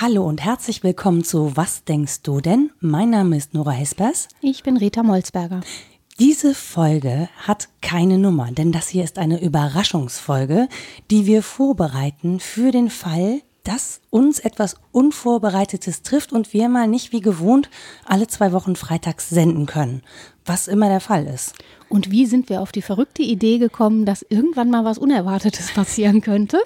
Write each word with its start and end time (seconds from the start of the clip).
Hallo 0.00 0.24
und 0.24 0.44
herzlich 0.44 0.84
willkommen 0.84 1.24
zu 1.24 1.56
Was 1.56 1.82
denkst 1.82 2.22
du 2.22 2.40
denn? 2.40 2.70
Mein 2.78 3.10
Name 3.10 3.36
ist 3.36 3.52
Nora 3.52 3.72
Hespers. 3.72 4.28
Ich 4.40 4.62
bin 4.62 4.76
Rita 4.76 5.02
Molzberger. 5.02 5.60
Diese 6.20 6.54
Folge 6.54 7.28
hat 7.46 7.68
keine 7.82 8.16
Nummer, 8.16 8.52
denn 8.52 8.70
das 8.70 8.88
hier 8.88 9.02
ist 9.02 9.18
eine 9.18 9.42
Überraschungsfolge, 9.42 10.68
die 11.10 11.26
wir 11.26 11.42
vorbereiten 11.42 12.38
für 12.38 12.70
den 12.70 12.90
Fall, 12.90 13.42
dass 13.68 14.00
uns 14.08 14.38
etwas 14.38 14.76
Unvorbereitetes 14.92 16.00
trifft 16.00 16.32
und 16.32 16.54
wir 16.54 16.70
mal 16.70 16.88
nicht 16.88 17.12
wie 17.12 17.20
gewohnt 17.20 17.68
alle 18.06 18.26
zwei 18.26 18.52
Wochen 18.52 18.76
freitags 18.76 19.28
senden 19.28 19.66
können, 19.66 20.00
was 20.46 20.68
immer 20.68 20.88
der 20.88 21.00
Fall 21.00 21.26
ist. 21.26 21.52
Und 21.90 22.10
wie 22.10 22.24
sind 22.24 22.48
wir 22.48 22.62
auf 22.62 22.72
die 22.72 22.80
verrückte 22.80 23.22
Idee 23.22 23.58
gekommen, 23.58 24.06
dass 24.06 24.22
irgendwann 24.22 24.70
mal 24.70 24.86
was 24.86 24.96
Unerwartetes 24.96 25.72
passieren 25.74 26.22
könnte? 26.22 26.58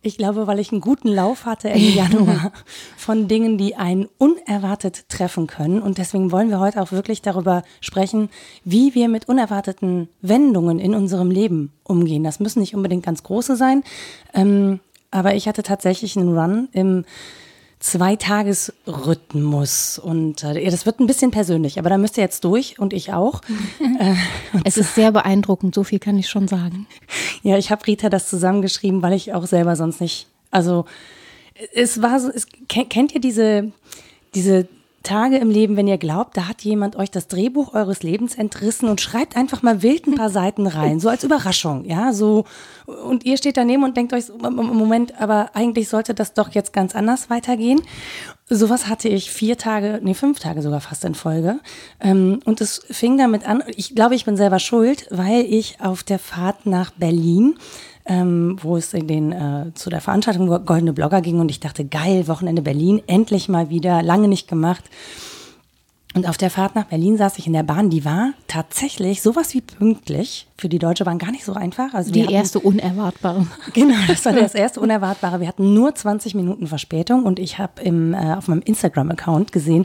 Ich 0.00 0.16
glaube, 0.16 0.46
weil 0.46 0.58
ich 0.58 0.72
einen 0.72 0.80
guten 0.80 1.08
Lauf 1.08 1.44
hatte 1.44 1.68
im 1.68 1.94
Januar 1.94 2.52
von 2.96 3.28
Dingen, 3.28 3.58
die 3.58 3.76
einen 3.76 4.08
unerwartet 4.16 5.10
treffen 5.10 5.46
können. 5.46 5.82
Und 5.82 5.98
deswegen 5.98 6.32
wollen 6.32 6.48
wir 6.48 6.60
heute 6.60 6.80
auch 6.80 6.92
wirklich 6.92 7.20
darüber 7.20 7.64
sprechen, 7.82 8.30
wie 8.64 8.94
wir 8.94 9.08
mit 9.08 9.28
unerwarteten 9.28 10.08
Wendungen 10.22 10.78
in 10.78 10.94
unserem 10.94 11.30
Leben 11.30 11.72
umgehen. 11.84 12.24
Das 12.24 12.40
müssen 12.40 12.60
nicht 12.60 12.74
unbedingt 12.74 13.04
ganz 13.04 13.22
große 13.22 13.56
sein. 13.56 13.82
Ähm, 14.32 14.80
aber 15.16 15.34
ich 15.34 15.48
hatte 15.48 15.62
tatsächlich 15.62 16.16
einen 16.16 16.36
Run 16.36 16.68
im 16.72 17.04
Zweitagesrhythmus 17.80 19.98
und 19.98 20.42
äh, 20.42 20.70
das 20.70 20.86
wird 20.86 20.98
ein 20.98 21.06
bisschen 21.06 21.30
persönlich, 21.30 21.78
aber 21.78 21.90
da 21.90 21.98
müsst 21.98 22.16
ihr 22.16 22.24
jetzt 22.24 22.42
durch 22.44 22.78
und 22.78 22.92
ich 22.92 23.12
auch. 23.12 23.42
äh, 24.00 24.14
es 24.64 24.76
ist 24.76 24.94
sehr 24.94 25.12
beeindruckend, 25.12 25.74
so 25.74 25.84
viel 25.84 25.98
kann 25.98 26.18
ich 26.18 26.28
schon 26.28 26.48
sagen. 26.48 26.86
Ja, 27.42 27.58
ich 27.58 27.70
habe 27.70 27.86
Rita 27.86 28.08
das 28.08 28.28
zusammengeschrieben, 28.28 29.02
weil 29.02 29.12
ich 29.12 29.34
auch 29.34 29.46
selber 29.46 29.76
sonst 29.76 30.00
nicht, 30.00 30.26
also 30.50 30.86
es 31.74 32.02
war 32.02 32.20
so, 32.20 32.30
es, 32.30 32.46
kennt 32.68 33.14
ihr 33.14 33.20
diese, 33.20 33.72
diese 34.34 34.68
Tage 35.06 35.36
im 35.36 35.50
Leben, 35.50 35.76
wenn 35.76 35.86
ihr 35.86 35.98
glaubt, 35.98 36.36
da 36.36 36.48
hat 36.48 36.62
jemand 36.62 36.96
euch 36.96 37.10
das 37.10 37.28
Drehbuch 37.28 37.74
eures 37.74 38.02
Lebens 38.02 38.34
entrissen 38.34 38.88
und 38.88 39.00
schreibt 39.00 39.36
einfach 39.36 39.62
mal 39.62 39.82
wild 39.82 40.06
ein 40.06 40.16
paar 40.16 40.30
Seiten 40.30 40.66
rein, 40.66 40.98
so 40.98 41.08
als 41.08 41.22
Überraschung, 41.22 41.84
ja, 41.84 42.12
so 42.12 42.44
und 42.86 43.24
ihr 43.24 43.36
steht 43.36 43.56
daneben 43.56 43.84
und 43.84 43.96
denkt 43.96 44.12
euch, 44.12 44.24
Moment, 44.38 45.20
aber 45.20 45.50
eigentlich 45.54 45.88
sollte 45.88 46.12
das 46.14 46.34
doch 46.34 46.50
jetzt 46.50 46.72
ganz 46.72 46.94
anders 46.94 47.30
weitergehen. 47.30 47.82
Sowas 48.48 48.88
hatte 48.88 49.08
ich 49.08 49.30
vier 49.30 49.58
Tage, 49.58 50.00
nee, 50.02 50.14
fünf 50.14 50.38
Tage 50.38 50.62
sogar 50.62 50.80
fast 50.80 51.04
in 51.04 51.16
Folge. 51.16 51.58
Ähm, 52.00 52.40
und 52.44 52.60
es 52.60 52.84
fing 52.88 53.18
damit 53.18 53.46
an, 53.46 53.64
ich 53.74 53.94
glaube, 53.96 54.14
ich 54.14 54.24
bin 54.24 54.36
selber 54.36 54.60
schuld, 54.60 55.06
weil 55.10 55.40
ich 55.42 55.80
auf 55.80 56.04
der 56.04 56.20
Fahrt 56.20 56.66
nach 56.66 56.92
Berlin 56.92 57.58
ähm, 58.06 58.58
wo 58.62 58.76
es 58.76 58.94
in 58.94 59.06
den, 59.06 59.32
äh, 59.32 59.72
zu 59.74 59.90
der 59.90 60.00
Veranstaltung 60.00 60.46
Goldene 60.64 60.92
Blogger 60.92 61.20
ging 61.20 61.40
und 61.40 61.50
ich 61.50 61.60
dachte, 61.60 61.84
geil, 61.84 62.28
Wochenende 62.28 62.62
Berlin, 62.62 63.02
endlich 63.06 63.48
mal 63.48 63.68
wieder, 63.68 64.02
lange 64.02 64.28
nicht 64.28 64.48
gemacht. 64.48 64.84
Und 66.16 66.26
auf 66.26 66.38
der 66.38 66.48
Fahrt 66.48 66.74
nach 66.74 66.86
Berlin 66.86 67.18
saß 67.18 67.36
ich 67.36 67.46
in 67.46 67.52
der 67.52 67.62
Bahn, 67.62 67.90
die 67.90 68.06
war 68.06 68.30
tatsächlich 68.48 69.20
sowas 69.20 69.52
wie 69.52 69.60
pünktlich. 69.60 70.46
Für 70.56 70.70
die 70.70 70.78
Deutsche 70.78 71.04
Bahn 71.04 71.18
gar 71.18 71.30
nicht 71.30 71.44
so 71.44 71.52
einfach. 71.52 71.92
Also 71.92 72.10
die 72.10 72.22
hatten, 72.22 72.32
erste 72.32 72.58
unerwartbare. 72.58 73.46
Genau, 73.74 73.98
das 74.08 74.24
war 74.24 74.32
das 74.32 74.54
erste 74.54 74.80
unerwartbare. 74.80 75.40
Wir 75.40 75.48
hatten 75.48 75.74
nur 75.74 75.94
20 75.94 76.34
Minuten 76.34 76.68
Verspätung 76.68 77.24
und 77.24 77.38
ich 77.38 77.58
habe 77.58 77.84
äh, 77.84 78.34
auf 78.34 78.48
meinem 78.48 78.62
Instagram-Account 78.62 79.52
gesehen, 79.52 79.84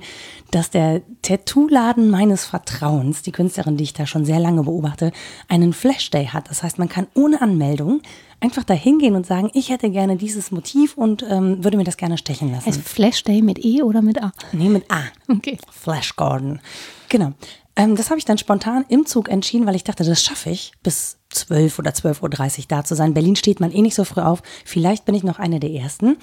dass 0.51 0.69
der 0.69 1.01
Tattoo-Laden 1.21 2.09
meines 2.09 2.45
Vertrauens, 2.45 3.23
die 3.23 3.33
Künstlerin, 3.33 3.75
die 3.75 3.83
ich 3.83 3.93
da 3.93 4.05
schon 4.05 4.23
sehr 4.23 4.39
lange 4.39 4.63
beobachte, 4.63 5.11
einen 5.49 5.73
Flash-Day 5.73 6.27
hat. 6.27 6.49
Das 6.49 6.63
heißt, 6.63 6.79
man 6.79 6.87
kann 6.87 7.07
ohne 7.13 7.41
Anmeldung 7.41 7.99
einfach 8.41 8.63
da 8.63 8.73
hingehen 8.73 9.15
und 9.15 9.25
sagen, 9.25 9.49
ich 9.53 9.69
hätte 9.69 9.89
gerne 9.89 10.17
dieses 10.17 10.51
Motiv 10.51 10.97
und 10.97 11.23
ähm, 11.29 11.63
würde 11.63 11.77
mir 11.77 11.83
das 11.83 11.95
gerne 11.95 12.17
stechen 12.17 12.51
lassen. 12.51 12.65
Heißt 12.65 12.81
Flash 12.81 13.23
Day 13.23 13.41
mit 13.41 13.63
E 13.63 13.83
oder 13.83 14.01
mit 14.01 14.21
A? 14.21 14.33
Nee, 14.51 14.67
mit 14.67 14.91
A. 14.91 15.03
Okay. 15.29 15.57
Flash 15.71 16.15
Garden. 16.15 16.59
Genau. 17.07 17.33
Ähm, 17.75 17.95
das 17.95 18.09
habe 18.09 18.17
ich 18.17 18.25
dann 18.25 18.37
spontan 18.37 18.83
im 18.89 19.05
Zug 19.05 19.29
entschieden, 19.29 19.65
weil 19.65 19.75
ich 19.75 19.83
dachte, 19.83 20.03
das 20.03 20.21
schaffe 20.21 20.49
ich, 20.49 20.73
bis 20.83 21.19
12 21.29 21.79
oder 21.79 21.91
12.30 21.91 22.59
Uhr 22.59 22.65
da 22.67 22.83
zu 22.83 22.95
sein. 22.95 23.13
Berlin 23.13 23.35
steht 23.35 23.59
man 23.59 23.71
eh 23.71 23.81
nicht 23.81 23.95
so 23.95 24.03
früh 24.03 24.21
auf. 24.21 24.41
Vielleicht 24.65 25.05
bin 25.05 25.15
ich 25.15 25.23
noch 25.23 25.39
eine 25.39 25.59
der 25.59 25.71
Ersten. 25.71 26.17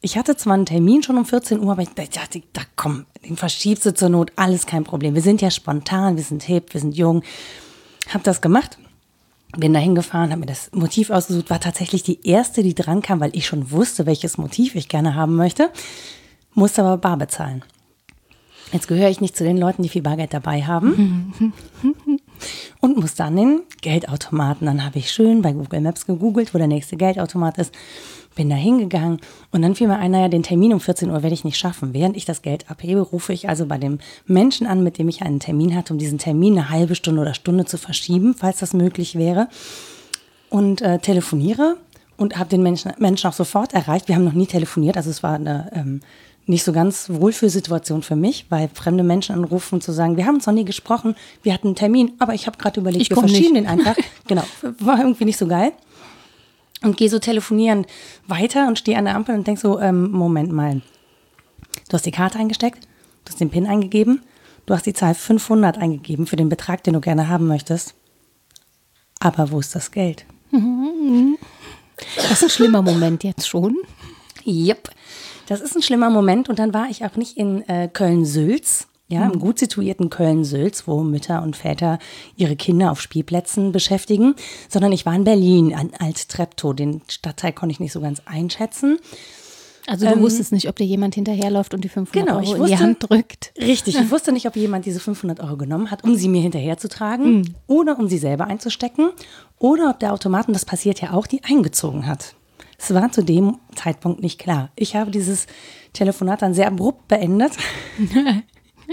Ich 0.00 0.16
hatte 0.16 0.36
zwar 0.36 0.54
einen 0.54 0.66
Termin 0.66 1.02
schon 1.02 1.16
um 1.16 1.24
14 1.24 1.60
Uhr, 1.60 1.72
aber 1.72 1.82
ich 1.82 1.90
dachte, 1.90 2.42
da 2.52 2.62
komm, 2.76 3.06
den 3.24 3.36
verschiebst 3.36 3.86
du 3.86 3.94
zur 3.94 4.08
Not, 4.08 4.32
alles 4.36 4.66
kein 4.66 4.84
Problem. 4.84 5.14
Wir 5.14 5.22
sind 5.22 5.40
ja 5.40 5.50
spontan, 5.50 6.16
wir 6.16 6.24
sind 6.24 6.42
hip, 6.42 6.74
wir 6.74 6.80
sind 6.80 6.96
jung. 6.96 7.22
Hab 8.12 8.22
das 8.24 8.40
gemacht 8.40 8.78
bin 9.56 9.72
da 9.72 9.80
hingefahren, 9.80 10.30
habe 10.30 10.40
mir 10.40 10.46
das 10.46 10.70
Motiv 10.72 11.10
ausgesucht, 11.10 11.50
war 11.50 11.60
tatsächlich 11.60 12.02
die 12.02 12.26
erste, 12.26 12.62
die 12.62 12.74
dran 12.74 13.02
kam, 13.02 13.20
weil 13.20 13.36
ich 13.36 13.46
schon 13.46 13.70
wusste, 13.70 14.06
welches 14.06 14.38
Motiv 14.38 14.74
ich 14.74 14.88
gerne 14.88 15.14
haben 15.14 15.36
möchte, 15.36 15.70
musste 16.54 16.82
aber 16.82 16.96
bar 16.96 17.16
bezahlen. 17.16 17.62
Jetzt 18.72 18.88
gehöre 18.88 19.10
ich 19.10 19.20
nicht 19.20 19.36
zu 19.36 19.44
den 19.44 19.58
Leuten, 19.58 19.82
die 19.82 19.90
viel 19.90 20.00
Bargeld 20.00 20.32
dabei 20.32 20.62
haben 20.62 21.52
und 22.80 22.96
musste 22.96 23.24
an 23.24 23.36
den 23.36 23.62
Geldautomaten. 23.82 24.66
Dann 24.66 24.84
habe 24.84 24.98
ich 24.98 25.12
schön 25.12 25.42
bei 25.42 25.52
Google 25.52 25.82
Maps 25.82 26.06
gegoogelt, 26.06 26.54
wo 26.54 26.58
der 26.58 26.68
nächste 26.68 26.96
Geldautomat 26.96 27.58
ist 27.58 27.74
bin 28.34 28.48
da 28.50 28.56
hingegangen 28.56 29.20
und 29.50 29.62
dann 29.62 29.74
fiel 29.74 29.88
mir 29.88 29.98
ein, 29.98 30.10
naja, 30.10 30.28
den 30.28 30.42
Termin 30.42 30.72
um 30.72 30.80
14 30.80 31.10
Uhr 31.10 31.22
werde 31.22 31.34
ich 31.34 31.44
nicht 31.44 31.58
schaffen. 31.58 31.94
Während 31.94 32.16
ich 32.16 32.24
das 32.24 32.42
Geld 32.42 32.70
abhebe, 32.70 33.00
rufe 33.00 33.32
ich 33.32 33.48
also 33.48 33.66
bei 33.66 33.78
dem 33.78 33.98
Menschen 34.26 34.66
an, 34.66 34.82
mit 34.82 34.98
dem 34.98 35.08
ich 35.08 35.22
einen 35.22 35.40
Termin 35.40 35.74
hatte, 35.76 35.92
um 35.92 35.98
diesen 35.98 36.18
Termin 36.18 36.58
eine 36.58 36.70
halbe 36.70 36.94
Stunde 36.94 37.20
oder 37.20 37.34
Stunde 37.34 37.64
zu 37.64 37.78
verschieben, 37.78 38.34
falls 38.36 38.58
das 38.58 38.72
möglich 38.72 39.16
wäre. 39.16 39.48
Und 40.50 40.82
äh, 40.82 40.98
telefoniere 40.98 41.76
und 42.16 42.38
habe 42.38 42.50
den 42.50 42.62
Menschen, 42.62 42.92
Menschen 42.98 43.28
auch 43.28 43.34
sofort 43.34 43.72
erreicht. 43.72 44.08
Wir 44.08 44.16
haben 44.16 44.24
noch 44.24 44.32
nie 44.32 44.46
telefoniert, 44.46 44.96
also 44.96 45.10
es 45.10 45.22
war 45.22 45.34
eine 45.34 45.70
ähm, 45.74 46.00
nicht 46.46 46.64
so 46.64 46.72
ganz 46.72 47.08
Wohlfühlsituation 47.08 48.02
für 48.02 48.16
mich, 48.16 48.46
weil 48.48 48.68
fremde 48.74 49.04
Menschen 49.04 49.34
anrufen 49.34 49.76
und 49.76 49.82
zu 49.82 49.92
sagen, 49.92 50.16
wir 50.16 50.26
haben 50.26 50.36
uns 50.36 50.46
noch 50.46 50.54
nie 50.54 50.64
gesprochen, 50.64 51.14
wir 51.42 51.54
hatten 51.54 51.68
einen 51.68 51.76
Termin, 51.76 52.12
aber 52.18 52.34
ich 52.34 52.46
habe 52.46 52.58
gerade 52.58 52.80
überlegt, 52.80 53.02
ich 53.02 53.10
wir 53.10 53.16
verschieben 53.16 53.54
nicht. 53.54 53.64
den 53.64 53.66
einfach. 53.66 53.96
genau, 54.26 54.42
war 54.80 54.98
irgendwie 54.98 55.24
nicht 55.24 55.38
so 55.38 55.46
geil 55.46 55.72
und 56.82 56.96
gehe 56.96 57.08
so 57.08 57.18
telefonieren 57.18 57.86
weiter 58.26 58.68
und 58.68 58.78
stehe 58.78 58.96
an 58.98 59.04
der 59.04 59.14
Ampel 59.14 59.34
und 59.34 59.46
denk 59.46 59.58
so, 59.58 59.80
ähm, 59.80 60.10
Moment 60.10 60.52
mal, 60.52 60.82
du 61.88 61.94
hast 61.94 62.06
die 62.06 62.10
Karte 62.10 62.38
eingesteckt, 62.38 62.84
du 63.24 63.30
hast 63.30 63.40
den 63.40 63.50
PIN 63.50 63.66
eingegeben, 63.66 64.22
du 64.66 64.74
hast 64.74 64.86
die 64.86 64.92
Zahl 64.92 65.14
500 65.14 65.78
eingegeben 65.78 66.26
für 66.26 66.36
den 66.36 66.48
Betrag, 66.48 66.82
den 66.84 66.94
du 66.94 67.00
gerne 67.00 67.28
haben 67.28 67.46
möchtest. 67.46 67.94
Aber 69.20 69.50
wo 69.50 69.60
ist 69.60 69.74
das 69.74 69.90
Geld? 69.90 70.24
Das 72.16 72.32
ist 72.32 72.42
ein 72.42 72.50
schlimmer 72.50 72.82
Moment 72.82 73.24
jetzt 73.24 73.46
schon. 73.46 73.76
Yep. 74.44 74.90
Das 75.46 75.60
ist 75.60 75.76
ein 75.76 75.82
schlimmer 75.82 76.10
Moment 76.10 76.48
und 76.48 76.58
dann 76.58 76.74
war 76.74 76.88
ich 76.88 77.04
auch 77.04 77.16
nicht 77.16 77.36
in 77.36 77.66
äh, 77.68 77.88
Köln-Sülz, 77.92 78.88
ja, 79.12 79.26
im 79.26 79.38
gut 79.38 79.58
situierten 79.58 80.10
Köln-Sülz, 80.10 80.86
wo 80.86 81.02
Mütter 81.02 81.42
und 81.42 81.56
Väter 81.56 81.98
ihre 82.36 82.56
Kinder 82.56 82.90
auf 82.90 83.00
Spielplätzen 83.00 83.72
beschäftigen, 83.72 84.34
sondern 84.68 84.92
ich 84.92 85.06
war 85.06 85.14
in 85.14 85.24
Berlin, 85.24 85.74
an 85.74 85.90
Alt-Treptow. 85.98 86.74
Den 86.74 87.02
Stadtteil 87.08 87.52
konnte 87.52 87.72
ich 87.72 87.80
nicht 87.80 87.92
so 87.92 88.00
ganz 88.00 88.22
einschätzen. 88.24 88.98
Also 89.86 90.06
du 90.06 90.12
ähm, 90.12 90.22
wusstest 90.22 90.52
nicht, 90.52 90.68
ob 90.68 90.76
dir 90.76 90.86
jemand 90.86 91.14
hinterherläuft 91.14 91.74
und 91.74 91.82
die 91.82 91.88
500 91.88 92.26
genau, 92.26 92.38
Euro 92.38 92.60
wusste, 92.60 92.62
in 92.62 92.66
die 92.66 92.78
Hand 92.78 93.10
drückt. 93.10 93.52
Richtig, 93.58 93.98
ich 93.98 94.10
wusste 94.12 94.32
nicht, 94.32 94.46
ob 94.46 94.56
jemand 94.56 94.86
diese 94.86 95.00
500 95.00 95.40
Euro 95.40 95.56
genommen 95.56 95.90
hat, 95.90 96.04
um 96.04 96.14
sie 96.14 96.28
mir 96.28 96.40
hinterherzutragen 96.40 97.38
mhm. 97.38 97.54
oder 97.66 97.98
um 97.98 98.08
sie 98.08 98.18
selber 98.18 98.46
einzustecken 98.46 99.10
oder 99.58 99.90
ob 99.90 99.98
der 99.98 100.12
Automaten, 100.12 100.52
das 100.52 100.64
passiert 100.64 101.00
ja 101.00 101.12
auch, 101.12 101.26
die 101.26 101.42
eingezogen 101.44 102.06
hat. 102.06 102.36
Es 102.78 102.92
war 102.94 103.12
zu 103.12 103.22
dem 103.22 103.58
Zeitpunkt 103.74 104.22
nicht 104.22 104.40
klar. 104.40 104.70
Ich 104.76 104.96
habe 104.96 105.10
dieses 105.10 105.46
Telefonat 105.92 106.42
dann 106.42 106.54
sehr 106.54 106.66
abrupt 106.66 107.08
beendet. 107.08 107.52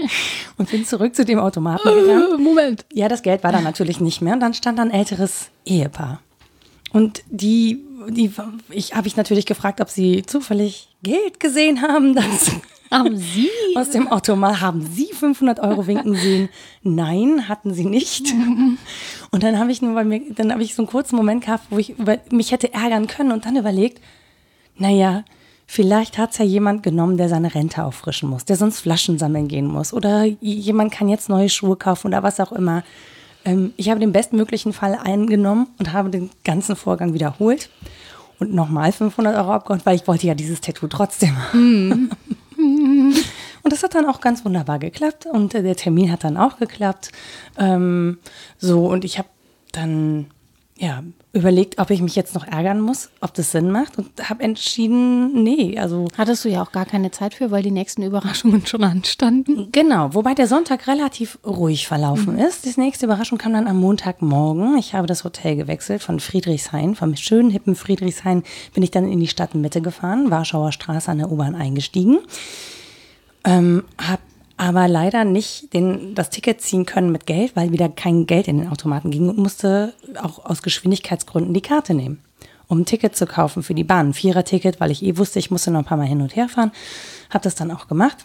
und 0.56 0.70
bin 0.70 0.84
zurück 0.84 1.14
zu 1.14 1.24
dem 1.24 1.38
Automaten 1.38 1.88
gegangen. 1.88 2.42
Moment. 2.42 2.84
Ja, 2.92 3.08
das 3.08 3.22
Geld 3.22 3.42
war 3.44 3.52
da 3.52 3.60
natürlich 3.60 4.00
nicht 4.00 4.20
mehr. 4.20 4.34
Und 4.34 4.40
dann 4.40 4.54
stand 4.54 4.78
da 4.78 4.82
ein 4.82 4.90
älteres 4.90 5.50
Ehepaar. 5.64 6.20
Und 6.92 7.22
die, 7.30 7.84
die 8.08 8.32
ich 8.70 8.94
habe 8.94 9.06
ich 9.06 9.16
natürlich 9.16 9.46
gefragt, 9.46 9.80
ob 9.80 9.88
sie 9.88 10.22
zufällig 10.26 10.88
Geld 11.02 11.40
gesehen 11.40 11.82
haben. 11.82 12.14
Das 12.20 12.50
haben 12.90 13.16
Sie? 13.16 13.48
Aus 13.76 13.90
dem 13.90 14.08
Automat 14.08 14.60
haben 14.60 14.82
Sie 14.82 15.10
500 15.12 15.60
Euro 15.60 15.86
winken 15.86 16.16
sehen? 16.16 16.48
Nein, 16.82 17.48
hatten 17.48 17.72
Sie 17.72 17.84
nicht. 17.84 18.34
Und 19.30 19.42
dann 19.44 19.60
habe 19.60 19.70
ich 19.70 19.80
nur 19.80 19.94
bei 19.94 20.02
mir, 20.02 20.20
dann 20.34 20.50
habe 20.50 20.64
ich 20.64 20.74
so 20.74 20.82
einen 20.82 20.90
kurzen 20.90 21.14
Moment 21.14 21.44
gehabt, 21.44 21.66
wo 21.70 21.78
ich 21.78 21.90
über, 21.90 22.18
mich 22.32 22.50
hätte 22.50 22.74
ärgern 22.74 23.06
können 23.06 23.30
und 23.30 23.46
dann 23.46 23.54
überlegt, 23.54 24.00
naja, 24.76 25.24
Vielleicht 25.72 26.18
hat 26.18 26.32
es 26.32 26.38
ja 26.38 26.44
jemand 26.44 26.82
genommen, 26.82 27.16
der 27.16 27.28
seine 27.28 27.54
Rente 27.54 27.84
auffrischen 27.84 28.28
muss, 28.28 28.44
der 28.44 28.56
sonst 28.56 28.80
Flaschen 28.80 29.20
sammeln 29.20 29.46
gehen 29.46 29.68
muss. 29.68 29.92
Oder 29.92 30.24
jemand 30.24 30.90
kann 30.92 31.08
jetzt 31.08 31.28
neue 31.28 31.48
Schuhe 31.48 31.76
kaufen 31.76 32.08
oder 32.08 32.24
was 32.24 32.40
auch 32.40 32.50
immer. 32.50 32.82
Ähm, 33.44 33.72
ich 33.76 33.88
habe 33.88 34.00
den 34.00 34.10
bestmöglichen 34.10 34.72
Fall 34.72 34.98
eingenommen 35.00 35.68
und 35.78 35.92
habe 35.92 36.10
den 36.10 36.30
ganzen 36.42 36.74
Vorgang 36.74 37.14
wiederholt 37.14 37.70
und 38.40 38.52
nochmal 38.52 38.90
500 38.90 39.36
Euro 39.36 39.52
abgeholt, 39.52 39.86
weil 39.86 39.94
ich 39.94 40.08
wollte 40.08 40.26
ja 40.26 40.34
dieses 40.34 40.60
Tattoo 40.60 40.88
trotzdem 40.88 41.36
und 41.52 42.10
Und 43.62 43.72
das 43.72 43.84
hat 43.84 43.94
dann 43.94 44.06
auch 44.06 44.20
ganz 44.20 44.44
wunderbar 44.44 44.80
geklappt 44.80 45.26
und 45.26 45.54
äh, 45.54 45.62
der 45.62 45.76
Termin 45.76 46.10
hat 46.10 46.24
dann 46.24 46.36
auch 46.36 46.56
geklappt. 46.56 47.12
Ähm, 47.58 48.18
so, 48.58 48.86
und 48.86 49.04
ich 49.04 49.18
habe 49.18 49.28
dann 49.70 50.26
ja, 50.80 51.04
überlegt, 51.32 51.78
ob 51.78 51.90
ich 51.90 52.02
mich 52.02 52.16
jetzt 52.16 52.34
noch 52.34 52.46
ärgern 52.46 52.80
muss, 52.80 53.08
ob 53.20 53.32
das 53.34 53.52
Sinn 53.52 53.70
macht 53.70 53.98
und 53.98 54.28
habe 54.28 54.42
entschieden, 54.42 55.44
nee, 55.44 55.78
also. 55.78 56.08
Hattest 56.18 56.44
du 56.44 56.48
ja 56.48 56.62
auch 56.62 56.72
gar 56.72 56.86
keine 56.86 57.12
Zeit 57.12 57.34
für, 57.34 57.52
weil 57.52 57.62
die 57.62 57.70
nächsten 57.70 58.02
Überraschungen 58.02 58.66
schon 58.66 58.82
anstanden. 58.82 59.68
Genau, 59.70 60.12
wobei 60.14 60.34
der 60.34 60.48
Sonntag 60.48 60.88
relativ 60.88 61.38
ruhig 61.46 61.86
verlaufen 61.86 62.34
mhm. 62.34 62.40
ist. 62.40 62.64
Die 62.64 62.80
nächste 62.80 63.06
Überraschung 63.06 63.38
kam 63.38 63.52
dann 63.52 63.68
am 63.68 63.78
Montagmorgen. 63.78 64.76
Ich 64.78 64.94
habe 64.94 65.06
das 65.06 65.22
Hotel 65.22 65.54
gewechselt 65.54 66.02
von 66.02 66.18
Friedrichshain, 66.18 66.96
vom 66.96 67.14
schönen, 67.14 67.50
hippen 67.50 67.76
Friedrichshain 67.76 68.42
bin 68.74 68.82
ich 68.82 68.90
dann 68.90 69.10
in 69.10 69.20
die 69.20 69.28
Stadtmitte 69.28 69.80
gefahren, 69.80 70.30
Warschauer 70.30 70.72
Straße 70.72 71.10
an 71.10 71.18
der 71.18 71.30
U-Bahn 71.30 71.54
eingestiegen. 71.54 72.18
Ähm, 73.44 73.84
habe 73.98 74.20
aber 74.60 74.88
leider 74.88 75.24
nicht 75.24 75.72
den, 75.72 76.14
das 76.14 76.28
Ticket 76.28 76.60
ziehen 76.60 76.84
können 76.84 77.10
mit 77.10 77.24
Geld, 77.24 77.56
weil 77.56 77.72
wieder 77.72 77.88
kein 77.88 78.26
Geld 78.26 78.46
in 78.46 78.58
den 78.58 78.68
Automaten 78.68 79.10
ging 79.10 79.26
und 79.30 79.38
musste 79.38 79.94
auch 80.20 80.44
aus 80.44 80.60
Geschwindigkeitsgründen 80.60 81.54
die 81.54 81.62
Karte 81.62 81.94
nehmen, 81.94 82.22
um 82.68 82.80
ein 82.80 82.84
Ticket 82.84 83.16
zu 83.16 83.24
kaufen 83.24 83.62
für 83.62 83.72
die 83.72 83.84
Bahn. 83.84 84.08
Ein 84.08 84.12
Vierer-Ticket, 84.12 84.78
weil 84.78 84.90
ich 84.90 85.02
eh 85.02 85.16
wusste, 85.16 85.38
ich 85.38 85.50
musste 85.50 85.70
noch 85.70 85.78
ein 85.78 85.86
paar 85.86 85.96
Mal 85.96 86.06
hin 86.06 86.20
und 86.20 86.36
her 86.36 86.46
fahren. 86.46 86.72
Habe 87.30 87.42
das 87.42 87.54
dann 87.54 87.70
auch 87.70 87.88
gemacht. 87.88 88.18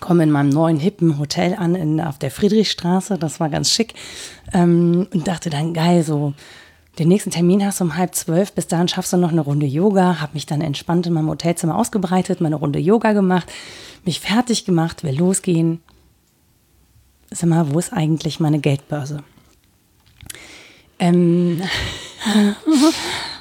Komme 0.00 0.24
in 0.24 0.30
meinem 0.30 0.50
neuen 0.50 0.76
hippen 0.76 1.18
Hotel 1.18 1.54
an 1.54 1.76
in, 1.76 1.98
auf 2.02 2.18
der 2.18 2.30
Friedrichstraße, 2.30 3.16
das 3.16 3.40
war 3.40 3.48
ganz 3.48 3.70
schick. 3.70 3.94
Ähm, 4.52 5.08
und 5.14 5.28
dachte 5.28 5.48
dann, 5.48 5.72
geil, 5.72 6.02
so 6.02 6.34
den 6.98 7.08
nächsten 7.08 7.30
Termin 7.30 7.64
hast 7.64 7.80
du 7.80 7.84
um 7.84 7.96
halb 7.96 8.14
zwölf, 8.14 8.52
bis 8.52 8.66
dahin 8.66 8.88
schaffst 8.88 9.12
du 9.12 9.16
noch 9.16 9.32
eine 9.32 9.40
Runde 9.40 9.66
Yoga, 9.66 10.20
habe 10.20 10.34
mich 10.34 10.44
dann 10.44 10.60
entspannt 10.60 11.06
in 11.06 11.14
meinem 11.14 11.30
Hotelzimmer 11.30 11.76
ausgebreitet, 11.76 12.40
meine 12.40 12.56
Runde 12.56 12.78
Yoga 12.78 13.12
gemacht, 13.12 13.50
mich 14.04 14.20
fertig 14.20 14.64
gemacht, 14.64 15.02
will 15.02 15.16
losgehen. 15.16 15.80
Sag 17.30 17.48
mal, 17.48 17.72
wo 17.72 17.78
ist 17.78 17.94
eigentlich 17.94 18.40
meine 18.40 18.58
Geldbörse? 18.58 19.22
Ähm, 20.98 21.62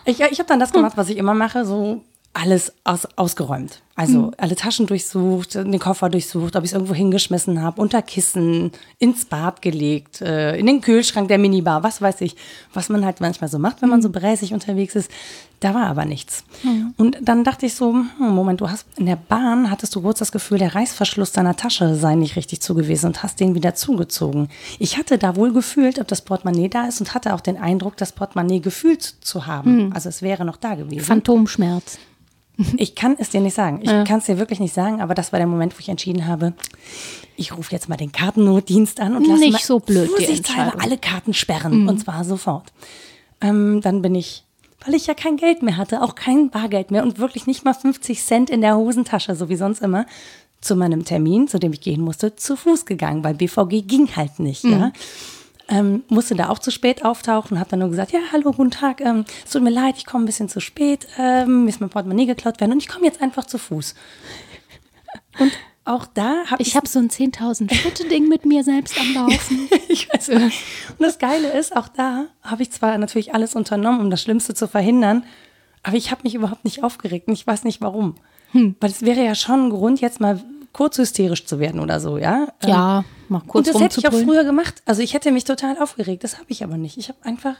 ich 0.06 0.22
ich 0.22 0.40
habe 0.40 0.48
dann 0.48 0.60
das 0.62 0.72
gemacht, 0.72 0.96
was 0.96 1.10
ich 1.10 1.18
immer 1.18 1.34
mache, 1.34 1.66
so 1.66 2.04
alles 2.34 2.74
aus, 2.86 3.06
ausgeräumt. 3.18 3.82
Also 4.02 4.18
mhm. 4.20 4.32
alle 4.38 4.56
Taschen 4.56 4.88
durchsucht, 4.88 5.54
den 5.54 5.78
Koffer 5.78 6.10
durchsucht, 6.10 6.56
ob 6.56 6.64
ich 6.64 6.72
es 6.72 6.74
irgendwo 6.74 6.96
hingeschmissen 6.96 7.62
habe, 7.62 7.80
unter 7.80 8.02
Kissen, 8.02 8.72
ins 8.98 9.26
Bad 9.26 9.62
gelegt, 9.62 10.22
äh, 10.22 10.58
in 10.58 10.66
den 10.66 10.82
Kühlschrank 10.82 11.28
der 11.28 11.38
Minibar, 11.38 11.84
was 11.84 12.02
weiß 12.02 12.22
ich, 12.22 12.36
was 12.74 12.90
man 12.90 13.06
halt 13.06 13.22
manchmal 13.22 13.48
so 13.48 13.60
macht, 13.60 13.84
wenn 13.84 13.90
man 13.90 14.02
so 14.02 14.08
mhm. 14.08 14.14
bräsig 14.14 14.56
unterwegs 14.56 14.96
ist. 14.96 15.12
Da 15.60 15.76
war 15.76 15.86
aber 15.86 16.06
nichts. 16.06 16.44
Mhm. 16.64 16.96
Und 16.98 17.18
dann 17.22 17.44
dachte 17.44 17.68
ich 17.68 17.76
so, 17.76 17.94
hm, 17.94 18.10
Moment, 18.18 18.60
du 18.62 18.72
hast 18.72 18.88
in 18.98 19.06
der 19.06 19.18
Bahn 19.18 19.70
hattest 19.70 19.94
du 19.94 20.02
kurz 20.02 20.18
das 20.18 20.32
Gefühl, 20.32 20.58
der 20.58 20.74
Reißverschluss 20.74 21.32
deiner 21.32 21.56
Tasche 21.56 21.94
sei 21.94 22.16
nicht 22.16 22.36
richtig 22.36 22.62
zugewiesen 22.62 23.06
und 23.06 23.22
hast 23.22 23.40
den 23.40 23.54
wieder 23.54 23.76
zugezogen. 23.76 24.50
Ich 24.80 24.98
hatte 24.98 25.20
da 25.20 25.36
wohl 25.36 25.54
gefühlt, 25.54 26.00
ob 26.00 26.08
das 26.08 26.24
Portemonnaie 26.24 26.70
da 26.70 26.88
ist 26.88 27.00
und 27.00 27.14
hatte 27.14 27.36
auch 27.36 27.42
den 27.42 27.58
Eindruck, 27.58 27.98
das 27.98 28.14
Portemonnaie 28.14 28.62
gefühlt 28.62 29.04
zu 29.04 29.46
haben. 29.46 29.86
Mhm. 29.86 29.94
Also 29.94 30.10
es 30.10 30.24
wäre 30.24 30.44
noch 30.44 30.58
da 30.58 30.74
gewesen. 30.74 31.06
Phantomschmerz. 31.06 32.00
Ich 32.78 32.96
kann 32.96 33.16
es 33.20 33.30
dir 33.30 33.42
nicht 33.42 33.56
sagen. 33.56 33.80
Ich 33.82 33.90
ja. 33.90 34.04
kann 34.04 34.20
es 34.20 34.26
dir 34.26 34.38
wirklich 34.38 34.60
nicht 34.60 34.74
sagen, 34.74 35.02
aber 35.02 35.14
das 35.14 35.32
war 35.32 35.40
der 35.40 35.48
Moment, 35.48 35.76
wo 35.76 35.80
ich 35.80 35.90
entschieden 35.90 36.28
habe, 36.28 36.54
ich 37.36 37.56
rufe 37.58 37.72
jetzt 37.72 37.90
mal 37.90 37.98
den 37.98 38.12
Kartennotdienst 38.12 39.00
an 39.00 39.16
und 39.16 39.28
lasse 39.28 39.50
mal 39.50 39.60
so 39.60 39.80
blöd 39.80 40.10
alle 40.78 40.98
Karten 40.98 41.34
sperren 41.34 41.84
mhm. 41.84 41.90
und 41.90 42.00
zwar 42.00 42.24
sofort. 42.24 42.72
Ähm, 43.42 43.82
dann 43.82 44.02
bin 44.02 44.16
ich, 44.16 44.44
weil 44.86 44.94
ich 44.94 45.08
ja 45.08 45.14
kein 45.14 45.38
Geld 45.38 45.64
mehr 45.64 45.78
hatte, 45.78 46.02
auch 46.04 46.16
kein 46.16 46.50
Bargeld 46.50 46.92
mehr 46.92 47.04
und 47.04 47.18
wirklich 47.18 47.48
nicht 47.48 47.66
mal 47.66 47.74
50 47.74 48.24
Cent 48.24 48.50
in 48.50 48.62
der 48.62 48.78
Hosentasche, 48.78 49.36
so 49.36 49.50
wie 49.50 49.56
sonst 49.56 49.82
immer, 49.82 50.06
zu 50.60 50.76
meinem 50.76 51.06
Termin, 51.06 51.48
zu 51.48 51.58
dem 51.58 51.74
ich 51.74 51.82
gehen 51.82 52.02
musste, 52.02 52.36
zu 52.36 52.56
Fuß 52.56 52.86
gegangen, 52.86 53.24
weil 53.24 53.34
BVG 53.34 53.88
ging 53.88 54.16
halt 54.16 54.40
nicht. 54.40 54.64
Mhm. 54.64 54.72
Ja 54.72 54.92
ähm, 55.72 56.04
musste 56.10 56.36
da 56.36 56.50
auch 56.50 56.60
zu 56.60 56.70
spät 56.70 57.04
auftauchen, 57.04 57.60
habe 57.60 57.70
dann 57.70 57.80
nur 57.80 57.90
gesagt, 57.90 58.12
ja, 58.12 58.20
hallo, 58.32 58.52
guten 58.52 58.72
Tag, 58.72 59.02
ähm, 59.02 59.26
es 59.44 59.52
tut 59.52 59.64
mir 59.64 59.70
leid, 59.72 59.96
ich 59.98 60.06
komme 60.06 60.24
ein 60.24 60.28
bisschen 60.28 60.50
zu 60.50 60.60
spät, 60.60 61.08
ähm, 61.18 61.64
mir 61.64 61.70
ist 61.70 61.80
mein 61.80 61.90
Portemonnaie 61.90 62.26
geklaut 62.26 62.60
worden 62.60 62.74
und 62.74 62.84
ich 62.84 62.90
komme 62.90 63.06
jetzt 63.06 63.22
einfach 63.22 63.46
zu 63.46 63.58
Fuß. 63.58 63.96
Und 65.40 65.52
auch 65.86 66.06
da 66.06 66.46
habe 66.46 66.62
ich. 66.62 66.70
Ich 66.70 66.76
habe 66.76 66.88
so 66.88 67.00
ein 67.00 67.10
10.000 67.10 67.74
Schritte-Ding 67.74 68.28
mit 68.28 68.46
mir 68.46 68.64
selbst 68.64 69.00
am 69.00 69.14
Laufen. 69.14 69.68
ich 69.88 70.14
weiß 70.14 70.28
nicht. 70.30 70.62
Und 70.98 71.02
das 71.02 71.18
Geile 71.18 71.58
ist, 71.58 71.76
auch 71.76 71.88
da 71.88 72.28
habe 72.44 72.62
ich 72.62 72.72
zwar 72.72 72.98
natürlich 72.98 73.34
alles 73.34 73.56
unternommen, 73.56 74.02
um 74.02 74.12
das 74.12 74.22
Schlimmste 74.22 74.54
zu 74.54 74.68
verhindern, 74.68 75.24
aber 75.84 75.98
ich 75.98 76.12
habe 76.12 76.22
mich 76.24 76.36
überhaupt 76.36 76.66
nicht 76.66 76.84
aufgeregt 76.84 77.28
und 77.28 77.34
ich 77.34 77.48
weiß 77.48 77.64
nicht 77.64 77.82
warum. 77.82 78.16
Hm. 78.52 78.76
Weil 78.80 78.92
es 78.92 79.02
wäre 79.02 79.24
ja 79.24 79.34
schon 79.34 79.68
ein 79.68 79.70
Grund, 79.70 80.02
jetzt 80.02 80.20
mal 80.20 80.40
kurz 80.74 80.98
hysterisch 80.98 81.46
zu 81.46 81.60
werden 81.60 81.80
oder 81.80 82.00
so, 82.00 82.18
ja? 82.18 82.50
Ja, 82.64 83.00
ähm, 83.00 83.06
mal 83.32 83.42
kurz 83.48 83.68
Und 83.68 83.76
das 83.76 83.82
hätte 83.82 84.00
ich 84.00 84.08
auch 84.08 84.14
früher 84.14 84.44
gemacht. 84.44 84.82
Also 84.86 85.02
ich 85.02 85.14
hätte 85.14 85.32
mich 85.32 85.44
total 85.44 85.78
aufgeregt. 85.78 86.24
Das 86.24 86.36
habe 86.36 86.46
ich 86.50 86.64
aber 86.64 86.78
nicht. 86.78 86.98
Ich 86.98 87.10
habe 87.10 87.18
einfach, 87.24 87.56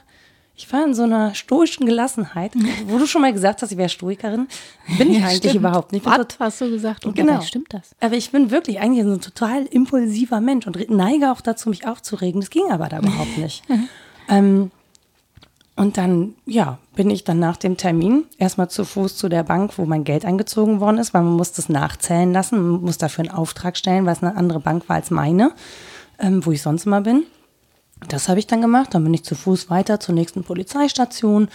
ich 0.54 0.72
war 0.72 0.84
in 0.84 0.94
so 0.94 1.02
einer 1.02 1.34
stoischen 1.34 1.86
Gelassenheit, 1.86 2.52
wo 2.86 2.98
du 2.98 3.06
schon 3.06 3.22
mal 3.22 3.32
gesagt 3.32 3.62
hast, 3.62 3.72
ich 3.72 3.78
wäre 3.78 3.88
Stoikerin. 3.88 4.46
Bin 4.98 5.10
ich 5.10 5.18
ja, 5.18 5.26
eigentlich 5.26 5.38
stimmt. 5.38 5.54
überhaupt 5.56 5.92
nicht. 5.92 6.06
Was 6.06 6.28
hast 6.38 6.60
du 6.60 6.70
gesagt? 6.70 7.06
Und 7.06 7.16
genau. 7.16 7.40
stimmt 7.40 7.74
das. 7.74 7.96
Aber 8.00 8.14
ich 8.14 8.30
bin 8.30 8.50
wirklich 8.50 8.80
eigentlich 8.80 9.04
so 9.04 9.12
ein 9.12 9.20
total 9.20 9.66
impulsiver 9.66 10.40
Mensch 10.40 10.66
und 10.66 10.90
neige 10.90 11.32
auch 11.32 11.40
dazu, 11.40 11.68
mich 11.68 11.86
aufzuregen. 11.86 12.40
Das 12.40 12.50
ging 12.50 12.70
aber 12.70 12.88
da 12.88 12.98
überhaupt 12.98 13.38
nicht. 13.38 13.62
ähm, 14.28 14.70
und 15.74 15.96
dann, 15.96 16.34
ja, 16.44 16.78
bin 16.94 17.10
ich 17.10 17.24
dann 17.24 17.38
nach 17.38 17.56
dem 17.56 17.76
Termin 17.76 18.24
erstmal 18.36 18.68
zu 18.68 18.84
Fuß 18.84 19.16
zu 19.16 19.28
der 19.28 19.42
Bank, 19.42 19.78
wo 19.78 19.86
mein 19.86 20.04
Geld 20.04 20.24
eingezogen 20.24 20.80
worden 20.80 20.98
ist, 20.98 21.14
weil 21.14 21.22
man 21.22 21.32
muss 21.32 21.52
das 21.52 21.68
nachzählen 21.68 22.32
lassen, 22.32 22.56
man 22.56 22.82
muss 22.82 22.98
dafür 22.98 23.24
einen 23.24 23.34
Auftrag 23.34 23.76
stellen, 23.76 24.04
weil 24.04 24.12
es 24.12 24.22
eine 24.22 24.36
andere 24.36 24.60
Bank 24.60 24.88
war 24.88 24.96
als 24.96 25.10
meine, 25.10 25.52
ähm, 26.18 26.44
wo 26.44 26.52
ich 26.52 26.60
sonst 26.60 26.84
immer 26.84 27.00
bin. 27.00 27.24
Das 28.08 28.28
habe 28.28 28.38
ich 28.38 28.46
dann 28.46 28.60
gemacht. 28.60 28.88
Dann 28.92 29.04
bin 29.04 29.14
ich 29.14 29.24
zu 29.24 29.34
Fuß 29.34 29.70
weiter 29.70 30.00
zur 30.00 30.14
nächsten 30.14 30.44
Polizeistation 30.44 31.48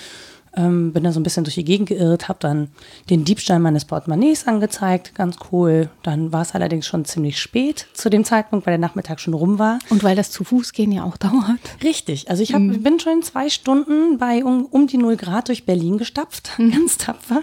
ähm, 0.58 0.92
bin 0.92 1.04
da 1.04 1.12
so 1.12 1.20
ein 1.20 1.24
bisschen 1.24 1.44
durch 1.44 1.56
die 1.56 1.64
Gegend 1.64 1.90
geirrt, 1.90 2.28
habe 2.28 2.40
dann 2.42 2.70
den 3.10 3.24
Diebstahl 3.24 3.60
meines 3.60 3.86
Portemonnaies 3.86 4.48
angezeigt, 4.48 5.14
ganz 5.16 5.38
cool. 5.52 5.90
Dann 6.04 6.34
war 6.34 6.42
es 6.42 6.54
allerdings 6.54 6.88
schon 6.88 7.06
ziemlich 7.06 7.40
spät 7.40 7.88
zu 7.94 8.10
dem 8.10 8.26
Zeitpunkt, 8.26 8.66
weil 8.66 8.72
der 8.72 8.80
Nachmittag 8.80 9.20
schon 9.20 9.36
rum 9.36 9.60
war. 9.60 9.80
Und 9.90 10.04
weil 10.04 10.16
das 10.16 10.32
zu 10.32 10.44
Fuß 10.44 10.74
gehen 10.74 10.92
ja 10.92 11.04
auch 11.04 11.18
dauert. 11.18 11.60
Richtig, 11.84 12.30
also 12.30 12.42
ich 12.42 12.54
hab, 12.54 12.62
mhm. 12.62 12.84
bin 12.84 13.00
schon 13.00 13.22
zwei 13.22 13.50
Stunden 13.50 14.18
bei 14.18 14.44
um, 14.44 14.66
um 14.66 14.88
die 14.88 14.98
0 14.98 15.16
Grad 15.16 15.48
durch 15.48 15.66
Berlin 15.66 15.98
gestapft, 15.98 16.52
mhm. 16.58 16.72
ganz 16.72 16.98
tapfer. 16.98 17.42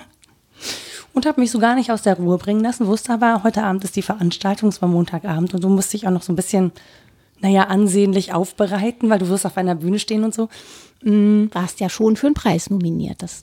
Und 1.12 1.26
habe 1.26 1.40
mich 1.40 1.52
so 1.52 1.60
gar 1.60 1.76
nicht 1.76 1.92
aus 1.92 2.02
der 2.02 2.16
Ruhe 2.16 2.38
bringen 2.38 2.60
lassen, 2.60 2.88
wusste 2.88 3.12
aber, 3.12 3.44
heute 3.44 3.62
Abend 3.62 3.84
ist 3.84 3.94
die 3.94 4.02
Veranstaltung, 4.02 4.70
es 4.70 4.82
war 4.82 4.88
Montagabend 4.88 5.54
und 5.54 5.62
du 5.62 5.68
musst 5.68 5.92
dich 5.92 6.08
auch 6.08 6.10
noch 6.10 6.22
so 6.22 6.32
ein 6.32 6.36
bisschen 6.36 6.72
naja, 7.40 7.64
ansehnlich 7.64 8.32
aufbereiten, 8.32 9.10
weil 9.10 9.18
du 9.18 9.28
wirst 9.28 9.44
auf 9.44 9.56
einer 9.56 9.74
Bühne 9.74 9.98
stehen 9.98 10.24
und 10.24 10.34
so. 10.34 10.48
Mhm. 11.04 11.50
Warst 11.52 11.80
ja 11.80 11.88
schon 11.88 12.16
für 12.16 12.26
einen 12.26 12.34
Preis 12.34 12.70
nominiert. 12.70 13.22
Das 13.22 13.42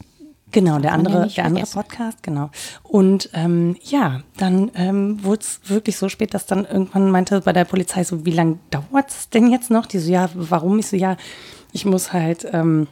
Genau, 0.51 0.79
der 0.79 0.91
andere, 0.91 1.27
der 1.27 1.45
andere 1.45 1.65
Podcast, 1.65 2.23
genau. 2.23 2.49
Und 2.83 3.29
ähm, 3.33 3.77
ja, 3.83 4.21
dann 4.37 4.69
ähm, 4.75 5.23
wurde 5.23 5.41
es 5.41 5.61
wirklich 5.69 5.95
so 5.95 6.09
spät, 6.09 6.33
dass 6.33 6.45
dann 6.45 6.65
irgendwann 6.65 7.09
meinte 7.09 7.39
bei 7.41 7.53
der 7.53 7.63
Polizei 7.63 8.03
so, 8.03 8.25
wie 8.25 8.31
lange 8.31 8.59
dauert 8.69 9.09
es 9.09 9.29
denn 9.29 9.49
jetzt 9.49 9.71
noch? 9.71 9.85
Die 9.85 9.99
so, 9.99 10.11
ja, 10.11 10.29
warum? 10.33 10.77
Ich 10.79 10.87
so, 10.87 10.97
ja, 10.97 11.15
ich 11.71 11.85
muss 11.85 12.11
halt 12.11 12.45
ähm, 12.51 12.87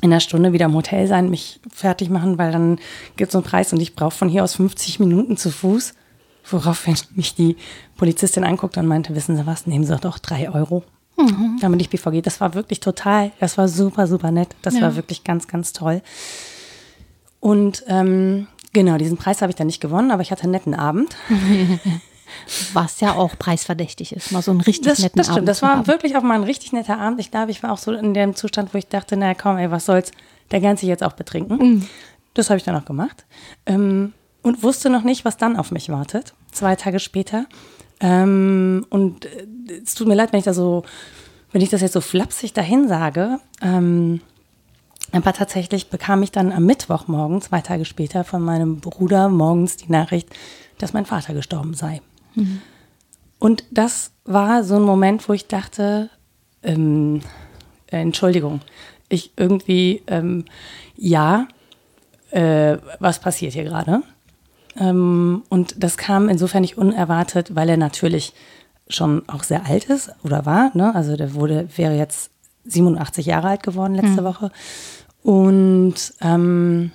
in 0.00 0.12
einer 0.12 0.20
Stunde 0.20 0.52
wieder 0.52 0.66
im 0.66 0.74
Hotel 0.74 1.08
sein, 1.08 1.28
mich 1.28 1.60
fertig 1.72 2.08
machen, 2.08 2.38
weil 2.38 2.52
dann 2.52 2.78
gibt 3.16 3.30
es 3.30 3.34
einen 3.34 3.44
Preis 3.44 3.72
und 3.72 3.80
ich 3.80 3.96
brauche 3.96 4.12
von 4.12 4.28
hier 4.28 4.44
aus 4.44 4.54
50 4.54 5.00
Minuten 5.00 5.36
zu 5.36 5.50
Fuß. 5.50 5.94
Woraufhin 6.48 6.96
mich 7.14 7.34
die 7.34 7.56
Polizistin 7.96 8.44
anguckte 8.44 8.80
und 8.80 8.86
meinte, 8.86 9.14
wissen 9.14 9.36
Sie 9.36 9.46
was, 9.46 9.66
nehmen 9.66 9.84
Sie 9.84 9.96
doch 9.96 10.18
drei 10.18 10.50
Euro. 10.50 10.84
Mhm. 11.22 11.58
Damit 11.60 11.80
ich 11.80 11.90
BVG. 11.90 12.22
Das 12.22 12.40
war 12.40 12.54
wirklich 12.54 12.80
total, 12.80 13.32
das 13.40 13.58
war 13.58 13.68
super, 13.68 14.06
super 14.06 14.30
nett. 14.30 14.48
Das 14.62 14.74
ja. 14.74 14.82
war 14.82 14.96
wirklich 14.96 15.24
ganz, 15.24 15.48
ganz 15.48 15.72
toll. 15.72 16.02
Und 17.40 17.84
ähm, 17.88 18.46
genau, 18.72 18.98
diesen 18.98 19.16
Preis 19.16 19.42
habe 19.42 19.50
ich 19.50 19.56
dann 19.56 19.66
nicht 19.66 19.80
gewonnen, 19.80 20.10
aber 20.10 20.22
ich 20.22 20.30
hatte 20.30 20.44
einen 20.44 20.52
netten 20.52 20.74
Abend. 20.74 21.16
Was 22.72 23.00
ja 23.00 23.14
auch 23.14 23.36
preisverdächtig 23.38 24.12
ist, 24.12 24.30
mal 24.30 24.40
so 24.40 24.52
einen 24.52 24.60
richtig 24.60 24.86
das, 24.86 25.00
netten 25.00 25.18
das 25.18 25.26
stimmt. 25.26 25.38
Abend. 25.38 25.48
Das 25.48 25.62
war 25.62 25.76
haben. 25.78 25.86
wirklich 25.88 26.16
auch 26.16 26.22
mal 26.22 26.34
ein 26.34 26.44
richtig 26.44 26.72
netter 26.72 26.98
Abend. 26.98 27.18
Ich 27.18 27.32
glaube, 27.32 27.50
ich 27.50 27.62
war 27.62 27.72
auch 27.72 27.78
so 27.78 27.92
in 27.92 28.14
dem 28.14 28.36
Zustand, 28.36 28.72
wo 28.72 28.78
ich 28.78 28.86
dachte, 28.86 29.16
naja, 29.16 29.34
komm, 29.34 29.58
ey, 29.58 29.70
was 29.70 29.86
soll's, 29.86 30.12
der 30.52 30.76
sich 30.76 30.88
jetzt 30.88 31.02
auch 31.02 31.14
betrinken. 31.14 31.56
Mhm. 31.56 31.86
Das 32.34 32.48
habe 32.48 32.58
ich 32.58 32.64
dann 32.64 32.76
auch 32.76 32.84
gemacht. 32.84 33.24
Ähm, 33.66 34.12
und 34.42 34.62
wusste 34.62 34.90
noch 34.90 35.02
nicht, 35.02 35.24
was 35.24 35.36
dann 35.36 35.56
auf 35.56 35.70
mich 35.70 35.88
wartet. 35.88 36.34
Zwei 36.52 36.76
Tage 36.76 37.00
später 37.00 37.46
ähm, 38.00 38.86
und 38.90 39.26
äh, 39.26 39.46
es 39.84 39.94
tut 39.94 40.08
mir 40.08 40.14
leid, 40.14 40.32
wenn 40.32 40.38
ich 40.38 40.44
da 40.44 40.54
so, 40.54 40.84
wenn 41.52 41.60
ich 41.60 41.70
das 41.70 41.82
jetzt 41.82 41.92
so 41.92 42.00
flapsig 42.00 42.52
dahin 42.52 42.88
sage. 42.88 43.38
Ähm, 43.62 44.20
aber 45.12 45.32
tatsächlich 45.32 45.90
bekam 45.90 46.22
ich 46.22 46.30
dann 46.30 46.52
am 46.52 46.64
Mittwochmorgen, 46.64 47.42
zwei 47.42 47.60
Tage 47.60 47.84
später, 47.84 48.24
von 48.24 48.42
meinem 48.42 48.80
Bruder 48.80 49.28
morgens 49.28 49.76
die 49.76 49.90
Nachricht, 49.90 50.28
dass 50.78 50.92
mein 50.92 51.06
Vater 51.06 51.34
gestorben 51.34 51.74
sei. 51.74 52.00
Mhm. 52.34 52.62
Und 53.38 53.64
das 53.70 54.12
war 54.24 54.64
so 54.64 54.76
ein 54.76 54.82
Moment, 54.82 55.28
wo 55.28 55.32
ich 55.32 55.46
dachte, 55.46 56.10
ähm, 56.62 57.22
äh, 57.86 57.98
Entschuldigung, 57.98 58.60
ich 59.08 59.32
irgendwie, 59.36 60.02
ähm, 60.06 60.44
ja, 60.96 61.48
äh, 62.30 62.78
was 63.00 63.18
passiert 63.20 63.54
hier 63.54 63.64
gerade? 63.64 64.02
Ähm, 64.78 65.42
und 65.48 65.82
das 65.82 65.96
kam 65.96 66.28
insofern 66.28 66.62
nicht 66.62 66.78
unerwartet, 66.78 67.54
weil 67.54 67.68
er 67.68 67.76
natürlich 67.76 68.32
schon 68.88 69.28
auch 69.28 69.44
sehr 69.44 69.66
alt 69.66 69.84
ist 69.84 70.10
oder 70.24 70.46
war. 70.46 70.70
Ne? 70.74 70.94
Also 70.94 71.16
der 71.16 71.34
wurde, 71.34 71.68
wäre 71.76 71.96
jetzt 71.96 72.30
87 72.64 73.26
Jahre 73.26 73.48
alt 73.48 73.62
geworden 73.62 73.94
letzte 73.94 74.22
mhm. 74.22 74.24
Woche. 74.24 74.50
Und 75.22 76.14
ähm, 76.20 76.92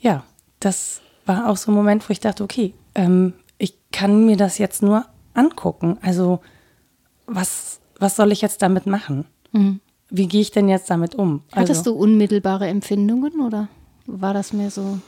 ja, 0.00 0.24
das 0.60 1.00
war 1.26 1.48
auch 1.48 1.56
so 1.56 1.70
ein 1.70 1.74
Moment, 1.74 2.08
wo 2.08 2.12
ich 2.12 2.20
dachte, 2.20 2.44
okay, 2.44 2.74
ähm, 2.94 3.32
ich 3.58 3.76
kann 3.92 4.26
mir 4.26 4.36
das 4.36 4.58
jetzt 4.58 4.82
nur 4.82 5.04
angucken. 5.34 5.98
Also 6.02 6.40
was, 7.26 7.80
was 7.98 8.16
soll 8.16 8.32
ich 8.32 8.40
jetzt 8.40 8.62
damit 8.62 8.86
machen? 8.86 9.26
Mhm. 9.52 9.80
Wie 10.10 10.28
gehe 10.28 10.42
ich 10.42 10.50
denn 10.50 10.68
jetzt 10.68 10.90
damit 10.90 11.14
um? 11.14 11.42
Hattest 11.52 11.80
also, 11.80 11.92
du 11.92 11.98
unmittelbare 11.98 12.66
Empfindungen 12.68 13.40
oder 13.40 13.68
war 14.06 14.34
das 14.34 14.52
mehr 14.52 14.70
so? 14.70 14.98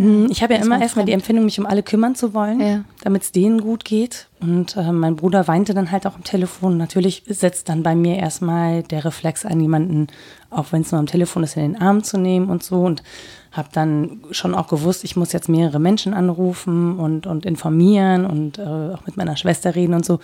Hm, 0.00 0.28
ich 0.30 0.42
habe 0.42 0.54
ja 0.54 0.60
immer 0.60 0.80
erstmal 0.80 1.04
die 1.04 1.12
Empfindung, 1.12 1.44
mich 1.44 1.58
um 1.58 1.66
alle 1.66 1.82
kümmern 1.82 2.14
zu 2.14 2.32
wollen, 2.32 2.58
ja. 2.58 2.84
damit 3.02 3.22
es 3.22 3.32
denen 3.32 3.60
gut 3.60 3.84
geht. 3.84 4.28
Und 4.40 4.74
äh, 4.78 4.92
mein 4.92 5.14
Bruder 5.14 5.46
weinte 5.46 5.74
dann 5.74 5.90
halt 5.90 6.06
auch 6.06 6.14
am 6.14 6.24
Telefon. 6.24 6.78
Natürlich 6.78 7.22
setzt 7.26 7.68
dann 7.68 7.82
bei 7.82 7.94
mir 7.94 8.16
erstmal 8.16 8.82
der 8.82 9.04
Reflex 9.04 9.44
an, 9.44 9.60
jemanden, 9.60 10.06
auch 10.48 10.72
wenn 10.72 10.80
es 10.80 10.90
nur 10.90 10.98
am 10.98 11.06
Telefon 11.06 11.42
ist, 11.42 11.54
in 11.58 11.74
den 11.74 11.82
Arm 11.82 12.02
zu 12.02 12.16
nehmen 12.16 12.48
und 12.48 12.62
so. 12.62 12.80
Und 12.80 13.02
habe 13.52 13.68
dann 13.72 14.22
schon 14.30 14.54
auch 14.54 14.68
gewusst, 14.68 15.04
ich 15.04 15.16
muss 15.16 15.32
jetzt 15.32 15.50
mehrere 15.50 15.80
Menschen 15.80 16.14
anrufen 16.14 16.98
und, 16.98 17.26
und 17.26 17.44
informieren 17.44 18.24
und 18.24 18.58
äh, 18.58 18.62
auch 18.62 19.04
mit 19.04 19.18
meiner 19.18 19.36
Schwester 19.36 19.74
reden 19.74 19.92
und 19.92 20.06
so. 20.06 20.18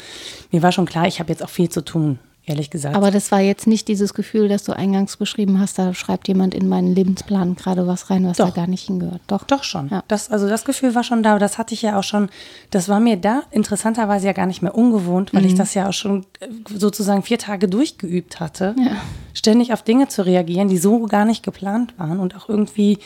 Mir 0.53 0.63
war 0.63 0.73
schon 0.73 0.87
klar, 0.87 1.07
ich 1.07 1.21
habe 1.21 1.31
jetzt 1.31 1.45
auch 1.45 1.51
viel 1.51 1.69
zu 1.69 1.85
tun 1.85 2.19
ehrlich 2.47 2.71
gesagt. 2.71 2.95
Aber 2.95 3.11
das 3.11 3.33
war 3.33 3.41
jetzt 3.41 3.67
nicht 3.67 3.89
dieses 3.89 4.15
Gefühl, 4.15 4.49
das 4.49 4.63
du 4.63 4.73
eingangs 4.73 5.17
beschrieben 5.17 5.61
hast, 5.61 5.79
da 5.79 5.93
schreibt 5.93 6.29
jemand 6.29 6.55
in 6.55 6.69
meinen 6.69 6.95
Lebensplan 6.95 7.57
gerade 7.57 7.87
was 7.87 8.09
rein, 8.09 8.25
was 8.27 8.37
Doch. 8.37 8.47
da 8.47 8.55
gar 8.55 8.67
nicht 8.69 8.87
hingehört. 8.87 9.21
Doch. 9.27 9.45
Doch 9.45 9.65
schon. 9.65 9.89
Ja. 9.89 10.05
Das, 10.09 10.31
also 10.31 10.49
das 10.49 10.65
Gefühl 10.65 10.95
war 10.95 11.03
schon 11.03 11.23
da, 11.23 11.39
das 11.39 11.59
hatte 11.59 11.75
ich 11.75 11.83
ja 11.83 11.99
auch 11.99 12.05
schon, 12.05 12.29
das 12.71 12.89
war 12.89 13.01
mir 13.01 13.17
da 13.17 13.43
interessanterweise 13.51 14.27
ja 14.27 14.33
gar 14.33 14.47
nicht 14.47 14.63
mehr 14.63 14.75
ungewohnt, 14.75 15.35
weil 15.35 15.43
mhm. 15.43 15.49
ich 15.49 15.55
das 15.55 15.75
ja 15.75 15.89
auch 15.89 15.93
schon 15.93 16.25
äh, 16.41 16.47
sozusagen 16.73 17.23
vier 17.23 17.39
Tage 17.39 17.69
durchgeübt 17.69 18.39
hatte, 18.39 18.77
ja. 18.79 18.93
ständig 19.35 19.73
auf 19.73 19.83
Dinge 19.83 20.07
zu 20.07 20.25
reagieren, 20.25 20.69
die 20.69 20.79
so 20.79 21.07
gar 21.07 21.25
nicht 21.25 21.43
geplant 21.43 21.99
waren 21.99 22.21
und 22.21 22.37
auch 22.37 22.49
irgendwie 22.49 22.99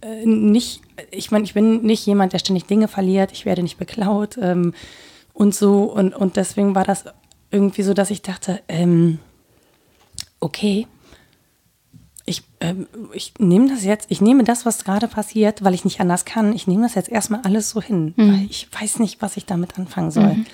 äh, 0.00 0.24
nicht, 0.24 0.80
ich 1.10 1.30
meine, 1.30 1.44
ich 1.44 1.52
bin 1.52 1.82
nicht 1.82 2.06
jemand, 2.06 2.32
der 2.32 2.38
ständig 2.38 2.64
Dinge 2.64 2.88
verliert, 2.88 3.30
ich 3.32 3.44
werde 3.44 3.62
nicht 3.62 3.76
beklaut 3.76 4.38
ähm, 4.40 4.72
und 5.34 5.54
so 5.54 5.82
und, 5.82 6.14
und 6.14 6.36
deswegen 6.36 6.74
war 6.74 6.84
das 6.84 7.04
irgendwie 7.54 7.82
so, 7.82 7.94
dass 7.94 8.10
ich 8.10 8.20
dachte, 8.20 8.60
ähm, 8.68 9.18
okay, 10.40 10.86
ich, 12.26 12.42
ähm, 12.60 12.86
ich 13.12 13.34
nehme 13.38 13.68
das 13.68 13.84
jetzt, 13.84 14.10
ich 14.10 14.20
nehme 14.20 14.44
das, 14.44 14.66
was 14.66 14.84
gerade 14.84 15.08
passiert, 15.08 15.62
weil 15.62 15.74
ich 15.74 15.84
nicht 15.84 16.00
anders 16.00 16.24
kann, 16.24 16.52
ich 16.52 16.66
nehme 16.66 16.82
das 16.82 16.94
jetzt 16.94 17.10
erstmal 17.10 17.40
alles 17.42 17.70
so 17.70 17.80
hin, 17.80 18.14
mhm. 18.16 18.32
weil 18.32 18.46
ich 18.50 18.68
weiß 18.78 18.98
nicht, 18.98 19.22
was 19.22 19.36
ich 19.36 19.46
damit 19.46 19.78
anfangen 19.78 20.10
soll. 20.10 20.34
Mhm. 20.34 20.46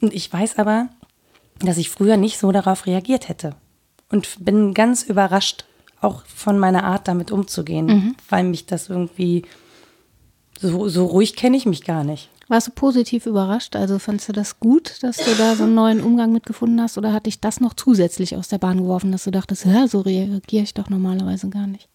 Und 0.00 0.12
ich 0.12 0.32
weiß 0.32 0.58
aber, 0.58 0.88
dass 1.60 1.78
ich 1.78 1.90
früher 1.90 2.16
nicht 2.16 2.38
so 2.38 2.50
darauf 2.50 2.86
reagiert 2.86 3.28
hätte. 3.28 3.54
Und 4.10 4.44
bin 4.44 4.74
ganz 4.74 5.04
überrascht, 5.04 5.64
auch 6.00 6.24
von 6.26 6.58
meiner 6.58 6.84
Art 6.84 7.06
damit 7.06 7.30
umzugehen, 7.30 7.86
mhm. 7.86 8.16
weil 8.28 8.44
mich 8.44 8.66
das 8.66 8.88
irgendwie, 8.88 9.44
so, 10.58 10.88
so 10.88 11.06
ruhig 11.06 11.36
kenne 11.36 11.56
ich 11.56 11.66
mich 11.66 11.84
gar 11.84 12.02
nicht. 12.04 12.28
Warst 12.52 12.66
du 12.66 12.72
positiv 12.72 13.24
überrascht? 13.24 13.76
Also 13.76 13.98
fandest 13.98 14.28
du 14.28 14.34
das 14.34 14.60
gut, 14.60 15.02
dass 15.02 15.16
du 15.16 15.34
da 15.38 15.54
so 15.54 15.62
einen 15.62 15.74
neuen 15.74 16.02
Umgang 16.02 16.32
mitgefunden 16.32 16.82
hast? 16.82 16.98
Oder 16.98 17.14
hat 17.14 17.24
dich 17.24 17.40
das 17.40 17.60
noch 17.60 17.72
zusätzlich 17.72 18.36
aus 18.36 18.48
der 18.48 18.58
Bahn 18.58 18.76
geworfen, 18.76 19.10
dass 19.10 19.24
du 19.24 19.30
dachtest, 19.30 19.64
ja, 19.64 19.88
so 19.88 20.02
reagiere 20.02 20.62
ich 20.62 20.74
doch 20.74 20.90
normalerweise 20.90 21.48
gar 21.48 21.66
nicht? 21.66 21.88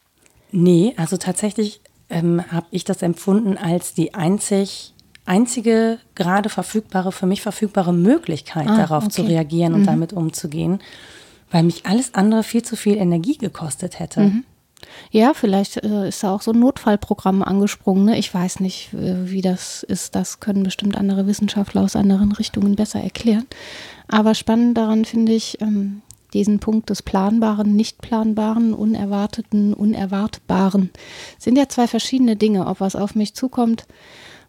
Nee, 0.52 0.96
also 0.98 1.18
tatsächlich 1.18 1.80
ähm, 2.10 2.42
habe 2.52 2.66
ich 2.72 2.86
das 2.86 3.04
empfunden 3.04 3.56
als 3.56 3.94
die 3.94 4.16
einzig, 4.16 4.96
einzige 5.26 6.00
gerade 6.16 6.50
verfügbare, 6.50 7.12
für 7.12 7.28
mich 7.28 7.44
verfügbare 7.44 7.94
Möglichkeit, 7.94 8.68
ah, 8.68 8.78
darauf 8.78 9.04
okay. 9.04 9.14
zu 9.14 9.22
reagieren 9.28 9.76
und 9.76 9.82
mhm. 9.82 9.86
damit 9.86 10.12
umzugehen, 10.12 10.80
weil 11.52 11.62
mich 11.62 11.86
alles 11.86 12.16
andere 12.16 12.42
viel 12.42 12.64
zu 12.64 12.76
viel 12.76 12.98
Energie 12.98 13.38
gekostet 13.38 14.00
hätte. 14.00 14.22
Mhm. 14.22 14.44
Ja, 15.12 15.34
vielleicht 15.34 15.78
äh, 15.78 16.10
ist 16.10 16.24
da 16.24 16.34
auch 16.34 16.42
so 16.42 16.52
ein 16.52 16.60
Notfallprogramm 16.60 17.42
angesprungen. 17.42 18.06
Ne? 18.06 18.18
Ich 18.18 18.34
weiß 18.34 18.60
nicht, 18.60 18.94
äh, 18.94 19.30
wie 19.30 19.42
das 19.42 19.84
ist. 19.84 20.16
Das 20.16 20.40
können 20.40 20.64
bestimmt 20.64 20.98
andere 20.98 21.28
Wissenschaftler 21.28 21.82
aus 21.82 21.96
anderen 21.96 22.32
Richtungen 22.32 22.76
besser 22.76 23.02
erklären. 23.02 23.48
Aber 24.08 24.36
spannend 24.36 24.78
daran 24.78 25.06
finde 25.06 25.34
ich 25.34 25.60
ähm, 25.62 26.02
diesen 26.34 26.60
Punkt 26.60 26.90
des 26.90 27.02
Planbaren, 27.02 27.76
Nicht-Planbaren, 27.76 28.74
Unerwarteten, 28.74 29.74
Unerwartbaren. 29.74 30.92
Sind 31.38 31.58
ja 31.58 31.70
zwei 31.70 31.88
verschiedene 31.88 32.36
Dinge, 32.36 32.68
ob 32.68 32.80
was 32.80 32.96
auf 32.96 33.16
mich 33.16 33.34
zukommt, 33.34 33.86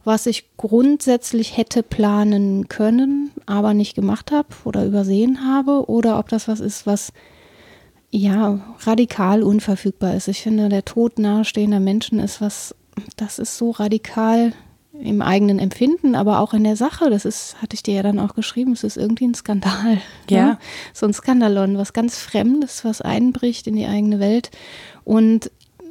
was 0.04 0.26
ich 0.26 0.44
grundsätzlich 0.56 1.56
hätte 1.56 1.82
planen 1.82 2.68
können, 2.68 3.30
aber 3.46 3.74
nicht 3.74 3.94
gemacht 3.94 4.32
habe 4.32 4.48
oder 4.64 4.84
übersehen 4.84 5.46
habe, 5.46 5.88
oder 5.88 6.18
ob 6.18 6.28
das 6.28 6.48
was 6.48 6.60
ist, 6.60 6.86
was 6.86 7.12
ja, 8.10 8.60
radikal 8.80 9.42
unverfügbar 9.42 10.14
ist. 10.14 10.28
Ich 10.28 10.42
finde, 10.42 10.68
der 10.68 10.84
Tod 10.84 11.18
nahestehender 11.18 11.80
Menschen 11.80 12.18
ist 12.18 12.40
was, 12.40 12.74
das 13.16 13.38
ist 13.38 13.58
so 13.58 13.70
radikal 13.70 14.52
im 15.00 15.22
eigenen 15.22 15.58
Empfinden, 15.58 16.14
aber 16.14 16.40
auch 16.40 16.54
in 16.54 16.64
der 16.64 16.76
Sache. 16.76 17.10
Das 17.10 17.24
ist, 17.24 17.60
hatte 17.62 17.74
ich 17.74 17.82
dir 17.82 17.94
ja 17.94 18.02
dann 18.02 18.18
auch 18.18 18.34
geschrieben, 18.34 18.72
es 18.72 18.82
ist 18.82 18.96
irgendwie 18.96 19.26
ein 19.26 19.34
Skandal. 19.34 19.94
Ne? 19.94 20.00
Ja. 20.30 20.36
ja. 20.36 20.58
So 20.92 21.06
ein 21.06 21.12
Skandalon, 21.12 21.78
was 21.78 21.92
ganz 21.92 22.18
Fremdes, 22.18 22.84
was 22.84 23.00
einbricht 23.00 23.66
in 23.66 23.76
die 23.76 23.86
eigene 23.86 24.18
Welt. 24.18 24.50
Und 25.04 25.50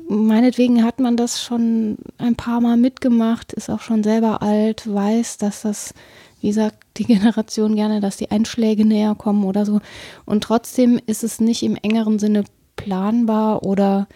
meinetwegen 0.10 0.84
hat 0.84 1.00
man 1.00 1.18
das 1.18 1.42
schon 1.42 1.98
ein 2.18 2.36
paar 2.36 2.62
Mal 2.62 2.78
mitgemacht, 2.78 3.54
ist 3.54 3.70
auch 3.70 3.82
schon 3.82 4.04
selber 4.04 4.42
alt, 4.42 4.92
weiß, 4.92 5.38
dass 5.38 5.62
das 5.62 5.94
wie 6.48 6.54
sagt 6.54 6.78
die 6.96 7.04
Generation 7.04 7.76
gerne, 7.76 8.00
dass 8.00 8.16
die 8.16 8.32
Einschläge 8.32 8.86
näher 8.86 9.16
kommen 9.16 9.44
oder 9.44 9.66
so. 9.66 9.82
Und 10.24 10.46
trotzdem 10.46 10.98
ist 11.06 11.26
es 11.26 11.42
nicht 11.42 11.62
im 11.62 11.76
engeren 11.76 12.20
Sinne 12.20 12.46
planbar 12.78 13.64
oder 13.64 14.08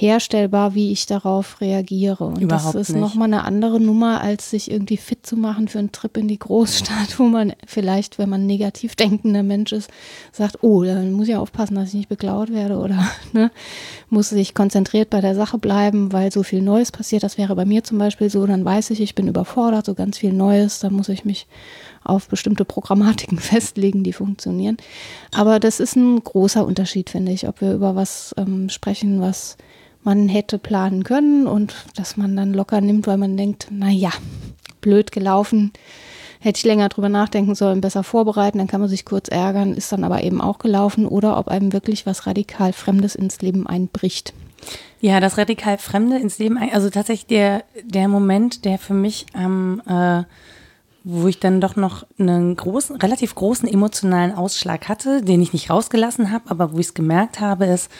herstellbar, 0.00 0.74
wie 0.74 0.92
ich 0.92 1.06
darauf 1.06 1.60
reagiere. 1.60 2.24
Und 2.24 2.40
Überhaupt 2.40 2.74
das 2.74 2.90
ist 2.90 2.96
nochmal 2.96 3.28
eine 3.28 3.44
andere 3.44 3.80
Nummer, 3.80 4.20
als 4.20 4.50
sich 4.50 4.70
irgendwie 4.70 4.98
fit 4.98 5.26
zu 5.26 5.36
machen 5.36 5.68
für 5.68 5.78
einen 5.78 5.92
Trip 5.92 6.16
in 6.16 6.28
die 6.28 6.38
Großstadt, 6.38 7.18
wo 7.18 7.24
man 7.24 7.54
vielleicht, 7.66 8.18
wenn 8.18 8.28
man 8.28 8.46
negativ 8.46 8.94
denkender 8.94 9.42
Mensch 9.42 9.72
ist, 9.72 9.90
sagt, 10.32 10.62
oh, 10.62 10.84
dann 10.84 11.12
muss 11.12 11.28
ich 11.28 11.36
aufpassen, 11.36 11.76
dass 11.76 11.88
ich 11.88 11.94
nicht 11.94 12.08
beklaut 12.08 12.52
werde 12.52 12.76
oder 12.76 13.06
ne, 13.32 13.50
muss 14.10 14.28
sich 14.28 14.54
konzentriert 14.54 15.10
bei 15.10 15.20
der 15.20 15.34
Sache 15.34 15.58
bleiben, 15.58 16.12
weil 16.12 16.30
so 16.30 16.42
viel 16.42 16.60
Neues 16.60 16.92
passiert. 16.92 17.22
Das 17.22 17.38
wäre 17.38 17.56
bei 17.56 17.64
mir 17.64 17.82
zum 17.82 17.98
Beispiel 17.98 18.28
so, 18.28 18.46
dann 18.46 18.64
weiß 18.64 18.90
ich, 18.90 19.00
ich 19.00 19.14
bin 19.14 19.28
überfordert, 19.28 19.86
so 19.86 19.94
ganz 19.94 20.18
viel 20.18 20.32
Neues, 20.32 20.80
da 20.80 20.90
muss 20.90 21.08
ich 21.08 21.24
mich 21.24 21.46
auf 22.04 22.28
bestimmte 22.28 22.64
Programmatiken 22.64 23.38
festlegen, 23.40 24.04
die 24.04 24.12
funktionieren. 24.12 24.76
Aber 25.34 25.58
das 25.58 25.80
ist 25.80 25.96
ein 25.96 26.22
großer 26.22 26.66
Unterschied, 26.66 27.10
finde 27.10 27.32
ich, 27.32 27.48
ob 27.48 27.60
wir 27.60 27.72
über 27.72 27.96
was 27.96 28.34
ähm, 28.36 28.68
sprechen, 28.68 29.20
was 29.20 29.56
man 30.06 30.28
hätte 30.28 30.58
planen 30.58 31.02
können 31.02 31.46
und 31.48 31.74
dass 31.96 32.16
man 32.16 32.34
dann 32.36 32.54
locker 32.54 32.80
nimmt, 32.80 33.08
weil 33.08 33.18
man 33.18 33.36
denkt, 33.36 33.66
naja, 33.70 34.10
blöd 34.80 35.10
gelaufen, 35.10 35.72
hätte 36.38 36.58
ich 36.58 36.64
länger 36.64 36.88
drüber 36.88 37.08
nachdenken 37.08 37.56
sollen, 37.56 37.80
besser 37.80 38.04
vorbereiten, 38.04 38.58
dann 38.58 38.68
kann 38.68 38.80
man 38.80 38.88
sich 38.88 39.04
kurz 39.04 39.28
ärgern, 39.28 39.74
ist 39.74 39.90
dann 39.90 40.04
aber 40.04 40.22
eben 40.22 40.40
auch 40.40 40.58
gelaufen 40.58 41.06
oder 41.06 41.36
ob 41.36 41.48
einem 41.48 41.72
wirklich 41.72 42.06
was 42.06 42.26
radikal 42.26 42.72
Fremdes 42.72 43.16
ins 43.16 43.42
Leben 43.42 43.66
einbricht. 43.66 44.32
Ja, 45.00 45.18
das 45.18 45.38
radikal 45.38 45.76
Fremde 45.76 46.18
ins 46.18 46.38
Leben, 46.38 46.56
also 46.56 46.88
tatsächlich 46.88 47.26
der, 47.26 47.64
der 47.82 48.06
Moment, 48.06 48.64
der 48.64 48.78
für 48.78 48.94
mich 48.94 49.26
am, 49.34 49.82
äh, 49.88 50.22
wo 51.02 51.26
ich 51.26 51.40
dann 51.40 51.60
doch 51.60 51.74
noch 51.74 52.06
einen 52.16 52.54
großen, 52.54 52.96
relativ 52.96 53.34
großen 53.34 53.68
emotionalen 53.68 54.32
Ausschlag 54.32 54.88
hatte, 54.88 55.22
den 55.22 55.42
ich 55.42 55.52
nicht 55.52 55.68
rausgelassen 55.68 56.30
habe, 56.30 56.48
aber 56.48 56.72
wo 56.72 56.78
ich 56.78 56.86
es 56.86 56.94
gemerkt 56.94 57.40
habe, 57.40 57.66
ist, 57.66 57.90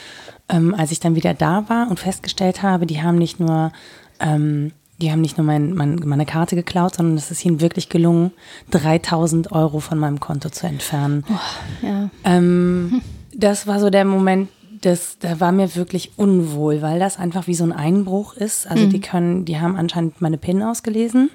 ähm, 0.49 0.75
als 0.75 0.93
ich 0.93 1.01
dann 1.01 1.15
wieder 1.15 1.35
da 1.35 1.69
war 1.69 1.89
und 1.89 2.01
festgestellt 2.01 2.63
habe, 2.63 2.87
die 2.87 3.03
haben 3.03 3.19
nicht 3.19 3.41
nur, 3.41 3.73
ähm, 4.21 4.73
die 5.01 5.11
haben 5.11 5.21
nicht 5.21 5.37
nur 5.37 5.47
mein, 5.47 5.75
mein, 5.75 5.97
meine 6.05 6.27
Karte 6.27 6.57
geklaut, 6.57 6.97
sondern 6.97 7.17
es 7.17 7.31
ist 7.31 7.45
ihnen 7.45 7.61
wirklich 7.61 7.89
gelungen, 7.89 8.33
3000 8.71 9.53
Euro 9.53 9.81
von 9.81 9.99
meinem 9.99 10.21
Konto 10.21 10.49
zu 10.49 10.67
entfernen. 10.67 11.25
Oh, 11.29 11.87
ja. 11.87 12.11
ähm, 12.25 13.03
das 13.35 13.67
war 13.67 13.81
so 13.81 13.91
der 13.91 14.05
Moment, 14.05 14.49
das, 14.81 15.19
da 15.19 15.41
war 15.41 15.53
mir 15.53 15.75
wirklich 15.75 16.13
unwohl, 16.17 16.83
weil 16.83 16.99
das 16.99 17.19
einfach 17.19 17.47
wie 17.47 17.55
so 17.55 17.65
ein 17.65 17.73
Einbruch 17.73 18.35
ist. 18.35 18.67
Also 18.71 18.87
mhm. 18.87 18.91
die 18.91 19.01
können, 19.01 19.45
die 19.45 19.59
haben 19.59 19.77
anscheinend 19.77 20.21
meine 20.21 20.39
PIN 20.39 20.63
ausgelesen. 20.63 21.31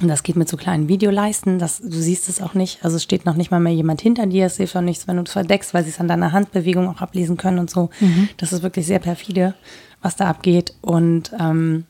Und 0.00 0.08
das 0.08 0.22
geht 0.22 0.36
mit 0.36 0.48
so 0.48 0.56
kleinen 0.56 0.88
Videoleisten, 0.88 1.58
das, 1.58 1.78
du 1.78 1.90
siehst 1.90 2.28
es 2.28 2.40
auch 2.40 2.54
nicht. 2.54 2.82
Also 2.82 2.96
es 2.96 3.02
steht 3.02 3.26
noch 3.26 3.36
nicht 3.36 3.50
mal 3.50 3.60
mehr 3.60 3.72
jemand 3.72 4.00
hinter 4.00 4.26
dir, 4.26 4.46
es 4.46 4.56
hilft 4.56 4.74
auch 4.76 4.80
nichts, 4.80 5.06
wenn 5.06 5.16
du 5.16 5.22
es 5.22 5.32
verdeckst, 5.32 5.74
weil 5.74 5.84
sie 5.84 5.90
es 5.90 6.00
an 6.00 6.08
deiner 6.08 6.32
Handbewegung 6.32 6.88
auch 6.88 7.02
ablesen 7.02 7.36
können 7.36 7.58
und 7.58 7.68
so. 7.68 7.90
Mhm. 8.00 8.28
Das 8.38 8.52
ist 8.52 8.62
wirklich 8.62 8.86
sehr 8.86 8.98
perfide, 8.98 9.54
was 10.00 10.16
da 10.16 10.28
abgeht. 10.28 10.74
Und 10.80 11.32
ähm, 11.38 11.84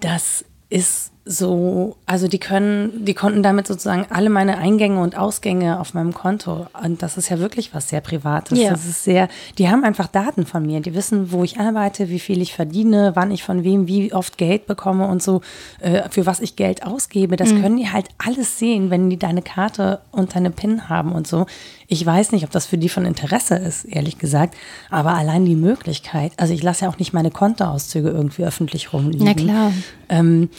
das 0.00 0.44
ist 0.68 1.13
so, 1.26 1.96
also 2.04 2.28
die 2.28 2.38
können, 2.38 3.02
die 3.06 3.14
konnten 3.14 3.42
damit 3.42 3.66
sozusagen 3.66 4.04
alle 4.10 4.28
meine 4.28 4.58
Eingänge 4.58 5.00
und 5.00 5.16
Ausgänge 5.16 5.80
auf 5.80 5.94
meinem 5.94 6.12
Konto. 6.12 6.66
Und 6.82 7.02
das 7.02 7.16
ist 7.16 7.30
ja 7.30 7.38
wirklich 7.38 7.72
was 7.72 7.88
sehr 7.88 8.02
Privates. 8.02 8.58
Ja. 8.58 8.70
Das 8.70 8.84
ist 8.84 9.04
sehr, 9.04 9.28
die 9.56 9.70
haben 9.70 9.84
einfach 9.84 10.06
Daten 10.06 10.44
von 10.44 10.66
mir. 10.66 10.80
Die 10.80 10.94
wissen, 10.94 11.32
wo 11.32 11.42
ich 11.42 11.58
arbeite, 11.58 12.10
wie 12.10 12.18
viel 12.18 12.42
ich 12.42 12.52
verdiene, 12.52 13.12
wann 13.14 13.30
ich 13.30 13.42
von 13.42 13.64
wem 13.64 13.86
wie 13.86 14.12
oft 14.12 14.36
Geld 14.36 14.66
bekomme 14.66 15.06
und 15.06 15.22
so, 15.22 15.40
äh, 15.80 16.10
für 16.10 16.26
was 16.26 16.40
ich 16.40 16.56
Geld 16.56 16.84
ausgebe. 16.84 17.36
Das 17.36 17.50
können 17.50 17.78
die 17.78 17.88
halt 17.88 18.08
alles 18.18 18.58
sehen, 18.58 18.90
wenn 18.90 19.08
die 19.08 19.18
deine 19.18 19.40
Karte 19.40 20.00
und 20.12 20.36
deine 20.36 20.50
PIN 20.50 20.90
haben 20.90 21.12
und 21.12 21.26
so. 21.26 21.46
Ich 21.86 22.04
weiß 22.04 22.32
nicht, 22.32 22.44
ob 22.44 22.50
das 22.50 22.66
für 22.66 22.76
die 22.76 22.88
von 22.90 23.06
Interesse 23.06 23.56
ist, 23.56 23.84
ehrlich 23.84 24.18
gesagt. 24.18 24.56
Aber 24.90 25.14
allein 25.14 25.46
die 25.46 25.56
Möglichkeit, 25.56 26.32
also 26.36 26.52
ich 26.52 26.62
lasse 26.62 26.84
ja 26.84 26.90
auch 26.90 26.98
nicht 26.98 27.14
meine 27.14 27.30
Kontoauszüge 27.30 28.10
irgendwie 28.10 28.44
öffentlich 28.44 28.92
rumliegen. 28.92 29.24
Na 29.24 29.34
klar. 29.34 29.72
Ähm, 30.08 30.50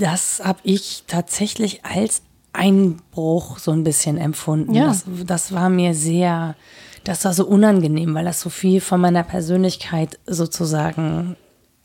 das 0.00 0.40
habe 0.44 0.58
ich 0.64 1.04
tatsächlich 1.06 1.84
als 1.84 2.22
Einbruch 2.52 3.58
so 3.58 3.70
ein 3.70 3.84
bisschen 3.84 4.18
empfunden. 4.18 4.74
Ja. 4.74 4.86
Das, 4.88 5.04
das 5.24 5.52
war 5.52 5.68
mir 5.68 5.94
sehr, 5.94 6.56
das 7.04 7.24
war 7.24 7.32
so 7.32 7.46
unangenehm, 7.46 8.14
weil 8.14 8.24
das 8.24 8.40
so 8.40 8.50
viel 8.50 8.80
von 8.80 9.00
meiner 9.00 9.22
Persönlichkeit 9.22 10.18
sozusagen 10.26 11.36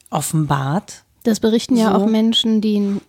offenbart. 0.10 1.04
Das 1.24 1.40
berichten 1.40 1.76
ja 1.78 1.92
So. 1.92 1.98
auch 1.98 2.06
Menschen, 2.08 2.62
die 2.62 2.78
einen- 2.78 3.02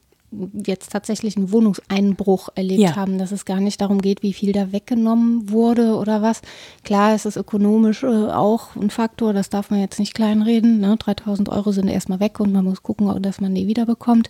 jetzt 0.65 0.93
tatsächlich 0.93 1.37
einen 1.37 1.53
Wohnungseinbruch 1.53 2.49
erlebt 2.55 2.81
Ja. 2.83 2.97
haben, 2.97 3.19
dass 3.19 3.33
es 3.33 3.45
gar 3.45 3.61
nicht 3.61 3.81
darum 3.81 4.01
geht, 4.03 4.23
wie 4.23 4.33
viel 4.33 4.53
da 4.53 4.73
weggenommen 4.73 5.51
wurde 5.51 5.95
oder 5.97 6.21
was. 6.23 6.43
Klar, 6.85 7.15
es 7.15 7.25
ist 7.27 7.37
ökonomisch 7.37 8.03
äh, 8.03 8.07
auch 8.07 8.75
ein 8.77 8.91
Faktor, 8.91 9.33
das 9.33 9.49
darf 9.51 9.71
man 9.71 9.81
jetzt 9.81 9.99
nicht 9.99 10.15
kleinreden. 10.15 10.81
Ne? 10.81 10.97
3000 10.99 11.49
Euro 11.49 11.73
sind 11.73 11.89
erstmal 11.89 12.21
weg 12.21 12.41
und 12.41 12.53
man 12.53 12.65
muss 12.65 12.83
gucken, 12.83 13.23
dass 13.23 13.41
man 13.41 13.55
die 13.55 13.67
wiederbekommt. 13.67 14.29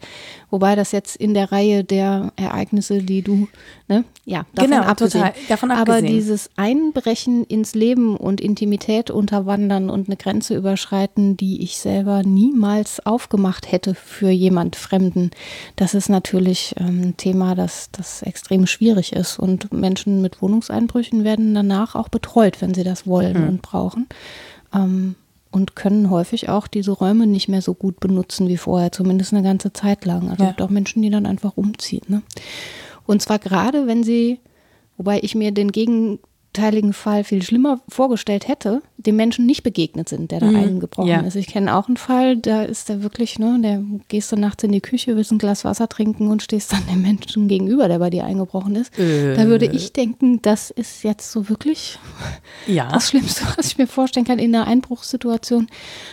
Wobei 0.51 0.77
das 0.77 0.93
jetzt 0.93 1.17
in 1.17 1.35
der 1.35 1.51
Reihe 1.51 1.83
der 1.83 2.33
Ereignisse, 2.37 3.03
die 3.03 3.23
du, 3.23 3.49
ne, 3.89 4.05
ja, 4.25 4.45
davon 4.55 4.71
Genau, 4.71 4.83
abgesehen. 4.83 5.25
total, 5.25 5.35
davon 5.49 5.71
Aber 5.71 5.81
abgesehen. 5.95 6.07
dieses 6.15 6.51
Einbrechen 6.57 7.45
ins 7.45 7.75
Leben 7.75 8.17
und 8.17 8.41
Intimität 8.41 9.11
unterwandern 9.11 9.89
und 9.91 10.09
eine 10.09 10.17
Grenze 10.17 10.55
überschreiten, 10.57 11.37
die 11.37 11.63
ich 11.63 11.79
selber 11.79 12.23
niemals 12.23 13.05
aufgemacht 13.07 13.73
hätte 13.73 13.95
für 13.95 14.31
jemand 14.31 14.77
Fremden, 14.77 15.31
das 15.77 15.86
ist 15.95 16.09
natürlich 16.09 16.75
ähm, 16.79 17.03
ein 17.03 17.17
Thema, 17.17 17.55
das, 17.55 17.91
das 17.93 18.23
extrem 18.23 18.67
schwierig 18.67 19.13
ist. 19.13 19.39
Und 19.39 19.73
Menschen 19.73 20.23
mit 20.23 20.41
Wohnungseinbrüchen 20.43 21.25
werden 21.25 21.55
danach 21.55 21.95
auch 21.95 22.09
betreut, 22.09 22.61
wenn 22.61 22.75
sie 22.75 22.85
das 22.85 23.07
wollen 23.07 23.35
Hm. 23.37 23.49
und 23.49 23.63
brauchen. 23.63 24.07
Ähm, 24.75 25.15
und 25.51 25.75
können 25.75 26.11
häufig 26.11 26.49
auch 26.51 26.67
diese 26.67 26.91
Räume 26.91 27.27
nicht 27.27 27.49
mehr 27.49 27.63
so 27.63 27.73
gut 27.73 27.99
benutzen 28.01 28.49
wie 28.49 28.59
vorher, 28.59 28.93
zumindest 28.93 29.33
eine 29.33 29.43
ganze 29.43 29.73
Zeit 29.73 30.05
lang. 30.05 30.29
Also 30.29 30.43
Ja. 30.43 30.51
es 30.51 30.57
gibt 30.57 30.63
auch 30.63 30.71
Menschen, 30.71 31.01
die 31.03 31.09
dann 31.11 31.25
einfach 31.25 31.57
umziehen. 31.57 32.03
Ne? 32.09 32.23
Und 33.07 33.23
zwar 33.23 33.39
gerade, 33.39 33.87
wenn 33.87 34.05
sie, 34.05 34.39
wobei 34.99 35.21
ich 35.23 35.35
mir 35.35 35.53
den 35.53 35.73
gegenteiligen 36.57 36.93
Fall 36.95 37.23
viel 37.23 37.43
schlimmer 37.43 37.81
vorgestellt 37.89 38.49
hätte, 38.49 38.81
dem 38.97 39.17
Menschen 39.17 39.45
nicht 39.45 39.63
begegnet 39.63 40.09
sind, 40.09 40.31
der 40.31 40.41
da 40.41 40.49
eingebrochen 40.49 41.09
ja. 41.09 41.21
ist. 41.21 41.37
Ich 41.37 41.49
kenne 41.49 41.77
auch 41.77 41.87
einen 41.87 41.99
Fall, 41.99 42.39
da 42.39 42.63
ist 42.63 42.89
der 42.89 43.03
wirklich, 43.03 43.39
ne, 43.39 43.59
der 43.63 43.83
gehst 44.09 44.33
du 44.33 44.37
nachts 44.37 44.65
in 44.65 44.73
die 44.73 44.81
Küche, 44.81 45.17
willst 45.17 45.33
ein 45.33 45.39
Glas 45.39 45.65
Wasser 45.65 45.89
trinken 45.89 46.29
und 46.29 46.43
stehst 46.43 46.73
dann 46.73 46.87
dem 46.91 47.03
Menschen 47.03 47.47
gegenüber, 47.47 47.89
der 47.89 47.99
bei 47.99 48.09
dir 48.09 48.25
eingebrochen 48.25 48.75
ist. 48.75 48.93
Da 48.99 49.47
würde 49.47 49.67
ich 49.67 49.93
denken, 49.93 50.41
das 50.41 50.71
ist 50.71 51.05
jetzt 51.05 51.31
so 51.31 51.49
wirklich 51.51 51.99
Ja. 52.67 52.89
das 52.91 53.11
Schlimmste, 53.11 53.45
was 53.57 53.67
ich 53.67 53.79
mir 53.79 53.87
vorstellen 53.87 54.27
kann 54.27 54.39
in 54.39 54.55
einer 54.55 54.67
Einbruchssituation. 54.67 55.69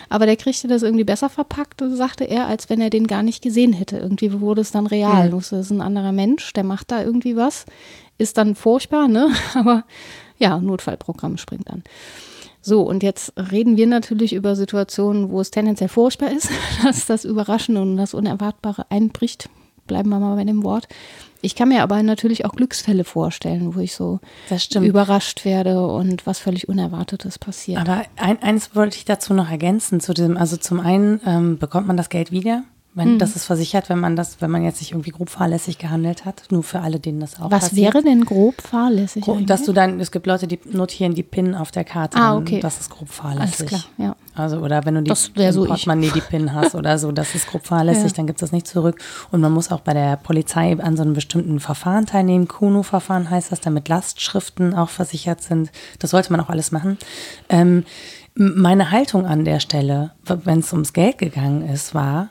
Aber 0.09 0.25
der 0.25 0.35
kriegte 0.35 0.67
das 0.67 0.83
irgendwie 0.83 1.05
besser 1.05 1.29
verpackt, 1.29 1.81
sagte 1.93 2.25
er, 2.25 2.47
als 2.47 2.69
wenn 2.69 2.81
er 2.81 2.89
den 2.89 3.07
gar 3.07 3.23
nicht 3.23 3.41
gesehen 3.41 3.73
hätte. 3.73 3.97
Irgendwie 3.97 4.41
wurde 4.41 4.61
es 4.61 4.71
dann 4.71 4.87
real. 4.87 5.29
Das 5.29 5.51
ist 5.51 5.71
ein 5.71 5.81
anderer 5.81 6.11
Mensch, 6.11 6.51
der 6.53 6.63
macht 6.63 6.91
da 6.91 7.01
irgendwie 7.01 7.35
was. 7.35 7.65
Ist 8.17 8.37
dann 8.37 8.55
furchtbar, 8.55 9.07
ne? 9.07 9.29
Aber 9.55 9.85
ja, 10.37 10.57
Notfallprogramm 10.57 11.37
springt 11.37 11.69
an. 11.69 11.83
So, 12.61 12.81
und 12.81 13.03
jetzt 13.03 13.33
reden 13.51 13.75
wir 13.75 13.87
natürlich 13.87 14.33
über 14.33 14.55
Situationen, 14.55 15.29
wo 15.29 15.41
es 15.41 15.51
tendenziell 15.51 15.89
furchtbar 15.89 16.31
ist, 16.31 16.49
dass 16.83 17.05
das 17.05 17.25
Überraschende 17.25 17.81
und 17.81 17.97
das 17.97 18.13
Unerwartbare 18.13 18.85
einbricht. 18.89 19.49
Bleiben 19.85 20.09
wir 20.09 20.19
mal 20.19 20.35
bei 20.35 20.45
dem 20.45 20.63
Wort. 20.63 20.87
Ich 21.41 21.55
kann 21.55 21.67
mir 21.67 21.83
aber 21.83 22.01
natürlich 22.03 22.45
auch 22.45 22.53
Glücksfälle 22.53 23.03
vorstellen, 23.03 23.75
wo 23.75 23.81
ich 23.81 23.95
so 23.95 24.21
überrascht 24.75 25.43
werde 25.43 25.85
und 25.85 26.25
was 26.25 26.39
völlig 26.39 26.69
Unerwartetes 26.69 27.37
passiert. 27.37 27.81
Aber 27.81 28.03
ein, 28.15 28.41
eins 28.41 28.77
wollte 28.77 28.95
ich 28.95 29.03
dazu 29.03 29.33
noch 29.33 29.51
ergänzen. 29.51 29.99
Zu 29.99 30.13
diesem, 30.13 30.37
also 30.37 30.55
zum 30.55 30.79
einen 30.79 31.19
ähm, 31.25 31.57
bekommt 31.57 31.85
man 31.85 31.97
das 31.97 32.07
Geld 32.07 32.31
wieder. 32.31 32.63
Wenn, 32.95 33.17
Das 33.17 33.35
ist 33.35 33.45
versichert, 33.45 33.89
wenn 33.89 33.99
man 33.99 34.15
das, 34.15 34.39
wenn 34.39 34.51
man 34.51 34.63
jetzt 34.63 34.79
nicht 34.79 34.91
irgendwie 34.91 35.09
grob 35.09 35.29
fahrlässig 35.29 35.79
gehandelt 35.79 36.25
hat. 36.25 36.43
Nur 36.51 36.61
für 36.61 36.79
alle, 36.81 36.99
denen 36.99 37.19
das 37.19 37.39
auch 37.41 37.49
was 37.49 37.69
passiert. 37.69 37.93
wäre 37.95 38.03
denn 38.03 38.23
grob 38.23 38.61
fahrlässig? 38.61 39.23
Gro- 39.23 39.33
eigentlich? 39.33 39.47
Dass 39.47 39.63
du 39.63 39.73
dann, 39.73 39.99
es 39.99 40.11
gibt 40.11 40.27
Leute, 40.27 40.45
die 40.47 40.59
notieren 40.71 41.15
die 41.15 41.23
PIN 41.23 41.55
auf 41.55 41.71
der 41.71 41.83
Karte. 41.85 42.17
Ah, 42.19 42.37
okay. 42.37 42.59
Das 42.59 42.79
ist 42.79 42.91
grob 42.91 43.07
Alles 43.09 43.15
fahrlässig. 43.55 43.67
klar, 43.67 43.81
ja. 43.97 44.15
Also, 44.35 44.57
oder 44.59 44.85
wenn 44.85 44.93
du 44.95 45.01
die 45.03 45.09
Das 45.09 45.31
so. 45.51 45.65
Portemonnaie 45.65 46.11
die 46.13 46.21
PIN 46.21 46.53
hast 46.53 46.75
oder 46.75 46.97
so, 46.99 47.11
das 47.11 47.33
ist 47.33 47.47
grob 47.47 47.65
fahrlässig, 47.65 48.11
Ja. 48.11 48.17
dann 48.17 48.27
gibt 48.27 48.37
es 48.37 48.41
das 48.49 48.51
nicht 48.51 48.67
zurück. 48.67 48.99
Und 49.31 49.41
man 49.41 49.51
muss 49.51 49.71
auch 49.71 49.79
bei 49.81 49.93
der 49.93 50.17
Polizei 50.17 50.77
an 50.79 50.95
so 50.95 51.01
einem 51.01 51.13
bestimmten 51.13 51.59
Verfahren 51.59 52.05
teilnehmen. 52.05 52.47
Kuno-Verfahren 52.47 53.29
heißt 53.29 53.51
das, 53.51 53.59
damit 53.61 53.89
Lastschriften 53.89 54.75
auch 54.75 54.89
versichert 54.89 55.41
sind. 55.41 55.71
Das 55.97 56.11
sollte 56.11 56.31
man 56.31 56.39
auch 56.41 56.49
alles 56.49 56.71
machen. 56.71 56.97
Ähm, 57.49 57.85
meine 58.35 58.91
Haltung 58.91 59.25
an 59.25 59.45
der 59.45 59.59
Stelle, 59.59 60.11
wenn 60.25 60.59
es 60.59 60.71
ums 60.73 60.93
Geld 60.93 61.17
gegangen 61.19 61.67
ist, 61.69 61.93
war, 61.93 62.29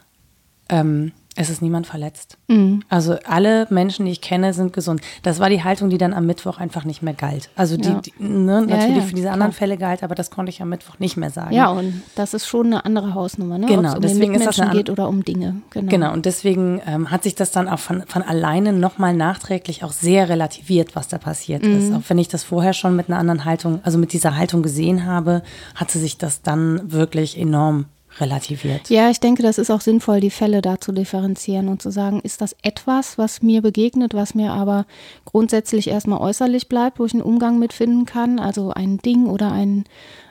ähm, 0.72 1.12
es 1.35 1.48
ist 1.48 1.62
niemand 1.62 1.87
verletzt. 1.87 2.37
Mhm. 2.48 2.82
Also 2.90 3.16
alle 3.24 3.66
Menschen, 3.70 4.04
die 4.04 4.12
ich 4.12 4.20
kenne, 4.20 4.52
sind 4.52 4.74
gesund. 4.74 5.00
Das 5.22 5.40
war 5.40 5.48
die 5.48 5.64
Haltung, 5.64 5.88
die 5.88 5.96
dann 5.96 6.12
am 6.12 6.26
Mittwoch 6.26 6.58
einfach 6.58 6.85
nicht 6.85 7.00
mehr 7.02 7.14
galt. 7.14 7.48
Also 7.56 7.78
die, 7.78 7.88
Ja. 7.88 8.02
die 8.02 8.12
ne, 8.18 8.61
natürlich 8.66 8.96
ja, 8.96 9.00
für 9.02 9.14
diese 9.14 9.30
anderen 9.30 9.52
Fälle 9.54 9.78
galt, 9.78 10.02
aber 10.02 10.14
das 10.14 10.30
konnte 10.30 10.50
ich 10.50 10.61
am 10.61 10.68
Mittwoch 10.68 10.98
nicht 10.98 11.16
mehr 11.16 11.30
sagen. 11.30 11.54
Ja, 11.54 11.70
und 11.70 12.02
das 12.16 12.35
ist 12.35 12.46
schon 12.46 12.66
eine 12.66 12.85
andere 12.85 13.14
Hausnummer, 13.14 13.56
ne? 13.56 13.64
Genau, 13.64 13.80
Ob 13.80 13.87
es 13.88 13.94
um 13.94 14.00
deswegen 14.02 14.35
ist 14.35 14.44
das 14.46 14.61
eine 14.61 14.72
geht 14.72 14.90
oder 14.90 15.08
um 15.08 15.24
Dinge. 15.24 15.62
Genau. 15.70 15.88
Genau, 15.90 16.12
und 16.12 16.26
deswegen 16.26 16.82
ähm, 16.87 17.11
hat 17.11 17.22
sich 17.22 17.35
das 17.35 17.50
dann 17.50 17.66
auch 17.66 17.78
von, 17.78 18.02
von 18.06 18.20
alleine 18.20 18.74
nochmal 18.74 19.14
nachträglich 19.14 19.85
auch 19.85 19.92
sehr 19.92 20.28
relativiert, 20.28 20.94
was 20.96 21.08
da 21.08 21.16
passiert 21.16 21.62
Mhm. 21.62 21.78
ist. 21.78 21.94
Auch 21.94 22.02
wenn 22.08 22.18
ich 22.18 22.28
das 22.28 22.44
vorher 22.44 22.74
schon 22.74 22.94
mit 22.94 23.08
einer 23.08 23.18
anderen 23.18 23.46
Haltung, 23.46 23.80
also 23.85 23.96
mit 23.96 24.12
dieser 24.12 24.37
Haltung 24.37 24.62
gesehen 24.62 25.06
habe, 25.06 25.42
hatte 25.76 25.98
sich 25.98 26.18
das 26.18 26.42
dann 26.42 26.92
wirklich 26.92 27.38
enorm 27.38 27.87
relativiert. 28.20 28.90
Ja, 28.90 29.11
ich 29.11 29.20
denke, 29.20 29.42
das 29.42 29.59
ist 29.59 29.70
auch 29.70 29.81
sinnvoll, 29.81 30.20
die 30.20 30.31
Fälle 30.31 30.62
da 30.62 30.81
zu 30.81 30.92
differenzieren 30.92 31.68
und 31.68 31.83
zu 31.83 31.90
sagen, 31.90 32.20
ist 32.20 32.40
das 32.40 32.57
etwas, 32.62 33.18
was 33.18 33.42
mir 33.42 33.62
begegnet, 33.62 34.14
was 34.14 34.35
mir 34.35 34.53
aber 34.53 34.87
grundsätzlich 35.25 35.88
erstmal 35.88 36.20
äußerlich 36.20 36.68
bleibt, 36.68 36.98
wo 36.98 37.05
ich 37.05 37.14
einen 37.14 37.22
Umgang 37.22 37.59
mitfinden 37.59 38.07
kann, 38.07 38.38
also 38.38 38.70
ein 38.70 38.98
Ding 38.98 39.27
oder 39.27 39.53
ein 39.53 39.85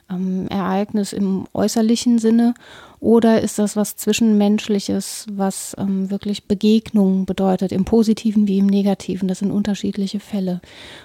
ähm, 0.10 0.48
Ereignis 0.50 1.13
im 1.13 1.46
äußerlichen 1.54 2.20
Sinne, 2.20 2.54
oder 3.02 3.42
ist 3.42 3.58
das 3.58 3.76
was 3.76 3.96
Zwischenmenschliches, 3.98 5.26
was 5.32 5.76
ähm, 5.80 6.12
wirklich 6.12 6.46
Begegnung 6.46 7.26
bedeutet, 7.26 7.72
im 7.72 7.84
positiven 7.84 8.48
wie 8.48 8.60
im 8.60 8.68
negativen. 8.68 9.28
Das 9.28 9.40
sind 9.40 9.50
unterschiedliche 9.50 10.20
Fälle. 10.20 10.62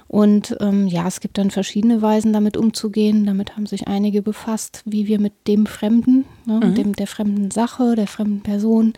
Und 0.06 0.54
ähm, 0.60 0.86
ja, 0.86 1.08
es 1.08 1.20
gibt 1.20 1.38
dann 1.38 1.50
verschiedene 1.50 2.02
Weisen, 2.02 2.34
damit 2.34 2.58
umzugehen. 2.58 3.24
Damit 3.24 3.56
haben 3.56 3.64
sich 3.64 3.88
einige 3.88 4.20
befasst, 4.20 4.82
wie 4.84 5.06
wir 5.06 5.18
mit 5.18 5.32
dem 5.48 5.64
Fremden, 5.64 6.26
ne, 6.44 6.60
Mhm. 6.62 6.74
dem, 6.74 6.92
der 6.96 7.06
fremden 7.06 7.50
Sache, 7.50 7.94
der 7.96 8.06
fremden 8.06 8.42
Person, 8.42 8.92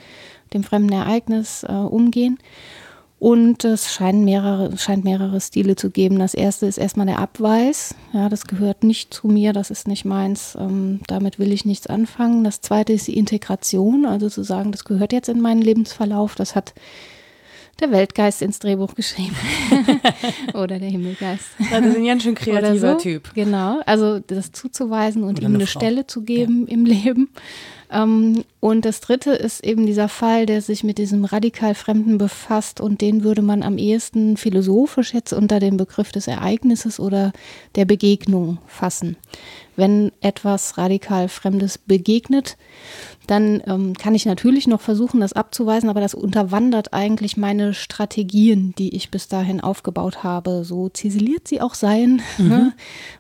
dem 0.53 0.65
fremden 0.65 0.93
Ereignis 0.93 1.63
äh, 1.63 1.73
umgehen. 1.73 2.39
Und 3.21 3.65
es 3.65 3.93
scheinen 3.93 4.25
mehrere, 4.25 4.79
scheint 4.79 5.03
mehrere 5.03 5.41
Stile 5.41 5.75
zu 5.75 5.91
geben. 5.91 6.21
Das 6.21 6.35
erste 6.35 6.67
ist 6.67 6.79
erstmal 6.79 7.07
der 7.07 7.19
Abweis. 7.19 7.95
Ja, 8.13 8.29
das 8.29 8.47
gehört 8.47 8.85
nicht 8.85 9.13
zu 9.13 9.27
mir, 9.27 9.53
das 9.53 9.71
ist 9.71 9.89
nicht 9.89 10.05
meins, 10.05 10.57
ähm, 10.59 11.01
damit 11.09 11.41
will 11.41 11.53
ich 11.53 11.65
nichts 11.65 11.89
anfangen. 11.89 12.45
Das 12.45 12.61
zweite 12.61 12.93
ist 12.93 13.09
die 13.09 13.19
Integration, 13.19 14.07
also 14.07 14.29
zu 14.29 14.45
sagen, 14.45 14.71
das 14.71 14.85
gehört 14.85 15.13
jetzt 15.13 15.29
in 15.29 15.41
meinen 15.41 15.63
Lebensverlauf. 15.63 16.37
Das 16.37 16.55
hat 16.55 16.75
der 17.81 17.93
Weltgeist 17.93 18.43
ins 18.43 18.59
Drehbuch 18.59 18.95
geschrieben. 18.95 19.37
Oder 20.55 20.79
der 20.79 20.89
Himmelgeist. 20.89 21.45
Das 21.59 21.87
ist 21.87 21.97
ein 21.97 22.05
ganz 22.05 22.23
schön 22.23 22.35
kreativer 22.35 22.95
so. 22.95 22.99
Typ. 22.99 23.35
Genau, 23.35 23.81
also 23.87 24.19
das 24.21 24.53
zuzuweisen 24.53 25.23
und 25.23 25.39
Oder 25.39 25.43
ihm 25.43 25.55
eine 25.55 25.59
eine. 25.59 25.67
Stelle 25.67 26.07
zu 26.07 26.23
geben 26.23 26.67
im 26.67 26.85
Leben. 26.85 27.31
Ähm, 27.91 28.45
und 28.61 28.85
das 28.85 29.01
dritte 29.01 29.31
ist 29.31 29.65
eben 29.65 29.87
dieser 29.87 30.09
Fall, 30.09 30.45
der 30.45 30.63
sich 30.63 30.83
mit 30.83 30.99
diesem 30.99 31.25
radikal 31.25 31.77
Fremden 31.77 32.19
befasst 32.19 32.81
und 32.81 33.01
den 33.01 33.23
würde 33.23 33.41
man 33.41 33.63
am 33.63 33.79
ehesten 33.79 34.37
philosophisch 34.37 35.15
jetzt 35.15 35.33
unter 35.33 35.61
dem 35.61 35.77
Begriff 35.77 36.11
des 36.11 36.27
Ereignisses 36.27 36.99
oder 36.99 37.33
der 37.77 37.85
Begegnung 37.85 38.59
fassen. 38.67 39.17
Wenn 39.77 40.11
etwas 40.21 40.77
radikal 40.77 41.29
Fremdes 41.29 41.79
begegnet, 41.79 42.57
dann 43.29 43.63
ähm, 43.67 43.95
kann 43.95 44.17
ich 44.17 44.27
natürlich 44.27 44.67
noch 44.67 44.81
versuchen, 44.81 45.21
das 45.21 45.35
abzuweisen, 45.35 45.89
aber 45.89 46.01
das 46.01 46.15
unterwandert 46.15 46.93
eigentlich 46.93 47.37
meine 47.37 47.75
Strategien, 47.75 48.75
die 48.77 48.97
ich 48.97 49.13
bis 49.13 49.29
dahin 49.29 49.61
aufgebaut 49.61 50.25
habe, 50.25 50.65
so 50.65 50.89
ziseliert 50.89 51.47
sie 51.47 51.61
auch 51.61 51.75
seien. 51.75 52.23
Ne? 52.39 52.73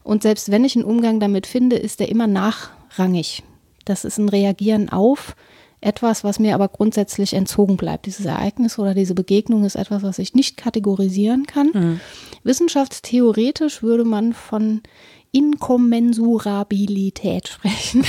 Und 0.02 0.24
selbst 0.24 0.50
wenn 0.50 0.64
ich 0.64 0.74
einen 0.74 0.84
Umgang 0.84 1.20
damit 1.20 1.46
finde, 1.46 1.76
ist 1.76 2.00
der 2.00 2.08
immer 2.08 2.26
nachrangig. 2.26 3.44
Das 3.88 4.04
ist 4.04 4.18
ein 4.18 4.28
Reagieren 4.28 4.90
auf 4.90 5.34
etwas, 5.80 6.24
was 6.24 6.40
mir 6.40 6.54
aber 6.54 6.68
grundsätzlich 6.68 7.34
entzogen 7.34 7.76
bleibt. 7.76 8.06
Dieses 8.06 8.26
Ereignis 8.26 8.78
oder 8.78 8.94
diese 8.94 9.14
Begegnung 9.14 9.64
ist 9.64 9.74
etwas, 9.76 10.02
was 10.02 10.18
ich 10.18 10.34
nicht 10.34 10.56
kategorisieren 10.56 11.46
kann. 11.46 11.70
Mhm. 11.72 12.00
Wissenschaftstheoretisch 12.42 13.80
würde 13.82 14.04
man 14.04 14.32
von 14.32 14.82
Inkommensurabilität 15.30 17.48
sprechen. 17.48 18.04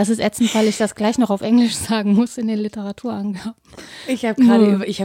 Das 0.00 0.08
ist 0.08 0.18
ätzend, 0.18 0.54
weil 0.54 0.66
ich 0.66 0.78
das 0.78 0.94
gleich 0.94 1.18
noch 1.18 1.28
auf 1.28 1.42
Englisch 1.42 1.74
sagen 1.88 2.14
muss 2.14 2.38
in 2.38 2.48
den 2.48 2.58
Literaturangaben. 2.58 3.52
Ich 4.06 4.24
habe 4.24 4.42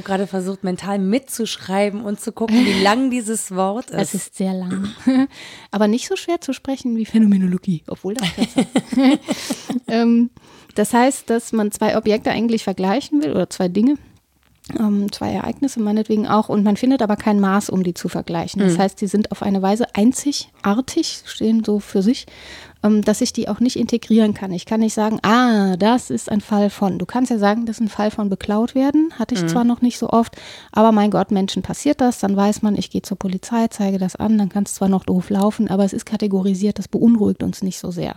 gerade 0.05 0.23
hab 0.23 0.29
versucht, 0.29 0.63
mental 0.63 0.99
mitzuschreiben 0.99 1.99
und 1.99 2.21
zu 2.21 2.31
gucken, 2.31 2.65
wie 2.65 2.81
lang 2.81 3.09
dieses 3.09 3.53
Wort 3.53 3.89
ist. 3.89 4.01
Es 4.01 4.13
ist 4.13 4.35
sehr 4.35 4.53
lang. 4.53 4.87
Aber 5.71 5.89
nicht 5.89 6.07
so 6.07 6.15
schwer 6.15 6.39
zu 6.39 6.53
sprechen 6.53 6.95
wie 6.95 7.03
Phänomenologie, 7.03 7.83
obwohl 7.87 8.13
das 8.13 8.29
besser 8.35 8.65
ähm, 9.89 10.29
Das 10.75 10.93
heißt, 10.93 11.29
dass 11.29 11.51
man 11.51 11.73
zwei 11.73 11.97
Objekte 11.97 12.31
eigentlich 12.31 12.63
vergleichen 12.63 13.21
will 13.21 13.31
oder 13.31 13.49
zwei 13.49 13.67
Dinge. 13.67 13.95
Ähm, 14.79 15.11
zwei 15.11 15.31
Ereignisse 15.31 15.81
meinetwegen 15.81 16.25
auch 16.25 16.47
und 16.47 16.63
man 16.63 16.77
findet 16.77 17.01
aber 17.01 17.17
kein 17.17 17.41
Maß, 17.41 17.69
um 17.69 17.83
die 17.83 17.93
zu 17.93 18.07
vergleichen. 18.07 18.61
Das 18.61 18.75
mhm. 18.75 18.79
heißt, 18.79 19.01
die 19.01 19.07
sind 19.07 19.33
auf 19.33 19.43
eine 19.43 19.61
Weise 19.61 19.93
einzigartig, 19.93 21.21
stehen 21.25 21.65
so 21.65 21.81
für 21.81 22.01
sich 22.01 22.27
dass 23.03 23.21
ich 23.21 23.33
die 23.33 23.47
auch 23.47 23.59
nicht 23.59 23.75
integrieren 23.77 24.33
kann. 24.33 24.51
Ich 24.51 24.65
kann 24.65 24.79
nicht 24.79 24.93
sagen, 24.93 25.19
ah, 25.23 25.75
das 25.77 26.09
ist 26.09 26.31
ein 26.31 26.41
Fall 26.41 26.69
von. 26.69 26.97
Du 26.97 27.05
kannst 27.05 27.31
ja 27.31 27.37
sagen, 27.37 27.65
das 27.65 27.77
ist 27.77 27.81
ein 27.81 27.89
Fall 27.89 28.11
von 28.11 28.29
beklaut 28.29 28.75
werden. 28.75 29.11
Hatte 29.17 29.35
ich 29.35 29.43
mhm. 29.43 29.47
zwar 29.47 29.63
noch 29.63 29.81
nicht 29.81 29.97
so 29.97 30.09
oft, 30.09 30.35
aber 30.71 30.91
mein 30.91 31.11
Gott, 31.11 31.31
Menschen 31.31 31.61
passiert 31.61 32.01
das. 32.01 32.19
Dann 32.19 32.35
weiß 32.35 32.61
man, 32.61 32.75
ich 32.75 32.89
gehe 32.89 33.01
zur 33.01 33.17
Polizei, 33.17 33.67
zeige 33.69 33.97
das 33.97 34.15
an, 34.15 34.37
dann 34.37 34.49
kann 34.49 34.63
es 34.63 34.75
zwar 34.75 34.89
noch 34.89 35.05
doof 35.05 35.29
laufen, 35.29 35.69
aber 35.69 35.83
es 35.83 35.93
ist 35.93 36.05
kategorisiert, 36.05 36.79
das 36.79 36.87
beunruhigt 36.87 37.43
uns 37.43 37.63
nicht 37.63 37.79
so 37.79 37.91
sehr. 37.91 38.15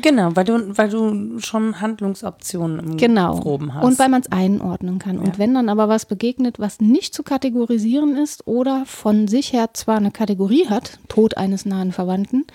Genau, 0.00 0.30
weil 0.34 0.44
du, 0.44 0.76
weil 0.76 0.88
du 0.88 1.38
schon 1.40 1.80
Handlungsoptionen 1.80 2.80
im 2.80 2.96
genau. 2.96 3.38
Groben 3.38 3.74
hast. 3.74 3.84
Und 3.84 3.98
weil 3.98 4.08
man 4.08 4.20
es 4.20 4.30
einordnen 4.30 4.98
kann. 4.98 5.16
Ja. 5.16 5.22
Und 5.22 5.38
wenn 5.38 5.54
dann 5.54 5.68
aber 5.68 5.88
was 5.88 6.06
begegnet, 6.06 6.58
was 6.58 6.80
nicht 6.80 7.14
zu 7.14 7.22
kategorisieren 7.22 8.16
ist 8.16 8.46
oder 8.46 8.84
von 8.86 9.28
sich 9.28 9.52
her 9.52 9.70
zwar 9.72 9.96
eine 9.96 10.10
Kategorie 10.10 10.66
hat, 10.68 10.98
Tod 11.08 11.36
eines 11.36 11.66
nahen 11.66 11.92
Verwandten, 11.92 12.46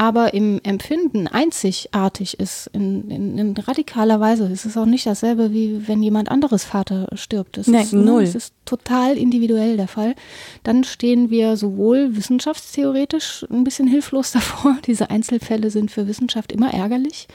aber 0.00 0.32
im 0.32 0.62
Empfinden 0.62 1.28
einzigartig 1.28 2.40
ist, 2.40 2.68
in, 2.72 3.10
in, 3.10 3.36
in, 3.36 3.54
radikaler 3.58 4.18
Weise. 4.18 4.46
Es 4.50 4.64
ist 4.64 4.78
auch 4.78 4.86
nicht 4.86 5.04
dasselbe, 5.04 5.52
wie 5.52 5.86
wenn 5.88 6.02
jemand 6.02 6.30
anderes 6.30 6.64
Vater 6.64 7.06
stirbt. 7.12 7.58
Es 7.58 7.66
nee, 7.66 7.82
ist, 7.82 7.92
null. 7.92 8.22
Es 8.22 8.34
ist 8.34 8.54
total 8.70 9.18
individuell 9.18 9.76
der 9.76 9.88
Fall. 9.88 10.14
Dann 10.62 10.84
stehen 10.84 11.28
wir 11.28 11.56
sowohl 11.56 12.16
wissenschaftstheoretisch 12.16 13.44
ein 13.50 13.64
bisschen 13.64 13.88
hilflos 13.88 14.30
davor. 14.38 14.76
Diese 14.86 15.10
Einzelfälle 15.10 15.70
sind 15.70 15.90
für 15.90 16.06
Wissenschaft 16.06 16.52
immer 16.52 16.72
ärgerlich. 16.72 17.26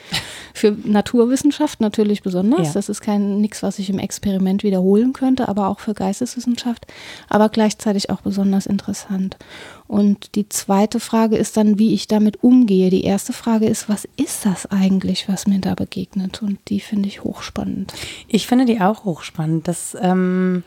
Für 0.53 0.71
Naturwissenschaft 0.71 1.81
natürlich 1.81 2.23
besonders. 2.23 2.67
Ja. 2.67 2.73
Das 2.73 2.87
ist 2.87 3.01
kein 3.01 3.41
nichts, 3.41 3.63
was 3.63 3.79
ich 3.79 3.89
im 3.89 3.99
Experiment 3.99 4.63
wiederholen 4.63 5.11
könnte, 5.11 5.49
aber 5.49 5.67
auch 5.67 5.79
für 5.79 5.93
Geisteswissenschaft, 5.93 6.87
aber 7.27 7.49
gleichzeitig 7.49 8.09
auch 8.09 8.21
besonders 8.21 8.65
interessant. 8.65 9.37
Und 9.87 10.35
die 10.35 10.49
zweite 10.49 10.99
Frage 10.99 11.35
ist 11.37 11.57
dann, 11.57 11.77
wie 11.77 11.93
ich 11.93 12.07
damit 12.07 12.43
umgehe. 12.43 12.89
Die 12.89 13.03
erste 13.03 13.33
Frage 13.33 13.67
ist, 13.67 13.87
was 13.87 14.07
ist 14.17 14.45
das 14.45 14.65
eigentlich, 14.65 15.27
was 15.29 15.45
mir 15.45 15.59
da 15.59 15.75
begegnet? 15.75 16.41
Und 16.41 16.57
die 16.69 16.79
finde 16.79 17.07
ich 17.07 17.23
hochspannend. 17.23 17.93
Ich 18.27 18.47
finde 18.47 18.65
die 18.65 18.81
auch 18.81 19.03
hochspannend. 19.03 19.67
Das, 19.67 19.95
ähm, 20.01 20.63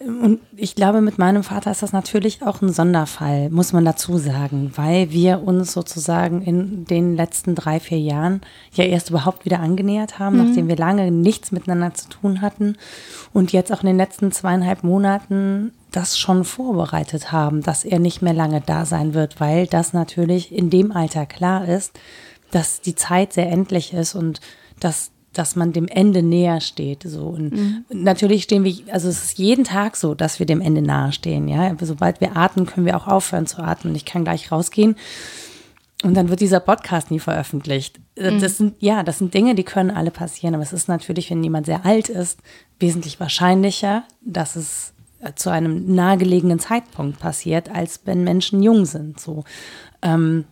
und 0.00 0.40
ich 0.56 0.74
glaube, 0.74 1.00
mit 1.00 1.18
meinem 1.18 1.44
Vater 1.44 1.70
ist 1.70 1.82
das 1.82 1.92
natürlich 1.92 2.42
auch 2.42 2.60
ein 2.60 2.72
Sonderfall, 2.72 3.48
muss 3.50 3.72
man 3.72 3.84
dazu 3.84 4.18
sagen, 4.18 4.72
weil 4.74 5.10
wir 5.10 5.42
uns 5.42 5.72
sozusagen 5.72 6.42
in 6.42 6.84
den 6.84 7.16
letzten 7.16 7.54
drei, 7.54 7.80
vier 7.80 8.00
Jahren 8.00 8.40
ja 8.72 8.84
erst 8.84 9.10
überhaupt 9.10 9.44
wieder 9.44 9.60
angenähert 9.60 10.18
haben, 10.18 10.36
mhm. 10.36 10.46
nachdem 10.46 10.68
wir 10.68 10.76
lange 10.76 11.10
nichts 11.10 11.52
miteinander 11.52 11.94
zu 11.94 12.08
tun 12.08 12.40
hatten 12.40 12.76
und 13.32 13.52
jetzt 13.52 13.72
auch 13.72 13.80
in 13.80 13.86
den 13.86 13.96
letzten 13.96 14.32
zweieinhalb 14.32 14.82
Monaten 14.82 15.72
das 15.92 16.18
schon 16.18 16.44
vorbereitet 16.44 17.30
haben, 17.30 17.62
dass 17.62 17.84
er 17.84 18.00
nicht 18.00 18.20
mehr 18.20 18.34
lange 18.34 18.60
da 18.60 18.84
sein 18.84 19.14
wird, 19.14 19.40
weil 19.40 19.66
das 19.66 19.92
natürlich 19.92 20.52
in 20.52 20.70
dem 20.70 20.90
Alter 20.92 21.24
klar 21.24 21.68
ist, 21.68 21.92
dass 22.50 22.80
die 22.80 22.94
Zeit 22.94 23.32
sehr 23.32 23.50
endlich 23.50 23.92
ist 23.92 24.14
und 24.14 24.40
dass 24.80 25.12
dass 25.34 25.56
man 25.56 25.72
dem 25.72 25.88
Ende 25.88 26.22
näher 26.22 26.60
steht. 26.60 27.02
So. 27.02 27.26
Und 27.26 27.52
mhm. 27.52 27.84
natürlich 27.90 28.44
stehen 28.44 28.64
wir, 28.64 28.74
also 28.90 29.08
es 29.08 29.24
ist 29.24 29.38
jeden 29.38 29.64
Tag 29.64 29.96
so, 29.96 30.14
dass 30.14 30.38
wir 30.38 30.46
dem 30.46 30.60
Ende 30.60 30.82
nahe 30.82 31.12
stehen. 31.12 31.48
Ja? 31.48 31.74
Sobald 31.80 32.20
wir 32.20 32.36
atmen, 32.36 32.66
können 32.66 32.86
wir 32.86 32.96
auch 32.96 33.06
aufhören 33.06 33.46
zu 33.46 33.62
atmen. 33.62 33.94
Ich 33.94 34.04
kann 34.04 34.24
gleich 34.24 34.50
rausgehen. 34.50 34.96
Und 36.02 36.14
dann 36.14 36.28
wird 36.28 36.40
dieser 36.40 36.60
Podcast 36.60 37.10
nie 37.10 37.18
veröffentlicht. 37.18 37.98
Mhm. 38.18 38.40
Das 38.40 38.58
sind, 38.58 38.74
ja, 38.80 39.02
das 39.02 39.18
sind 39.18 39.32
Dinge, 39.34 39.54
die 39.54 39.64
können 39.64 39.90
alle 39.90 40.10
passieren. 40.10 40.54
Aber 40.54 40.62
es 40.62 40.72
ist 40.72 40.88
natürlich, 40.88 41.30
wenn 41.30 41.42
jemand 41.42 41.66
sehr 41.66 41.84
alt 41.84 42.08
ist, 42.08 42.40
wesentlich 42.78 43.20
wahrscheinlicher, 43.20 44.04
dass 44.22 44.56
es 44.56 44.92
zu 45.36 45.50
einem 45.50 45.94
nahegelegenen 45.94 46.58
Zeitpunkt 46.58 47.18
passiert, 47.18 47.70
als 47.70 48.00
wenn 48.04 48.24
Menschen 48.24 48.62
jung 48.62 48.84
sind. 48.84 49.18
So. 49.18 49.44
Ähm, 50.02 50.44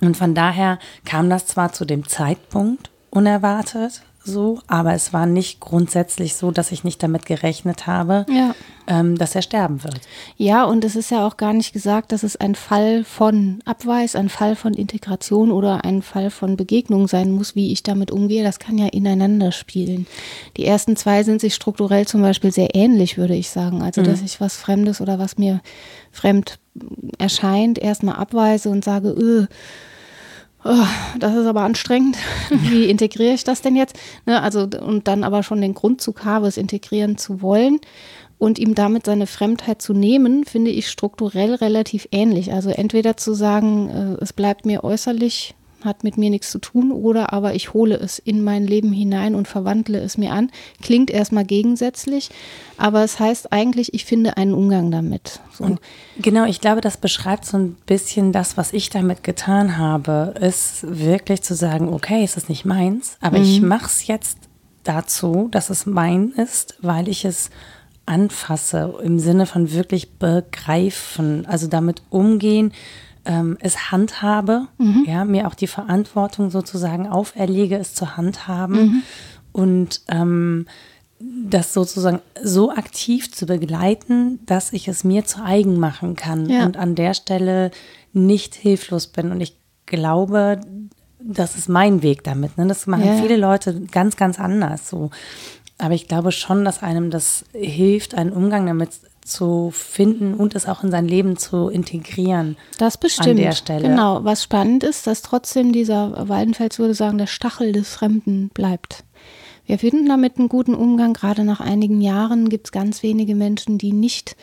und 0.00 0.16
von 0.16 0.34
daher 0.34 0.78
kam 1.04 1.28
das 1.28 1.46
zwar 1.46 1.72
zu 1.72 1.84
dem 1.84 2.06
Zeitpunkt 2.06 2.89
unerwartet, 3.10 4.02
so, 4.22 4.58
aber 4.66 4.92
es 4.92 5.14
war 5.14 5.24
nicht 5.24 5.60
grundsätzlich 5.60 6.34
so, 6.34 6.50
dass 6.50 6.72
ich 6.72 6.84
nicht 6.84 7.02
damit 7.02 7.24
gerechnet 7.24 7.86
habe, 7.86 8.26
ja. 8.28 8.54
ähm, 8.86 9.16
dass 9.16 9.34
er 9.34 9.40
sterben 9.40 9.82
wird. 9.82 9.98
Ja, 10.36 10.64
und 10.64 10.84
es 10.84 10.94
ist 10.94 11.10
ja 11.10 11.26
auch 11.26 11.38
gar 11.38 11.54
nicht 11.54 11.72
gesagt, 11.72 12.12
dass 12.12 12.22
es 12.22 12.36
ein 12.36 12.54
Fall 12.54 13.02
von 13.04 13.60
Abweis, 13.64 14.16
ein 14.16 14.28
Fall 14.28 14.56
von 14.56 14.74
Integration 14.74 15.50
oder 15.50 15.86
ein 15.86 16.02
Fall 16.02 16.30
von 16.30 16.58
Begegnung 16.58 17.08
sein 17.08 17.30
muss, 17.30 17.56
wie 17.56 17.72
ich 17.72 17.82
damit 17.82 18.10
umgehe. 18.10 18.44
Das 18.44 18.58
kann 18.58 18.76
ja 18.76 18.88
ineinander 18.88 19.52
spielen. 19.52 20.06
Die 20.58 20.66
ersten 20.66 20.96
zwei 20.96 21.22
sind 21.22 21.40
sich 21.40 21.54
strukturell 21.54 22.06
zum 22.06 22.20
Beispiel 22.20 22.52
sehr 22.52 22.74
ähnlich, 22.74 23.16
würde 23.16 23.34
ich 23.34 23.48
sagen. 23.48 23.80
Also, 23.80 24.02
mhm. 24.02 24.04
dass 24.04 24.20
ich 24.20 24.38
was 24.38 24.56
Fremdes 24.56 25.00
oder 25.00 25.18
was 25.18 25.38
mir 25.38 25.62
fremd 26.12 26.58
erscheint, 27.18 27.78
erstmal 27.78 28.16
abweise 28.16 28.68
und 28.68 28.84
sage, 28.84 29.08
öh, 29.08 29.46
oh, 30.64 30.86
das 31.18 31.34
ist 31.34 31.46
aber 31.46 31.62
anstrengend. 31.62 32.16
Wie 32.50 32.88
integriere 32.90 33.34
ich 33.34 33.44
das 33.44 33.62
denn 33.62 33.76
jetzt? 33.76 33.98
Ne, 34.26 34.42
also, 34.42 34.68
und 34.80 35.08
dann 35.08 35.24
aber 35.24 35.42
schon 35.42 35.60
den 35.60 35.74
Grundzug 35.74 36.24
habe, 36.24 36.46
es 36.46 36.56
integrieren 36.56 37.18
zu 37.18 37.42
wollen 37.42 37.80
und 38.38 38.58
ihm 38.58 38.74
damit 38.74 39.04
seine 39.06 39.26
Fremdheit 39.26 39.82
zu 39.82 39.92
nehmen, 39.92 40.44
finde 40.44 40.70
ich 40.70 40.88
strukturell 40.88 41.54
relativ 41.54 42.08
ähnlich. 42.10 42.52
Also 42.52 42.70
entweder 42.70 43.16
zu 43.16 43.34
sagen, 43.34 43.88
äh, 43.90 44.22
es 44.22 44.32
bleibt 44.32 44.64
mir 44.64 44.82
äußerlich 44.82 45.54
hat 45.84 46.04
mit 46.04 46.16
mir 46.16 46.30
nichts 46.30 46.50
zu 46.50 46.58
tun 46.58 46.92
oder 46.92 47.32
aber 47.32 47.54
ich 47.54 47.72
hole 47.72 47.96
es 47.96 48.18
in 48.18 48.42
mein 48.42 48.66
Leben 48.66 48.92
hinein 48.92 49.34
und 49.34 49.48
verwandle 49.48 49.98
es 50.00 50.18
mir 50.18 50.32
an. 50.32 50.50
Klingt 50.82 51.10
erstmal 51.10 51.44
gegensätzlich, 51.44 52.30
aber 52.76 53.04
es 53.04 53.18
heißt 53.18 53.52
eigentlich, 53.52 53.94
ich 53.94 54.04
finde 54.04 54.36
einen 54.36 54.54
Umgang 54.54 54.90
damit. 54.90 55.40
So. 55.52 55.64
Und 55.64 55.80
genau, 56.18 56.44
ich 56.44 56.60
glaube, 56.60 56.80
das 56.80 56.96
beschreibt 56.96 57.44
so 57.44 57.58
ein 57.58 57.76
bisschen 57.86 58.32
das, 58.32 58.56
was 58.56 58.72
ich 58.72 58.90
damit 58.90 59.22
getan 59.22 59.78
habe, 59.78 60.34
ist 60.40 60.84
wirklich 60.98 61.42
zu 61.42 61.54
sagen, 61.54 61.88
okay, 61.88 62.22
es 62.24 62.36
ist 62.36 62.48
nicht 62.48 62.64
meins, 62.64 63.16
aber 63.20 63.38
mhm. 63.38 63.44
ich 63.44 63.60
mache 63.62 63.86
es 63.86 64.06
jetzt 64.06 64.38
dazu, 64.84 65.48
dass 65.50 65.70
es 65.70 65.86
mein 65.86 66.30
ist, 66.32 66.76
weil 66.80 67.08
ich 67.08 67.24
es 67.24 67.50
anfasse, 68.06 68.94
im 69.02 69.18
Sinne 69.18 69.46
von 69.46 69.72
wirklich 69.72 70.14
begreifen, 70.14 71.46
also 71.46 71.68
damit 71.68 72.02
umgehen, 72.10 72.72
ähm, 73.30 73.56
es 73.60 73.92
handhabe, 73.92 74.66
mhm. 74.78 75.04
ja, 75.06 75.24
mir 75.24 75.46
auch 75.46 75.54
die 75.54 75.68
Verantwortung 75.68 76.50
sozusagen 76.50 77.06
auferlege, 77.06 77.76
es 77.76 77.94
zu 77.94 78.16
handhaben 78.16 78.80
mhm. 78.80 79.02
und 79.52 80.02
ähm, 80.08 80.66
das 81.20 81.72
sozusagen 81.72 82.20
so 82.42 82.72
aktiv 82.72 83.30
zu 83.30 83.46
begleiten, 83.46 84.40
dass 84.46 84.72
ich 84.72 84.88
es 84.88 85.04
mir 85.04 85.24
zu 85.24 85.44
eigen 85.44 85.78
machen 85.78 86.16
kann 86.16 86.48
ja. 86.48 86.64
und 86.64 86.76
an 86.76 86.96
der 86.96 87.14
Stelle 87.14 87.70
nicht 88.12 88.56
hilflos 88.56 89.06
bin. 89.06 89.30
Und 89.30 89.40
ich 89.40 89.54
glaube, 89.86 90.60
das 91.22 91.56
ist 91.56 91.68
mein 91.68 92.02
Weg 92.02 92.24
damit. 92.24 92.58
Ne? 92.58 92.66
Das 92.66 92.86
machen 92.86 93.04
ja. 93.04 93.20
viele 93.20 93.36
Leute 93.36 93.82
ganz, 93.92 94.16
ganz 94.16 94.40
anders 94.40 94.88
so. 94.88 95.10
Aber 95.78 95.94
ich 95.94 96.08
glaube 96.08 96.32
schon, 96.32 96.64
dass 96.64 96.82
einem 96.82 97.10
das 97.10 97.44
hilft, 97.52 98.14
einen 98.14 98.32
Umgang 98.32 98.66
damit 98.66 98.90
zu 99.24 99.70
finden 99.72 100.34
und 100.34 100.54
es 100.54 100.66
auch 100.66 100.82
in 100.82 100.90
sein 100.90 101.06
Leben 101.06 101.36
zu 101.36 101.68
integrieren. 101.68 102.56
Das 102.78 102.96
bestimmt. 102.96 103.28
An 103.28 103.36
der 103.36 103.52
Stelle. 103.52 103.88
Genau. 103.88 104.24
Was 104.24 104.42
spannend 104.42 104.82
ist, 104.82 105.06
dass 105.06 105.22
trotzdem 105.22 105.72
dieser 105.72 106.28
Waldenfels 106.28 106.78
würde 106.78 106.94
sagen, 106.94 107.18
der 107.18 107.26
Stachel 107.26 107.72
des 107.72 107.90
Fremden 107.90 108.48
bleibt. 108.48 109.04
Wir 109.66 109.78
finden 109.78 110.06
damit 110.06 110.38
einen 110.38 110.48
guten 110.48 110.74
Umgang. 110.74 111.12
Gerade 111.12 111.44
nach 111.44 111.60
einigen 111.60 112.00
Jahren 112.00 112.48
gibt 112.48 112.66
es 112.66 112.72
ganz 112.72 113.02
wenige 113.02 113.34
Menschen, 113.34 113.78
die 113.78 113.92
nicht 113.92 114.36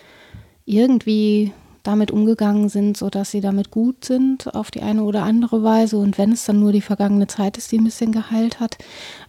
irgendwie 0.66 1.52
damit 1.84 2.12
umgegangen 2.12 2.70
sind, 2.70 2.98
sodass 2.98 3.32
sie 3.32 3.40
damit 3.40 3.72
gut 3.72 4.04
sind 4.04 4.54
auf 4.54 4.72
die 4.72 4.82
eine 4.82 5.04
oder 5.04 5.24
andere 5.24 5.64
Weise. 5.64 5.98
Und 5.98 6.18
wenn 6.18 6.34
es 6.34 6.46
dann 6.46 6.60
nur 6.60 6.72
die 6.72 6.82
vergangene 6.82 7.28
Zeit 7.28 7.58
ist, 7.58 7.72
die 7.72 7.80
ein 7.80 7.86
bisschen 7.86 8.12
geheilt 8.12 8.60
hat. 8.60 8.78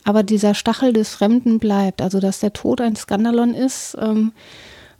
Aber 0.05 0.23
dieser 0.23 0.55
Stachel 0.55 0.93
des 0.93 1.11
Fremden 1.11 1.59
bleibt. 1.59 2.03
Also, 2.03 2.21
dass 2.21 2.41
der 2.41 2.53
Tod 2.53 2.81
ein 2.81 2.97
Skandalon 2.97 3.55
ist, 3.55 3.97
ähm, 4.01 4.33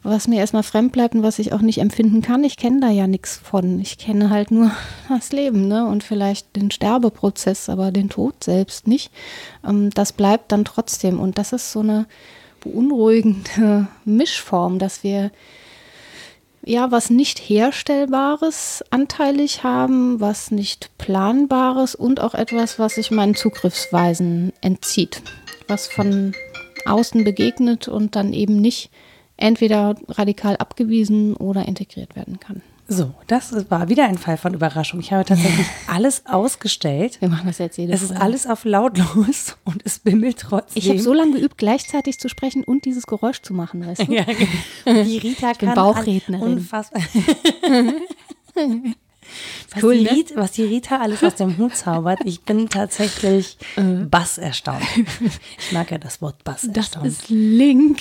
was 0.03 0.29
mir 0.29 0.39
erstmal 0.39 0.63
fremd 0.63 0.93
bleibt 0.93 1.15
und 1.15 1.23
was 1.23 1.39
ich 1.39 1.53
auch 1.53 1.61
nicht 1.61 1.79
empfinden 1.79 2.23
kann. 2.23 2.45
Ich 2.45 2.57
kenne 2.57 2.81
da 2.81 2.89
ja 2.89 3.07
nichts 3.07 3.37
von. 3.37 3.81
Ich 3.81 3.99
kenne 3.99 4.31
halt 4.31 4.51
nur 4.51 4.71
das 5.09 5.33
Leben 5.33 5.69
ne? 5.69 5.87
und 5.87 6.05
vielleicht 6.05 6.55
den 6.57 6.71
Sterbeprozess, 6.71 7.69
aber 7.69 7.91
den 7.91 8.09
Tod 8.09 8.45
selbst 8.45 8.87
nicht. 8.87 9.13
Ähm, 9.67 9.91
das 9.91 10.13
bleibt 10.13 10.53
dann 10.53 10.65
trotzdem. 10.65 11.19
Und 11.19 11.39
das 11.39 11.53
ist 11.53 11.73
so 11.73 11.81
eine 11.81 12.07
beunruhigende 12.61 13.89
Mischform, 14.05 14.79
dass 14.79 15.03
wir 15.03 15.31
ja, 16.65 16.91
was 16.91 17.09
nicht 17.09 17.39
Herstellbares 17.39 18.85
anteilig 18.91 19.63
haben, 19.63 20.21
was 20.21 20.51
nicht 20.51 20.91
Planbares 20.99 21.95
und 21.95 22.21
auch 22.21 22.35
etwas, 22.35 22.79
was 22.79 22.97
sich 22.97 23.11
meinen 23.11 23.35
Zugriffsweisen 23.35 24.53
entzieht, 24.61 25.23
was 25.67 25.87
von 25.87 26.35
außen 26.85 27.25
begegnet 27.25 27.89
und 27.89 28.17
dann 28.17 28.35
eben 28.35 28.61
nicht 28.61 28.91
entweder 29.39 29.95
radikal 30.09 30.57
abgewiesen 30.57 31.35
oder 31.35 31.67
integriert 31.67 32.15
werden 32.15 32.39
kann. 32.39 32.61
So, 32.91 33.13
das 33.27 33.71
war 33.71 33.91
wieder 33.91 34.07
ein 34.07 34.17
Fall 34.17 34.39
von 34.39 34.55
Überraschung. 34.55 35.01
Ich 35.01 35.13
habe 35.13 35.23
tatsächlich 35.23 35.67
alles 35.89 36.25
ausgestellt. 36.25 37.21
Wir 37.21 37.29
machen 37.29 37.47
das 37.47 37.59
jetzt 37.59 37.77
jede 37.77 37.93
Es 37.93 38.01
ist 38.01 38.13
alles 38.13 38.47
auf 38.47 38.65
lautlos 38.65 39.57
und 39.65 39.83
es 39.85 39.99
bimmelt 39.99 40.39
trotzdem. 40.39 40.83
Ich 40.83 40.89
habe 40.89 40.99
so 40.99 41.13
lange 41.13 41.33
geübt, 41.33 41.59
gleichzeitig 41.59 42.19
zu 42.19 42.31
sprechen 42.31 42.65
und 42.65 42.87
dieses 42.87 43.07
Geräusch 43.07 43.43
zu 43.43 43.53
machen, 43.53 43.87
weißt 43.87 44.09
du? 44.09 44.13
ja, 44.15 44.25
genau. 44.85 45.03
die 45.03 45.19
Rita 45.19 45.53
bin 45.53 45.69
kann 45.69 45.75
Bauchrednerin. 45.75 46.53
unfassbar. 46.55 47.03
Was, 49.71 49.83
Cool, 49.83 49.99
die 49.99 50.05
ne? 50.05 50.11
Rita, 50.11 50.37
was 50.37 50.53
die 50.53 50.63
Rita 50.63 50.97
alles 50.97 51.23
aus 51.23 51.35
dem 51.35 51.59
Hut 51.59 51.77
zaubert, 51.77 52.21
ich 52.25 52.41
bin 52.41 52.71
tatsächlich 52.71 53.59
Bass 53.77 54.39
erstaunt. 54.39 54.83
Ich 55.59 55.73
mag 55.73 55.91
ja 55.91 55.99
das 55.99 56.23
Wort 56.23 56.43
Bass 56.45 56.65
Äh. 56.65 56.73
Das 56.73 56.95
ist 57.05 57.29
Link. 57.29 58.01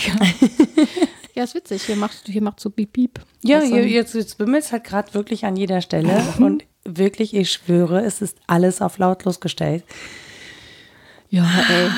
Ja, 1.37 1.43
ist 1.43 1.55
witzig. 1.55 1.83
Hier 1.83 1.95
macht, 1.95 2.23
hier 2.25 2.41
macht 2.41 2.59
so 2.59 2.69
Piep 2.69 2.93
Piep. 2.93 3.19
Ja, 3.43 3.59
Das, 3.59 3.69
hier, 3.69 3.87
jetzt, 3.87 4.15
jetzt 4.15 4.37
bimmelt 4.37 4.63
es 4.63 4.71
halt 4.71 4.83
gerade 4.83 5.13
wirklich 5.13 5.45
an 5.45 5.55
jeder 5.55 5.81
Stelle. 5.81 6.21
und 6.39 6.63
wirklich, 6.83 7.33
ich 7.35 7.51
schwöre, 7.51 8.03
es 8.03 8.21
ist 8.21 8.37
alles 8.47 8.81
auf 8.81 8.97
lautlos 8.97 9.39
gestellt. 9.39 9.83
ja, 11.29 11.45
ey. 11.69 11.89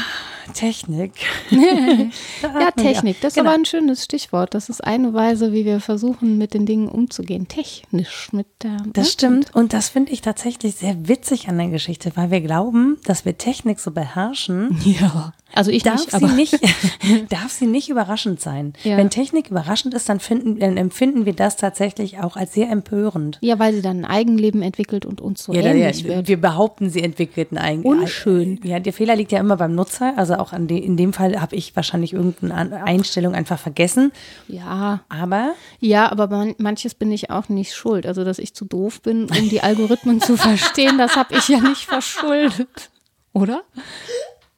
Technik. 0.53 1.11
Ja, 2.41 2.71
Technik, 2.71 3.21
das 3.21 3.33
ist 3.33 3.35
Genau. 3.35 3.49
aber 3.51 3.59
ein 3.59 3.65
schönes 3.65 4.03
Stichwort. 4.03 4.53
Das 4.55 4.67
ist 4.69 4.83
eine 4.83 5.13
Weise, 5.13 5.53
wie 5.53 5.63
wir 5.63 5.79
versuchen, 5.79 6.37
mit 6.39 6.53
den 6.55 6.65
Dingen 6.65 6.87
umzugehen. 6.89 7.47
Technisch 7.47 8.29
mit 8.31 8.47
der. 8.63 8.77
Das 8.93 9.05
ne? 9.05 9.11
stimmt. 9.11 9.55
Und 9.55 9.73
das 9.73 9.89
finde 9.89 10.11
ich 10.11 10.21
tatsächlich 10.21 10.75
sehr 10.75 11.07
witzig 11.07 11.47
an 11.49 11.57
der 11.59 11.67
Geschichte, 11.67 12.11
weil 12.15 12.31
wir 12.31 12.41
glauben, 12.41 12.97
dass 13.05 13.25
wir 13.25 13.37
Technik 13.37 13.79
so 13.79 13.91
beherrschen. 13.91 14.79
Ja. 14.83 15.33
Also 15.53 15.71
ich 15.71 15.83
Darf 15.83 15.95
nicht, 15.99 16.11
sie 16.11 16.25
nicht, 16.35 16.59
darf 17.31 17.49
sie 17.51 17.65
nicht 17.65 17.89
überraschend 17.89 18.39
sein. 18.39 18.73
Ja. 18.83 18.97
Wenn 18.97 19.09
Technik 19.09 19.49
überraschend 19.49 19.93
ist, 19.93 20.07
dann, 20.07 20.19
finden, 20.19 20.59
dann 20.59 20.77
empfinden 20.77 21.25
wir 21.25 21.33
das 21.33 21.55
tatsächlich 21.55 22.19
auch 22.19 22.35
als 22.35 22.53
sehr 22.53 22.69
empörend. 22.69 23.39
ja, 23.41 23.57
weil 23.57 23.73
sie 23.73 23.81
dann 23.81 23.99
ein 23.99 24.05
Eigenleben 24.05 24.61
entwickelt 24.61 25.05
und 25.05 25.21
uns 25.21 25.43
so 25.43 25.53
Ja, 25.53 25.61
ähnlich 25.61 26.01
ja, 26.01 26.09
wird. 26.17 26.27
wir 26.27 26.39
behaupten, 26.39 26.89
sie 26.89 27.01
entwickelten 27.03 27.57
ein 27.57 27.81
Unschön. 27.81 28.59
Ja, 28.63 28.79
der 28.79 28.93
Fehler 28.93 29.15
liegt 29.15 29.31
ja 29.31 29.39
immer 29.39 29.57
beim 29.57 29.73
Nutzer. 29.75 30.13
Also 30.17 30.35
auch 30.35 30.53
de, 30.55 30.77
in 30.77 30.97
dem 30.97 31.13
Fall 31.13 31.41
habe 31.41 31.55
ich 31.55 31.75
wahrscheinlich 31.75 32.13
irgendeine 32.13 32.83
Einstellung 32.83 33.33
einfach 33.33 33.59
vergessen. 33.59 34.11
Ja, 34.47 35.01
Aber 35.09 35.53
ja, 35.79 36.11
aber 36.11 36.27
man, 36.27 36.55
manches 36.59 36.93
bin 36.93 37.11
ich 37.11 37.29
auch 37.31 37.49
nicht 37.49 37.73
schuld. 37.73 38.05
Also, 38.05 38.23
dass 38.23 38.37
ich 38.39 38.53
zu 38.53 38.65
doof 38.65 39.01
bin, 39.01 39.23
um 39.25 39.49
die 39.49 39.61
Algorithmen 39.61 40.21
zu 40.21 40.37
verstehen, 40.37 40.97
das 40.97 41.15
habe 41.15 41.35
ich 41.35 41.47
ja 41.47 41.59
nicht 41.59 41.85
verschuldet. 41.85 42.89
Oder? 43.33 43.61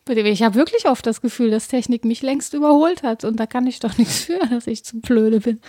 Ich 0.10 0.42
habe 0.42 0.56
wirklich 0.56 0.88
oft 0.88 1.06
das 1.06 1.22
Gefühl, 1.22 1.52
dass 1.52 1.68
Technik 1.68 2.06
mich 2.06 2.22
längst 2.22 2.54
überholt 2.54 3.04
hat. 3.04 3.24
Und 3.24 3.40
da 3.40 3.46
kann 3.46 3.68
ich 3.68 3.80
doch 3.80 3.98
nichts 3.98 4.22
für, 4.26 4.40
dass 4.50 4.66
ich 4.68 4.84
zu 4.84 5.00
blöde 5.00 5.40
bin. 5.40 5.60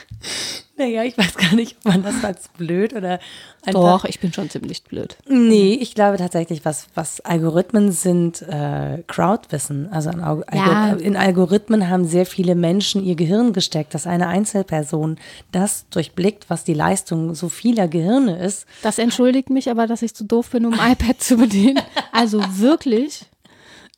naja, 0.77 1.05
ich 1.05 1.17
weiß 1.19 1.37
gar 1.37 1.55
nicht, 1.55 1.77
ob 1.79 1.93
man 1.93 2.03
das 2.03 2.25
als 2.25 2.49
blöd 2.49 2.95
oder 2.95 3.21
einfach. 3.65 3.73
Doch, 4.01 4.05
ich 4.07 4.21
bin 4.21 4.33
schon 4.33 4.49
ziemlich 4.49 4.83
blöd. 4.85 5.17
Nee, 5.29 5.75
ich 5.75 5.95
glaube 5.95 6.17
tatsächlich, 6.17 6.65
was, 6.65 6.87
was 6.95 7.21
Algorithmen 7.21 7.93
sind, 7.93 8.41
äh, 8.43 9.03
Crowdwissen. 9.07 9.93
Also 9.93 10.11
in, 10.11 10.21
Alg 10.21 10.45
Ja. 10.53 10.65
Algor- 10.95 11.01
in 11.01 11.17
Algorithmen 11.17 11.89
haben 11.91 12.07
sehr 12.07 12.25
viele 12.27 12.55
Menschen 12.55 13.05
ihr 13.05 13.17
Gehirn 13.17 13.53
gesteckt, 13.53 13.93
dass 13.95 14.07
eine 14.07 14.29
Einzelperson 14.29 15.19
das 15.53 15.85
durchblickt, 15.91 16.49
was 16.49 16.65
die 16.65 16.75
Leistung 16.75 17.35
so 17.35 17.51
vieler 17.51 17.87
Gehirne 17.87 18.39
ist. 18.43 18.65
Das 18.83 18.99
entschuldigt 18.99 19.51
mich 19.51 19.71
aber, 19.71 19.87
dass 19.87 20.01
ich 20.03 20.15
zu 20.15 20.25
doof 20.25 20.51
bin, 20.51 20.65
um 20.65 20.73
ein 20.81 20.93
iPad 20.93 21.21
zu 21.23 21.37
bedienen. 21.37 21.81
Also 22.13 22.43
wirklich 22.59 23.27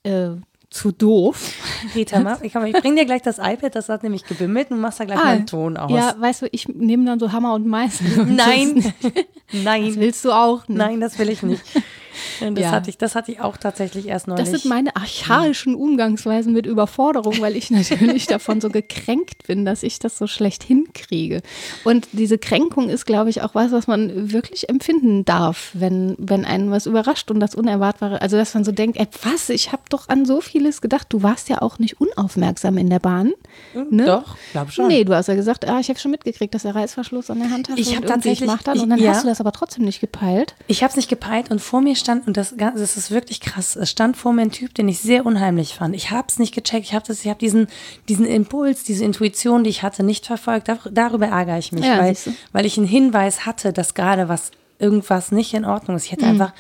äh, 0.05 0.31
zu 0.71 0.91
doof. 0.93 1.53
Rita, 1.95 2.39
ich, 2.43 2.55
ich 2.55 2.73
bring 2.75 2.97
dir 2.97 3.05
gleich 3.05 3.23
das 3.23 3.39
iPad, 3.39 3.75
das 3.77 3.89
hat 3.89 4.03
nämlich 4.03 4.25
gebimmelt 4.25 4.71
und 4.71 4.81
machst 4.81 4.99
da 5.01 5.05
gleich 5.05 5.19
mal 5.19 5.27
einen 5.27 5.47
Ton 5.47 5.77
aus. 5.77 5.91
Ah, 5.93 5.95
Ja, 5.95 6.15
weißt 6.19 6.43
du, 6.43 6.47
ich 6.51 6.67
nehme 6.69 7.05
dann 7.05 7.19
so 7.21 7.31
Hammer 7.33 7.55
und 7.55 7.67
Meißel. 7.67 8.21
und 8.21 8.37
Nein, 8.37 8.93
Das, 9.03 9.13
nein, 9.65 9.95
willst 9.97 10.25
du 10.25 10.33
auch 10.33 10.67
nicht. 10.69 10.77
nein, 10.79 11.01
das 11.01 11.19
will 11.19 11.29
ich 11.31 11.43
nicht. 11.43 11.63
Das, 12.41 12.59
Ja. 12.59 12.71
hatte 12.71 12.91
ich, 12.91 12.99
das 12.99 13.15
hatte 13.15 13.33
ich 13.33 13.41
auch 13.41 13.57
tatsächlich 13.57 14.07
erst 14.09 14.27
neulich. 14.29 14.49
Das 14.51 14.61
sind 14.63 14.69
meine 14.69 14.95
archaischen 14.97 15.75
Umgangsweisen 15.75 16.53
mit 16.53 16.67
Überforderung, 16.67 17.41
weil 17.41 17.57
ich 17.57 17.71
natürlich 17.71 18.27
davon 18.27 18.61
so 18.61 18.71
gekränkt 18.71 19.47
bin, 19.47 19.65
dass 19.65 19.83
ich 19.83 19.99
das 19.99 20.19
so 20.19 20.27
schlecht 20.27 20.63
hinkriege. 20.63 21.43
Und 21.85 22.09
diese 22.13 22.39
Kränkung 22.39 22.89
ist, 22.89 23.07
glaube 23.07 23.31
ich, 23.31 23.43
auch 23.43 23.55
was, 23.55 23.73
was 23.73 23.87
man 23.87 24.33
wirklich 24.33 24.69
empfinden 24.69 25.25
darf, 25.25 25.71
wenn, 25.75 26.15
wenn 26.19 26.45
einen 26.45 26.71
was 26.71 26.87
überrascht 26.87 27.31
und 27.31 27.41
das 27.41 27.55
Unerwartbare. 27.55 28.21
Also, 28.23 28.37
dass 28.37 28.55
man 28.55 28.65
so 28.65 28.73
denkt, 28.73 28.99
ey, 28.99 29.07
was, 29.23 29.49
ich 29.51 29.73
habe 29.73 29.83
doch 29.91 30.09
an 30.09 30.25
so 30.25 30.41
vieles 30.41 30.81
gedacht. 30.81 31.07
Du 31.11 31.23
warst 31.23 31.49
ja 31.49 31.63
auch 31.63 31.79
nicht 31.79 32.01
unaufmerksam 32.01 32.79
in 32.79 32.91
der 32.91 32.99
Bahn. 32.99 33.33
Ne? 33.91 34.05
Doch, 34.07 34.37
glaub 34.53 34.71
schon. 34.71 34.89
Nee, 34.89 35.05
du 35.05 35.15
hast 35.15 35.29
ja 35.29 35.35
gesagt, 35.35 35.67
ah, 35.69 35.79
ich 35.81 35.89
habe 35.89 35.99
schon 35.99 36.11
mitgekriegt, 36.11 36.55
dass 36.55 36.63
der 36.63 36.75
Reißverschluss 36.75 37.31
an 37.31 37.39
der 37.41 37.51
Handtasche 37.51 37.81
Ich 37.81 37.89
hab 37.97 38.03
und 38.03 38.03
irgendwie, 38.05 38.15
tatsächlich- 38.15 38.41
ich 38.43 38.47
mach 38.47 38.63
das. 38.63 38.77
ich- 38.77 38.83
Und 38.83 38.91
dann 38.91 38.99
ja. 38.99 39.11
hast 39.11 39.25
du 39.25 39.29
das 39.29 39.41
aber 39.41 39.53
trotzdem 39.53 39.85
nicht 39.85 40.01
gepeilt. 40.01 40.55
Ich 40.67 40.83
habe 40.83 40.91
es 40.91 40.97
nicht 40.97 41.09
gepeilt 41.09 41.51
und 41.51 41.61
vor 41.61 41.81
mir 41.81 41.95
stand, 42.05 42.27
und 42.27 42.37
das, 42.37 42.57
Ganze- 42.57 42.79
das 42.81 42.97
ist 42.97 43.11
wirklich 43.11 43.41
krass, 43.41 43.75
es 43.77 43.91
stand 43.91 44.17
vor 44.17 44.33
mir 44.33 44.43
ein 44.43 44.51
Typ, 44.53 44.75
den 44.75 44.89
ich 44.89 45.01
sehr 45.01 45.27
unheimlich 45.27 45.75
fand. 45.75 45.95
Ich 45.97 46.11
habe 46.11 46.27
es 46.29 46.39
nicht 46.39 46.55
gecheckt, 46.55 46.85
ich 46.87 46.95
habe 46.95 47.13
hab 47.13 47.39
diesen, 47.39 47.67
diesen 48.09 48.27
Impuls, 48.27 48.85
diese 48.85 49.05
Intuition, 49.05 49.65
die 49.65 49.71
ich 49.71 49.83
hatte, 49.83 50.03
nicht 50.05 50.27
verfolgt. 50.27 50.69
Dar 50.69 50.79
darüber 50.91 51.27
ärgere 51.27 51.59
ich 51.59 51.73
mich, 51.73 51.85
Ja, 51.85 51.99
weil, 51.99 52.17
weil 52.53 52.67
ich 52.67 52.79
einen 52.79 52.87
Hinweis 52.87 53.45
hatte, 53.47 53.73
dass 53.73 53.95
gerade 53.95 54.29
was, 54.29 54.51
irgendwas 54.79 55.33
nicht 55.33 55.55
in 55.55 55.65
Ordnung 55.65 55.97
ist. 55.97 56.05
Ich 56.07 56.13
Mhm. 56.13 56.17
hätte 56.17 56.27
einfach, 56.27 56.53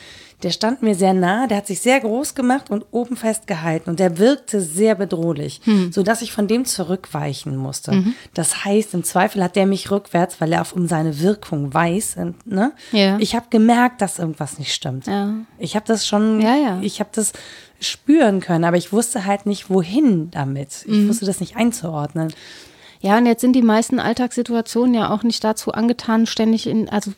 der 0.44 0.50
stand 0.50 0.82
mir 0.82 0.94
sehr 0.94 1.14
nah, 1.14 1.46
der 1.48 1.56
hat 1.56 1.66
sich 1.66 1.80
sehr 1.80 1.98
groß 2.00 2.34
gemacht 2.34 2.70
und 2.70 2.84
oben 2.92 3.16
festgehalten 3.16 3.90
und 3.90 3.98
der 3.98 4.18
wirkte 4.18 4.60
sehr 4.60 4.94
bedrohlich, 4.94 5.60
Mhm. 5.64 5.90
sodass 5.92 6.22
ich 6.22 6.32
von 6.32 6.46
dem 6.46 6.64
zurückweichen 6.66 7.56
musste. 7.56 8.04
Das 8.34 8.64
heißt, 8.64 8.94
im 8.94 9.02
Zweifel 9.02 9.42
hat 9.42 9.56
der 9.56 9.66
mich 9.66 9.90
rückwärts, 9.90 10.40
weil 10.40 10.52
er 10.52 10.60
auf 10.60 10.72
um 10.74 10.86
seine 10.86 11.18
Wirkung 11.20 11.74
weiß. 11.74 12.16
und, 12.18 12.46
Ne? 12.46 12.72
Ja. 12.92 13.16
Ich 13.18 13.34
habe 13.34 13.46
gemerkt, 13.50 14.00
dass 14.02 14.18
irgendwas 14.18 14.58
nicht 14.58 14.72
stimmt. 14.72 15.06
Ja. 15.06 15.34
Ich 15.58 15.74
habe 15.74 15.86
das 15.86 16.06
schon, 16.06 16.40
Ja, 16.40 16.54
ja. 16.54 16.78
ich 16.82 17.00
habe 17.00 17.10
das 17.12 17.32
spüren 17.80 18.40
können, 18.40 18.64
aber 18.64 18.76
ich 18.76 18.92
wusste 18.92 19.24
halt 19.24 19.46
nicht, 19.46 19.70
wohin 19.70 20.30
damit. 20.30 20.84
Mhm. 20.86 20.94
Ich 21.02 21.08
wusste 21.08 21.26
das 21.26 21.40
nicht 21.40 21.56
einzuordnen. 21.56 22.32
Ja, 23.04 23.18
und 23.18 23.26
jetzt 23.26 23.42
sind 23.42 23.52
die 23.52 23.60
meisten 23.60 23.98
Alltagssituationen 24.00 24.94
ja 24.94 25.10
auch 25.12 25.22
nicht 25.24 25.44
dazu 25.44 25.72
angetan, 25.72 26.24
ständig 26.24 26.66
in, 26.66 26.88
also 26.88 27.12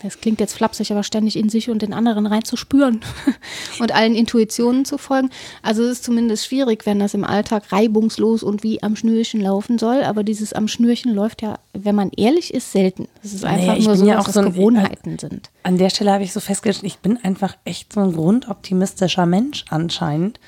das 0.00 0.20
klingt 0.20 0.38
jetzt 0.38 0.54
flapsig, 0.54 0.92
aber 0.92 1.02
ständig 1.02 1.36
in 1.36 1.48
sich 1.48 1.68
und 1.68 1.82
den 1.82 1.92
anderen 1.92 2.26
reinzuspüren 2.26 3.00
und 3.80 3.92
allen 3.92 4.14
Intuitionen 4.14 4.84
zu 4.84 4.98
folgen. 4.98 5.30
Also 5.62 5.82
es 5.82 5.90
ist 5.94 6.04
zumindest 6.04 6.46
schwierig, 6.46 6.86
wenn 6.86 7.00
das 7.00 7.12
im 7.12 7.24
Alltag 7.24 7.72
reibungslos 7.72 8.44
und 8.44 8.62
wie 8.62 8.84
am 8.84 8.94
Schnürchen 8.94 9.40
laufen 9.40 9.78
soll. 9.78 10.04
Aber 10.04 10.22
dieses 10.22 10.52
am 10.52 10.68
Schnürchen 10.68 11.12
läuft 11.12 11.42
ja, 11.42 11.58
wenn 11.72 11.96
man 11.96 12.12
ehrlich 12.16 12.54
ist, 12.54 12.70
selten. 12.70 13.08
Es 13.24 13.34
ist 13.34 13.42
Naja, 13.42 13.56
einfach 13.72 13.76
ich 13.78 13.86
nur 13.86 13.96
so, 13.96 14.06
ja 14.06 14.22
dass 14.22 14.32
so 14.32 14.38
ein- 14.38 14.52
Gewohnheiten 14.52 15.18
sind. 15.18 15.50
An 15.64 15.76
der 15.76 15.90
Stelle 15.90 16.12
habe 16.12 16.22
ich 16.22 16.32
so 16.32 16.38
festgestellt, 16.38 16.86
ich 16.86 16.98
bin 17.00 17.16
einfach 17.24 17.56
echt 17.64 17.92
so 17.92 17.98
ein 18.00 18.12
grundoptimistischer 18.12 19.26
Mensch 19.26 19.64
anscheinend. 19.70 20.38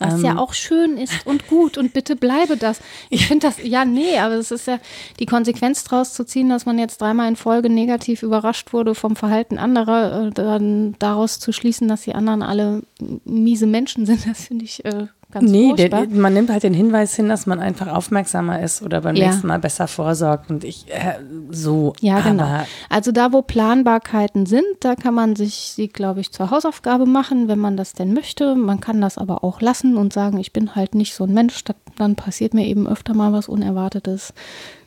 Was 0.00 0.14
Ähm. 0.14 0.24
ja 0.24 0.38
auch 0.38 0.54
schön 0.54 0.96
ist 0.96 1.26
und 1.26 1.46
gut 1.46 1.76
und 1.78 1.92
bitte 1.92 2.16
bleibe 2.16 2.56
das. 2.56 2.80
Ich 3.10 3.26
finde 3.26 3.46
das, 3.46 3.62
ja, 3.62 3.84
nee, 3.84 4.18
aber 4.18 4.34
es 4.34 4.50
ist 4.50 4.66
ja 4.66 4.78
die 5.18 5.26
Konsequenz 5.26 5.84
daraus 5.84 6.14
zu 6.14 6.24
ziehen, 6.24 6.48
dass 6.48 6.64
man 6.64 6.78
jetzt 6.78 7.00
dreimal 7.00 7.28
in 7.28 7.36
Folge 7.36 7.68
negativ 7.68 8.22
überrascht 8.22 8.72
wurde 8.72 8.94
vom 8.94 9.14
Verhalten 9.14 9.58
anderer, 9.58 10.28
äh, 10.28 10.30
dann 10.30 10.96
daraus 10.98 11.38
zu 11.38 11.52
schließen, 11.52 11.86
dass 11.86 12.02
die 12.02 12.14
anderen 12.14 12.42
alle 12.42 12.82
miese 13.24 13.66
Menschen 13.66 14.06
sind, 14.06 14.26
das 14.26 14.46
finde 14.46 14.64
ich 14.64 14.84
äh, 14.86 15.06
ganz 15.30 15.50
Nee, 15.50 15.68
furchtbar. 15.76 16.06
man 16.10 16.32
nimmt 16.34 16.50
halt 16.50 16.62
den 16.62 16.74
Hinweis 16.74 17.14
hin, 17.14 17.28
dass 17.28 17.46
man 17.46 17.60
einfach 17.60 17.88
aufmerksamer 17.88 18.60
ist 18.62 18.82
oder 18.82 19.00
beim 19.02 19.16
Ja. 19.16 19.26
nächsten 19.28 19.46
Mal 19.46 19.58
besser 19.58 19.88
vorsorgt. 19.88 20.50
Und 20.50 20.64
ich, 20.64 20.86
äh, 20.88 21.14
so. 21.50 21.92
Ja, 22.00 22.20
genau. 22.20 22.46
Also 22.88 23.12
da, 23.12 23.32
wo 23.32 23.42
Planbarkeiten 23.42 24.46
sind, 24.46 24.64
da 24.80 24.94
kann 24.94 25.14
man 25.14 25.36
sich 25.36 25.54
sie, 25.74 25.88
glaube 25.88 26.20
ich, 26.20 26.32
zur 26.32 26.50
Hausaufgabe 26.50 27.06
machen, 27.06 27.48
wenn 27.48 27.58
man 27.58 27.76
das 27.76 27.92
denn 27.92 28.12
möchte. 28.12 28.54
Man 28.54 28.80
kann 28.80 29.00
das 29.00 29.18
aber 29.18 29.44
auch 29.44 29.60
lassen 29.60 29.96
und 29.96 30.12
sagen, 30.12 30.38
ich 30.38 30.52
bin 30.52 30.74
halt 30.74 30.94
nicht 30.94 31.14
so 31.14 31.24
ein 31.24 31.32
Mensch, 31.34 31.64
das 31.64 31.76
dann 32.00 32.16
passiert 32.16 32.54
mir 32.54 32.66
eben 32.66 32.86
öfter 32.86 33.14
mal 33.14 33.32
was 33.32 33.48
Unerwartetes. 33.48 34.32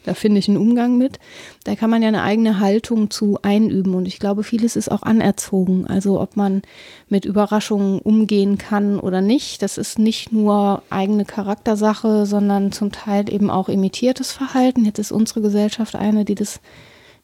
Da 0.03 0.13
finde 0.13 0.39
ich 0.39 0.49
einen 0.49 0.57
Umgang 0.57 0.97
mit. 0.97 1.19
Da 1.63 1.75
kann 1.75 1.89
man 1.89 2.01
ja 2.01 2.09
eine 2.09 2.23
eigene 2.23 2.59
Haltung 2.59 3.09
zu 3.09 3.39
einüben. 3.41 3.95
Und 3.95 4.05
ich 4.05 4.19
glaube, 4.19 4.43
vieles 4.43 4.75
ist 4.75 4.91
auch 4.91 5.03
anerzogen. 5.03 5.87
Also 5.87 6.19
ob 6.19 6.35
man 6.35 6.61
mit 7.07 7.25
Überraschungen 7.25 7.99
umgehen 7.99 8.57
kann 8.57 8.99
oder 8.99 9.21
nicht. 9.21 9.61
Das 9.61 9.77
ist 9.77 9.99
nicht 9.99 10.31
nur 10.31 10.83
eigene 10.89 11.25
Charaktersache, 11.25 12.25
sondern 12.25 12.71
zum 12.71 12.91
Teil 12.91 13.31
eben 13.31 13.49
auch 13.49 13.69
imitiertes 13.69 14.33
Verhalten. 14.33 14.85
Jetzt 14.85 14.99
ist 14.99 15.11
unsere 15.11 15.41
Gesellschaft 15.41 15.95
eine, 15.95 16.25
die 16.25 16.35
das 16.35 16.59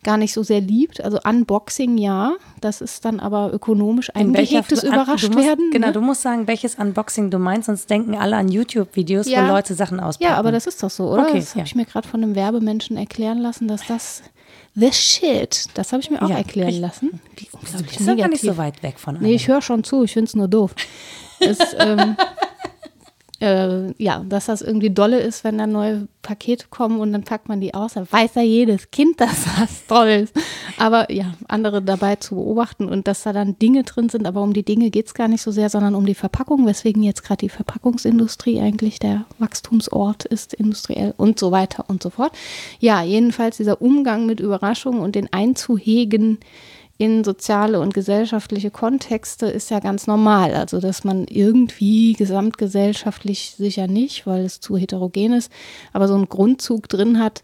gar 0.04 0.18
nicht 0.18 0.34
so 0.34 0.44
sehr 0.44 0.62
liebt. 0.62 1.04
Also 1.04 1.20
Unboxing 1.24 1.98
ja, 1.98 2.34
das 2.62 2.82
ist 2.82 3.04
dann 3.06 3.20
aber 3.20 3.54
ökonomisch 3.54 4.14
ein 4.16 4.34
gehegtes 4.34 4.84
Überraschtwerden. 4.84 5.72
Genau, 5.72 5.88
ne? 5.88 5.94
du 5.94 6.02
musst 6.02 6.22
sagen, 6.22 6.48
welches 6.48 6.76
Unboxing 6.76 7.30
du 7.30 7.40
meinst, 7.40 7.68
sonst 7.68 7.90
denken 7.90 8.16
alle 8.16 8.38
an 8.38 8.48
YouTube-Videos, 8.48 9.28
ja. 9.28 9.44
wo 9.44 9.54
Leute 9.54 9.74
Sachen 9.74 10.00
auspacken. 10.00 10.32
Ja, 10.32 10.38
aber 10.38 10.52
das 10.52 10.68
ist 10.68 10.82
doch 10.82 10.90
so, 10.90 11.10
oder? 11.10 11.28
Okay, 11.28 11.40
das 11.40 11.52
habe 11.52 11.60
ja. 11.60 11.66
ich 11.66 11.76
mir 11.76 11.86
gerade 11.86 12.08
von 12.08 12.24
einem 12.24 12.36
Werbemenschen 12.36 12.98
erklären 12.98 13.40
lassen, 13.40 13.68
dass 13.68 13.86
das 13.88 14.24
The 14.76 14.92
Shit, 14.94 15.66
das 15.74 15.92
habe 15.92 16.02
ich 16.02 16.10
mir 16.10 16.22
auch 16.22 16.30
ja, 16.30 16.38
erklären 16.38 16.70
ich, 16.70 16.80
lassen. 16.80 17.20
Wie 17.36 17.50
unglaublich 17.52 17.98
bist 17.98 18.18
gar 18.18 18.28
nicht 18.30 18.42
so 18.42 18.58
weit 18.58 18.82
weg 18.84 19.00
von 19.00 19.16
allem. 19.16 19.26
Nee, 19.26 19.34
ich 19.34 19.48
höre 19.48 19.62
schon 19.62 19.84
zu, 19.84 20.04
ich 20.04 20.14
finde 20.14 20.30
es 20.30 20.36
nur 20.36 20.48
doof. 20.48 20.76
Es, 21.40 21.60
ähm, 21.78 22.16
äh, 23.40 23.94
ja, 24.02 24.24
dass 24.28 24.48
das 24.48 24.62
irgendwie 24.62 24.90
dolle 24.90 25.20
ist, 25.20 25.44
wenn 25.44 25.58
da 25.58 25.66
neue 25.66 26.08
Pakete 26.22 26.68
kommen 26.70 27.00
und 27.00 27.14
dann 27.14 27.24
packt 27.24 27.48
man 27.48 27.62
die 27.62 27.74
aus. 27.74 27.94
Da 27.94 28.06
weiß 28.10 28.36
ja 28.36 28.42
jedes 28.42 28.92
Kind, 28.92 29.22
dass 29.22 29.46
das 29.58 29.86
toll 29.88 30.10
ist. 30.10 30.34
Aber 30.78 31.12
ja, 31.12 31.34
andere 31.48 31.82
dabei 31.82 32.18
zu 32.18 32.36
beobachten 32.36 32.86
und 32.86 33.08
dass 33.08 33.24
da 33.24 33.34
dann 33.34 33.58
Dinge 33.60 33.84
drin 33.84 34.10
sind, 34.10 34.28
aber 34.28 34.42
um 34.42 34.54
die 34.54 34.64
Dinge 34.64 34.90
geht 34.90 35.08
es 35.08 35.14
gar 35.14 35.28
nicht 35.28 35.42
so 35.42 35.52
sehr, 35.52 35.70
sondern 35.70 35.96
um 35.96 36.06
die 36.06 36.16
Verpackung, 36.16 36.66
weswegen 36.66 37.04
jetzt 37.04 37.24
gerade 37.24 37.40
die 37.40 37.50
Verpackungsindustrie 37.50 38.60
eigentlich 38.60 39.00
der 39.00 39.26
Wachstumsort 39.38 40.26
ist, 40.26 40.54
industriell 40.54 41.14
und 41.18 41.40
so 41.40 41.52
weiter 41.52 41.86
und 41.88 42.04
so 42.04 42.10
fort. 42.10 42.34
Ja, 42.80 43.04
jedenfalls 43.04 43.58
dieser 43.58 43.82
Umgang 43.82 44.26
mit 44.26 44.40
Überraschungen 44.40 45.00
und 45.00 45.16
den 45.16 45.32
einzuhegen, 45.32 46.40
in 47.00 47.24
soziale 47.24 47.80
und 47.80 47.94
gesellschaftliche 47.94 48.72
Kontexte 48.72 49.46
ist 49.46 49.72
ja 49.72 49.80
ganz 49.80 50.06
normal. 50.06 50.54
Also, 50.54 50.82
dass 50.82 51.06
man 51.06 51.24
irgendwie 51.30 52.12
gesamtgesellschaftlich 52.12 53.56
sicher 53.58 53.88
nicht, 53.88 54.28
weil 54.28 54.44
es 54.44 54.60
zu 54.60 54.76
heterogen 54.76 55.32
ist, 55.32 55.50
aber 55.94 56.10
so 56.10 56.16
einen 56.16 56.28
Grundzug 56.28 56.90
drin 56.90 57.18
hat, 57.18 57.42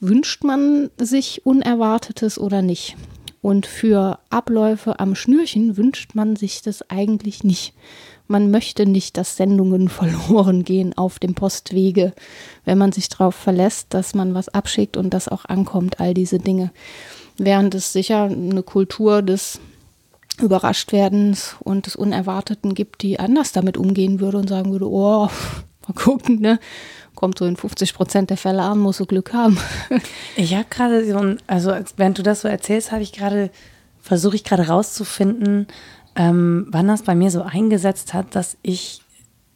wünscht 0.00 0.42
man 0.42 0.90
sich 0.98 1.46
Unerwartetes 1.46 2.40
oder 2.40 2.60
nicht. 2.60 2.96
Und 3.40 3.66
für 3.66 4.18
Abläufe 4.30 4.98
am 4.98 5.14
Schnürchen 5.14 5.76
wünscht 5.76 6.16
man 6.16 6.34
sich 6.34 6.60
das 6.62 6.90
eigentlich 6.90 7.44
nicht. 7.44 7.74
Man 8.26 8.50
möchte 8.50 8.84
nicht, 8.84 9.16
dass 9.16 9.36
Sendungen 9.36 9.88
verloren 9.88 10.64
gehen 10.64 10.98
auf 10.98 11.20
dem 11.20 11.34
Postwege, 11.36 12.14
wenn 12.64 12.78
man 12.78 12.90
sich 12.90 13.08
darauf 13.08 13.36
verlässt, 13.36 13.94
dass 13.94 14.16
man 14.16 14.34
was 14.34 14.48
abschickt 14.48 14.96
und 14.96 15.14
das 15.14 15.28
auch 15.28 15.44
ankommt, 15.44 16.00
all 16.00 16.14
diese 16.14 16.40
Dinge. 16.40 16.72
Während 17.38 17.74
es 17.74 17.92
sicher 17.92 18.24
eine 18.24 18.62
Kultur 18.62 19.22
des 19.22 19.60
Überraschtwerdens 20.40 21.56
und 21.60 21.86
des 21.86 21.96
Unerwarteten 21.96 22.74
gibt, 22.74 23.02
die 23.02 23.18
anders 23.18 23.52
damit 23.52 23.76
umgehen 23.76 24.20
würde 24.20 24.38
und 24.38 24.48
sagen 24.48 24.72
würde, 24.72 24.88
oh, 24.88 25.28
mal 25.86 25.94
gucken, 25.94 26.40
ne? 26.40 26.58
Kommt 27.14 27.38
so 27.38 27.46
in 27.46 27.56
50 27.56 27.94
Prozent 27.94 28.30
der 28.30 28.36
Fälle 28.36 28.62
an, 28.62 28.78
muss 28.78 28.98
so 28.98 29.06
Glück 29.06 29.32
haben. 29.32 29.58
Ich 30.36 30.54
habe 30.54 30.66
gerade 30.70 31.04
so 31.04 31.18
ein, 31.18 31.38
also 31.48 31.72
während 31.96 32.18
du 32.18 32.22
das 32.22 32.42
so 32.42 32.48
erzählst, 32.48 32.92
habe 32.92 33.02
ich 33.02 33.12
gerade, 33.12 33.50
versuche 34.00 34.36
ich 34.36 34.44
gerade 34.44 34.68
rauszufinden, 34.68 35.66
ähm, 36.14 36.66
wann 36.70 36.86
das 36.86 37.02
bei 37.02 37.16
mir 37.16 37.32
so 37.32 37.42
eingesetzt 37.42 38.14
hat, 38.14 38.36
dass 38.36 38.56
ich 38.62 39.02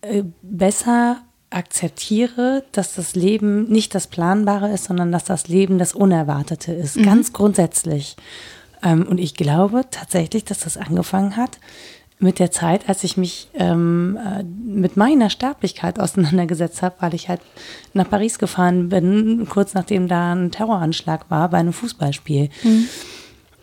äh, 0.01 0.25
besser 0.43 1.23
akzeptiere, 1.55 2.65
dass 2.73 2.95
das 2.95 3.15
Leben 3.15 3.65
nicht 3.65 3.95
das 3.95 4.07
Planbare 4.07 4.73
ist, 4.73 4.85
sondern 4.85 5.13
dass 5.13 5.25
das 5.25 5.49
Leben 5.49 5.79
das 5.79 5.95
Unerwartete 5.95 6.73
ist, 6.73 6.97
mhm. 6.97 7.05
ganz 7.05 7.33
grundsätzlich. 7.33 8.17
Ähm, 8.83 9.07
und 9.07 9.19
ich 9.19 9.35
glaube 9.35 9.85
tatsächlich, 9.91 10.45
dass 10.45 10.61
das 10.61 10.77
angefangen 10.77 11.37
hat 11.37 11.59
mit 12.19 12.39
der 12.39 12.53
Zeit, 12.53 12.89
als 12.89 13.03
ich 13.05 13.17
mich 13.17 13.49
ähm, 13.55 14.17
äh, 14.17 14.45
mit 14.45 14.97
meiner 14.97 15.29
Sterblichkeit 15.29 15.99
auseinandergesetzt 15.99 16.81
habe, 16.81 16.95
weil 17.01 17.15
ich 17.15 17.29
halt 17.29 17.41
nach 17.95 18.09
Paris 18.09 18.39
gefahren 18.39 18.89
bin, 18.89 19.47
kurz 19.49 19.75
nachdem 19.75 20.09
da 20.09 20.33
ein 20.33 20.53
Terroranschlag 20.53 21.31
war 21.31 21.49
bei 21.49 21.59
einem 21.59 21.73
Fußballspiel. 21.73 22.49
Mhm. 22.63 22.89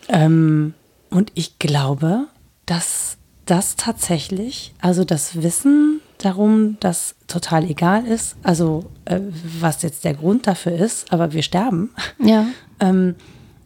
Ähm, 0.10 0.74
und 1.10 1.32
ich 1.36 1.58
glaube, 1.58 2.28
dass 2.66 3.18
das 3.46 3.76
tatsächlich, 3.78 4.74
also 4.82 5.06
das 5.06 5.42
Wissen 5.42 6.02
darum, 6.20 6.78
dass 6.80 7.16
total 7.28 7.64
egal 7.64 8.06
ist, 8.06 8.36
also 8.44 8.86
äh, 9.06 9.20
was 9.60 9.82
jetzt 9.82 10.04
der 10.04 10.14
Grund 10.14 10.46
dafür 10.46 10.74
ist, 10.74 11.12
aber 11.12 11.34
wir 11.34 11.42
sterben. 11.42 11.90
Ja. 12.20 12.46
ähm, 12.80 13.16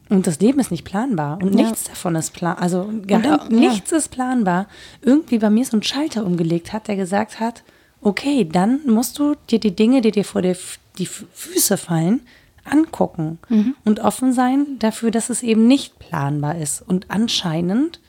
und 0.09 0.27
das 0.27 0.39
Leben 0.39 0.59
ist 0.59 0.69
nicht 0.69 0.85
planbar 0.85 1.39
und 1.41 1.55
ja. 1.55 1.65
nichts 1.65 1.85
davon 1.85 2.15
ist 2.15 2.33
plan, 2.33 2.57
also 2.57 2.89
gar, 3.07 3.49
nichts 3.49 3.91
ja. 3.91 3.97
ist 3.97 4.11
planbar. 4.11 4.67
Irgendwie 5.01 5.39
bei 5.39 5.49
mir 5.49 5.65
so 5.65 5.73
einen 5.73 5.83
Schalter 5.83 6.25
umgelegt 6.25 6.71
hat, 6.71 6.87
der 6.87 6.95
gesagt 6.95 7.39
hat, 7.39 7.63
okay, 8.01 8.47
dann 8.49 8.81
musst 8.85 9.17
du 9.17 9.35
dir 9.49 9.59
die 9.59 9.75
Dinge, 9.75 10.01
die 10.01 10.11
dir 10.11 10.25
vor 10.25 10.41
die, 10.41 10.55
die 10.99 11.07
Füße 11.07 11.77
fallen, 11.77 12.21
angucken 12.63 13.39
mhm. 13.49 13.75
und 13.85 13.99
offen 14.01 14.33
sein 14.33 14.77
dafür, 14.79 15.09
dass 15.09 15.29
es 15.29 15.41
eben 15.41 15.67
nicht 15.67 15.97
planbar 15.99 16.57
ist. 16.57 16.81
Und 16.81 17.09
anscheinend 17.09 17.99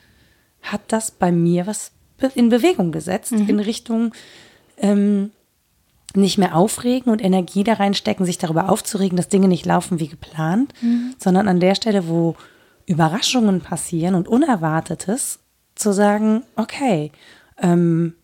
hat 0.62 0.80
das 0.88 1.10
bei 1.10 1.32
mir 1.32 1.66
was 1.66 1.92
in 2.34 2.48
Bewegung 2.48 2.92
gesetzt, 2.92 3.32
mhm. 3.32 3.48
in 3.48 3.60
Richtung 3.60 4.12
ähm, 4.78 5.30
nicht 6.14 6.38
mehr 6.38 6.56
aufregen 6.56 7.10
und 7.10 7.22
Energie 7.22 7.64
da 7.64 7.74
reinstecken, 7.74 8.24
sich 8.24 8.38
darüber 8.38 8.68
aufzuregen, 8.70 9.16
dass 9.16 9.28
Dinge 9.28 9.48
nicht 9.48 9.66
laufen 9.66 9.98
wie 10.00 10.08
geplant, 10.08 10.72
mhm. 10.80 11.14
sondern 11.18 11.48
an 11.48 11.60
der 11.60 11.74
Stelle, 11.74 12.08
wo 12.08 12.36
Überraschungen 12.86 13.60
passieren 13.60 14.14
und 14.14 14.28
Unerwartetes, 14.28 15.40
zu 15.74 15.92
sagen, 15.92 16.44
okay, 16.56 17.10
ähm, 17.60 18.14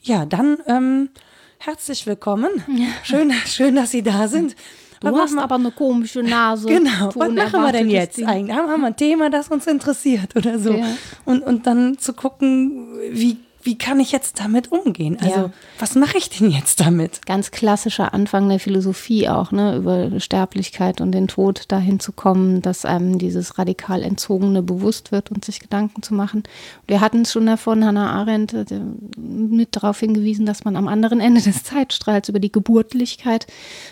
ja, 0.00 0.24
dann 0.24 0.58
ähm, 0.66 1.10
herzlich 1.58 2.06
willkommen. 2.06 2.50
Ja. 2.68 2.86
Schön, 3.02 3.32
schön, 3.44 3.76
dass 3.76 3.90
Sie 3.90 4.02
da 4.02 4.28
sind. 4.28 4.56
Du 5.00 5.12
was 5.12 5.20
hast 5.20 5.38
aber 5.38 5.56
eine 5.56 5.70
komische 5.70 6.22
Nase. 6.22 6.68
Genau. 6.68 7.10
Was 7.14 7.30
machen 7.30 7.62
wir 7.62 7.72
denn 7.72 7.90
jetzt 7.90 8.22
eigentlich? 8.22 8.56
Haben 8.56 8.80
wir 8.80 8.86
ein 8.86 8.96
Thema, 8.96 9.30
das 9.30 9.48
uns 9.48 9.66
interessiert 9.66 10.34
oder 10.36 10.58
so? 10.58 10.72
Ja. 10.72 10.86
Und, 11.24 11.42
und 11.42 11.66
dann 11.66 11.98
zu 11.98 12.12
gucken, 12.12 12.88
wie 13.10 13.36
wie 13.66 13.76
kann 13.76 13.98
ich 13.98 14.12
jetzt 14.12 14.38
damit 14.38 14.70
umgehen? 14.70 15.18
Also, 15.20 15.36
ja. 15.36 15.50
was 15.80 15.96
mache 15.96 16.16
ich 16.16 16.30
denn 16.30 16.50
jetzt 16.52 16.80
damit? 16.80 17.26
Ganz 17.26 17.50
klassischer 17.50 18.14
Anfang 18.14 18.48
der 18.48 18.60
Philosophie 18.60 19.28
auch, 19.28 19.50
ne, 19.50 19.76
über 19.76 20.20
Sterblichkeit 20.20 21.00
und 21.00 21.10
den 21.10 21.26
Tod 21.26 21.64
dahin 21.68 21.98
zu 21.98 22.12
kommen, 22.12 22.62
dass 22.62 22.84
einem 22.84 23.18
dieses 23.18 23.58
radikal 23.58 24.02
Entzogene 24.02 24.62
bewusst 24.62 25.10
wird 25.10 25.32
und 25.32 25.44
sich 25.44 25.58
Gedanken 25.58 26.02
zu 26.02 26.14
machen. 26.14 26.44
Wir 26.86 27.00
hatten 27.00 27.22
es 27.22 27.32
schon 27.32 27.46
davon, 27.46 27.84
Hannah 27.84 28.12
Arendt 28.12 28.54
äh, 28.54 28.64
mit 29.16 29.74
darauf 29.74 29.98
hingewiesen, 29.98 30.46
dass 30.46 30.64
man 30.64 30.76
am 30.76 30.86
anderen 30.86 31.20
Ende 31.20 31.42
des 31.42 31.64
Zeitstrahls 31.64 32.28
über 32.28 32.38
die 32.38 32.52
Geburtlichkeit 32.52 33.48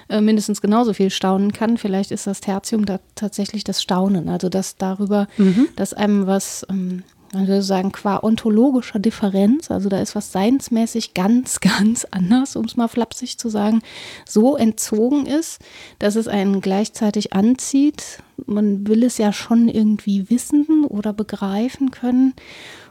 äh, 0.08 0.20
mindestens 0.20 0.60
genauso 0.60 0.92
viel 0.94 1.10
staunen 1.10 1.52
kann. 1.52 1.78
Vielleicht 1.78 2.12
ist 2.12 2.28
das 2.28 2.40
Tertium 2.40 2.87
da 2.87 3.00
tatsächlich 3.16 3.64
das 3.64 3.82
Staunen, 3.82 4.28
also 4.28 4.48
dass 4.48 4.76
darüber, 4.76 5.26
mhm. 5.37 5.68
dass 5.74 5.94
einem 5.94 6.28
was 6.28 6.64
ähm, 6.70 7.02
man 7.35 7.47
würde 7.47 7.62
sagen, 7.62 7.92
qua 7.92 8.18
ontologischer 8.23 8.99
Differenz, 8.99 9.70
also 9.70 9.88
da 9.88 10.01
ist 10.01 10.14
was 10.14 10.33
seinsmäßig 10.33 11.14
ganz, 11.14 11.61
ganz 11.79 12.07
anders, 12.11 12.57
um 12.57 12.64
es 12.64 12.77
mal 12.77 12.88
flapsig 12.88 13.38
zu 13.38 13.49
sagen, 13.49 13.83
so 14.27 14.57
entzogen 14.57 15.27
ist, 15.27 15.61
dass 15.99 16.16
es 16.16 16.29
einen 16.29 16.61
gleichzeitig 16.61 17.33
anzieht. 17.33 18.23
Man 18.47 18.87
will 18.87 19.05
es 19.05 19.18
ja 19.18 19.33
schon 19.33 19.68
irgendwie 19.68 20.29
wissen 20.31 20.85
oder 20.88 21.12
begreifen 21.12 21.90
können. 21.90 22.35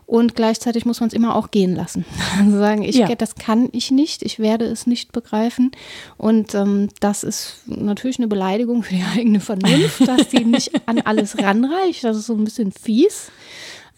Und 0.06 0.36
gleichzeitig 0.36 0.86
muss 0.86 1.00
man 1.00 1.08
es 1.08 1.14
immer 1.14 1.36
auch 1.36 1.52
gehen 1.52 1.76
lassen. 1.76 2.06
Also 2.40 2.58
sagen, 2.58 2.84
ich, 2.84 2.96
ja. 2.96 3.08
das 3.16 3.36
kann 3.36 3.70
ich 3.72 3.92
nicht, 3.92 4.24
ich 4.24 4.40
werde 4.40 4.66
es 4.66 4.88
nicht 4.88 5.12
begreifen. 5.12 5.72
Und 6.18 6.56
ähm, 6.56 6.90
das 7.00 7.24
ist 7.24 7.62
natürlich 7.68 8.18
eine 8.18 8.28
Beleidigung 8.28 8.84
für 8.84 8.96
die 8.96 9.04
eigene 9.18 9.40
Vernunft, 9.40 10.08
dass 10.08 10.30
die 10.30 10.46
nicht 10.46 10.72
an 10.88 11.00
alles 11.00 11.38
ranreicht. 11.38 12.04
Das 12.04 12.18
ist 12.18 12.26
so 12.26 12.34
ein 12.34 12.44
bisschen 12.44 12.72
fies. 12.72 13.32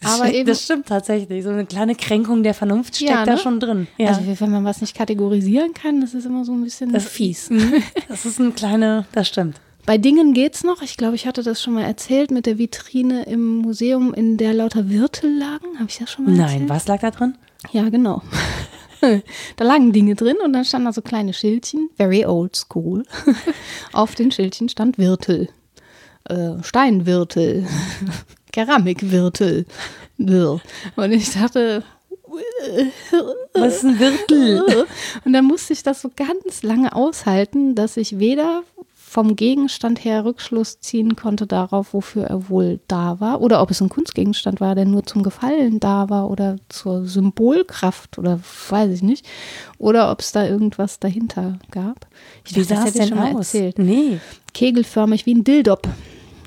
Aber 0.04 0.32
eben, 0.32 0.46
das 0.46 0.62
stimmt 0.62 0.86
tatsächlich. 0.86 1.42
So 1.42 1.50
eine 1.50 1.66
kleine 1.66 1.94
Kränkung 1.94 2.42
der 2.42 2.54
Vernunft 2.54 2.96
steckt 2.96 3.10
ja, 3.10 3.20
ne? 3.20 3.32
da 3.32 3.38
schon 3.38 3.60
drin. 3.60 3.86
Ja. 3.96 4.08
Also 4.08 4.22
wenn 4.40 4.50
man 4.50 4.64
was 4.64 4.80
nicht 4.80 4.96
kategorisieren 4.96 5.74
kann, 5.74 6.00
das 6.00 6.14
ist 6.14 6.26
immer 6.26 6.44
so 6.44 6.52
ein 6.52 6.62
bisschen 6.62 6.92
das, 6.92 7.06
fies. 7.06 7.50
Mhm. 7.56 7.82
Das 8.08 8.26
ist 8.26 8.38
eine 8.38 8.50
kleine, 8.50 9.06
das 9.12 9.28
stimmt. 9.28 9.60
Bei 9.86 9.98
Dingen 9.98 10.34
geht's 10.34 10.64
noch. 10.64 10.82
Ich 10.82 10.96
glaube, 10.96 11.14
ich 11.14 11.26
hatte 11.26 11.42
das 11.42 11.62
schon 11.62 11.74
mal 11.74 11.84
erzählt 11.84 12.30
mit 12.30 12.44
der 12.44 12.58
Vitrine 12.58 13.24
im 13.24 13.58
Museum, 13.58 14.12
in 14.12 14.36
der 14.36 14.52
lauter 14.52 14.90
Wirtel 14.90 15.38
lagen. 15.38 15.78
Habe 15.78 15.88
ich 15.88 15.98
das 15.98 16.10
schon 16.10 16.24
mal 16.24 16.38
erzählt? 16.38 16.60
Nein, 16.60 16.68
was 16.68 16.86
lag 16.86 17.00
da 17.00 17.10
drin? 17.10 17.38
Ja, 17.72 17.88
genau. 17.88 18.22
da 19.56 19.64
lagen 19.64 19.92
Dinge 19.92 20.14
drin 20.14 20.36
und 20.44 20.52
dann 20.52 20.64
standen 20.64 20.86
da 20.86 20.92
so 20.92 21.02
kleine 21.02 21.32
Schildchen, 21.32 21.90
very 21.96 22.24
old 22.24 22.56
school. 22.56 23.04
Auf 23.92 24.14
den 24.14 24.32
Schildchen 24.32 24.68
stand 24.68 24.98
Wirtel, 24.98 25.48
äh, 26.24 26.62
Steinwirtel, 26.62 27.66
Keramikwirtel. 28.52 29.66
Und 30.18 31.12
ich 31.12 31.32
dachte, 31.32 31.82
Was 33.54 33.76
ist 33.76 33.84
ein 33.84 33.98
Wirtel? 33.98 34.86
Und 35.24 35.32
dann 35.32 35.44
musste 35.44 35.72
ich 35.72 35.82
das 35.82 36.02
so 36.02 36.10
ganz 36.14 36.62
lange 36.62 36.94
aushalten, 36.94 37.74
dass 37.74 37.96
ich 37.96 38.18
weder 38.18 38.62
vom 39.08 39.36
Gegenstand 39.36 40.04
her 40.04 40.24
Rückschluss 40.24 40.80
ziehen 40.80 41.16
konnte 41.16 41.46
darauf, 41.46 41.94
wofür 41.94 42.24
er 42.24 42.50
wohl 42.50 42.80
da 42.88 43.18
war 43.20 43.40
oder 43.40 43.62
ob 43.62 43.70
es 43.70 43.80
ein 43.80 43.88
Kunstgegenstand 43.88 44.60
war, 44.60 44.74
der 44.74 44.84
nur 44.84 45.04
zum 45.06 45.22
Gefallen 45.22 45.80
da 45.80 46.10
war 46.10 46.28
oder 46.28 46.56
zur 46.68 47.06
Symbolkraft 47.06 48.18
oder 48.18 48.40
weiß 48.68 48.90
ich 48.90 49.02
nicht 49.02 49.24
oder 49.78 50.10
ob 50.10 50.20
es 50.20 50.32
da 50.32 50.44
irgendwas 50.44 50.98
dahinter 50.98 51.58
gab. 51.70 52.06
Ich 52.44 52.56
Wie 52.56 52.62
sah 52.64 52.84
es 52.84 52.94
denn 52.94 53.08
schon 53.08 53.16
mal 53.18 53.32
aus? 53.32 53.54
erzählt. 53.54 53.78
Nee. 53.78 54.18
Kegelförmig 54.52 55.24
wie 55.24 55.34
ein 55.34 55.44
Dildop, 55.44 55.88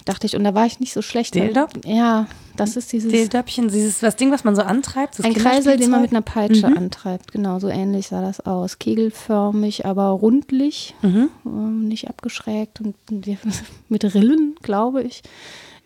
dachte 0.05 0.27
ich 0.27 0.35
und 0.35 0.43
da 0.43 0.53
war 0.53 0.65
ich 0.65 0.79
nicht 0.79 0.93
so 0.93 1.01
schlecht. 1.01 1.35
Dildop? 1.35 1.85
Ja, 1.85 2.27
das 2.55 2.75
ist 2.75 2.91
dieses. 2.91 3.11
Dildöppchen, 3.11 3.69
dieses 3.69 3.99
das 3.99 4.15
Ding, 4.15 4.31
was 4.31 4.43
man 4.43 4.55
so 4.55 4.61
antreibt. 4.61 5.23
ein 5.23 5.33
Kreisel, 5.33 5.77
den 5.77 5.89
man 5.89 6.01
mit 6.01 6.11
einer 6.11 6.21
Peitsche 6.21 6.69
mhm. 6.69 6.77
antreibt. 6.77 7.31
Genau, 7.31 7.59
so 7.59 7.69
ähnlich 7.69 8.07
sah 8.07 8.21
das 8.21 8.39
aus. 8.41 8.79
Kegelförmig, 8.79 9.85
aber 9.85 10.09
rundlich, 10.09 10.95
mhm. 11.01 11.29
ähm, 11.45 11.87
nicht 11.87 12.09
abgeschrägt 12.09 12.81
und 12.81 12.95
mit 13.89 14.03
Rillen, 14.15 14.55
glaube 14.61 15.03
ich. 15.03 15.21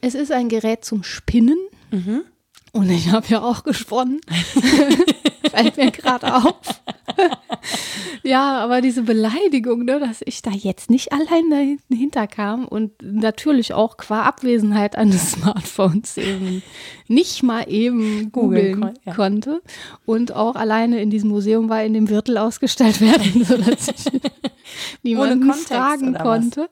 Es 0.01 0.15
ist 0.15 0.31
ein 0.31 0.49
Gerät 0.49 0.83
zum 0.83 1.03
Spinnen. 1.03 1.57
Mhm. 1.91 2.23
Und 2.75 2.89
ich 2.89 3.11
habe 3.11 3.27
ja 3.27 3.41
auch 3.41 3.63
gesponnen. 3.63 4.19
Fällt 5.51 5.77
mir 5.77 5.91
gerade 5.91 6.33
auf. 6.33 6.81
ja, 8.23 8.57
aber 8.57 8.81
diese 8.81 9.03
Beleidigung, 9.03 9.85
ne, 9.85 9.99
dass 9.99 10.23
ich 10.25 10.41
da 10.41 10.49
jetzt 10.49 10.89
nicht 10.89 11.13
allein 11.13 11.77
dahinter 11.87 12.25
kam 12.25 12.67
und 12.67 12.91
natürlich 13.03 13.75
auch 13.75 13.97
qua 13.97 14.23
Abwesenheit 14.23 14.95
eines 14.95 15.31
Smartphones 15.33 16.17
eben 16.17 16.63
nicht 17.07 17.43
mal 17.43 17.65
eben 17.69 18.31
googeln 18.31 18.81
kon 18.81 18.93
ja. 19.05 19.13
konnte 19.13 19.61
und 20.05 20.33
auch 20.33 20.55
alleine 20.55 20.99
in 20.99 21.11
diesem 21.11 21.29
Museum 21.29 21.69
war 21.69 21.83
in 21.83 21.93
dem 21.93 22.07
Viertel 22.07 22.39
ausgestellt 22.39 23.01
werden, 23.01 23.45
sodass 23.45 23.89
ich 23.89 24.21
niemanden 25.03 25.53
fragen 25.53 26.15
konnte. 26.15 26.61
Was? 26.61 26.69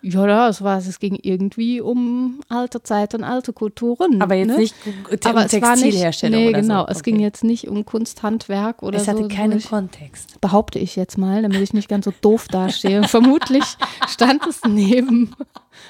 Ja, 0.00 0.26
das 0.26 0.62
war 0.62 0.78
es. 0.78 0.86
Es 0.86 1.00
ging 1.00 1.18
irgendwie 1.20 1.80
um 1.80 2.40
alte 2.48 2.82
Zeiten, 2.82 3.24
alte 3.24 3.52
Kulturen. 3.52 4.22
Aber 4.22 4.36
jetzt 4.36 4.48
ne? 4.48 4.58
nicht 4.58 4.74
um 4.86 4.92
Aber 5.24 5.48
Textilherstellung. 5.48 6.40
Nicht, 6.40 6.52
nee, 6.52 6.60
genau. 6.60 6.78
So. 6.78 6.82
Okay. 6.82 6.92
Es 6.92 7.02
ging 7.02 7.18
jetzt 7.18 7.42
nicht 7.42 7.66
um 7.66 7.84
Kunsthandwerk 7.84 8.82
oder 8.84 8.98
so. 8.98 9.02
Es 9.02 9.08
hatte 9.08 9.22
so, 9.22 9.28
keinen 9.28 9.58
so 9.58 9.68
Kontext. 9.68 10.40
Behaupte 10.40 10.78
ich 10.78 10.94
jetzt 10.94 11.18
mal, 11.18 11.42
damit 11.42 11.60
ich 11.60 11.72
nicht 11.72 11.88
ganz 11.88 12.04
so 12.04 12.12
doof 12.20 12.46
dastehe. 12.48 13.02
Vermutlich 13.08 13.64
stand 14.08 14.46
es 14.46 14.60
neben 14.64 15.34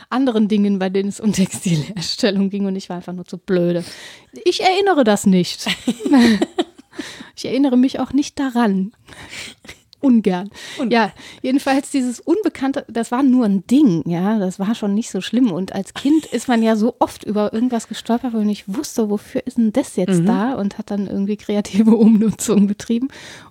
anderen 0.08 0.48
Dingen, 0.48 0.78
bei 0.78 0.88
denen 0.88 1.10
es 1.10 1.20
um 1.20 1.32
Textilherstellung 1.32 2.48
ging 2.48 2.64
und 2.64 2.76
ich 2.76 2.88
war 2.88 2.96
einfach 2.96 3.12
nur 3.12 3.26
zu 3.26 3.36
blöde. 3.36 3.84
Ich 4.44 4.62
erinnere 4.62 5.04
das 5.04 5.26
nicht. 5.26 5.66
ich 7.36 7.44
erinnere 7.44 7.76
mich 7.76 8.00
auch 8.00 8.14
nicht 8.14 8.38
daran 8.38 8.92
ungern. 10.00 10.50
Und 10.78 10.92
ja, 10.92 11.12
jedenfalls 11.42 11.90
dieses 11.90 12.20
Unbekannte, 12.20 12.84
das 12.88 13.10
war 13.10 13.22
nur 13.22 13.44
ein 13.44 13.66
Ding, 13.66 14.02
ja, 14.08 14.38
das 14.38 14.58
war 14.58 14.74
schon 14.74 14.94
nicht 14.94 15.10
so 15.10 15.20
schlimm. 15.20 15.52
Und 15.52 15.74
als 15.74 15.94
Kind 15.94 16.26
ist 16.26 16.48
man 16.48 16.62
ja 16.62 16.76
so 16.76 16.96
oft 16.98 17.24
über 17.24 17.52
irgendwas 17.52 17.88
gestolpert, 17.88 18.32
weil 18.32 18.40
man 18.40 18.48
nicht 18.48 18.64
wusste, 18.66 19.10
wofür 19.10 19.46
ist 19.46 19.58
denn 19.58 19.72
das 19.72 19.96
jetzt 19.96 20.20
mhm. 20.20 20.26
da 20.26 20.54
und 20.54 20.78
hat 20.78 20.90
dann 20.90 21.06
irgendwie 21.06 21.36
kreative 21.36 21.90
Umnutzung 21.96 22.66
betrieben 22.66 23.08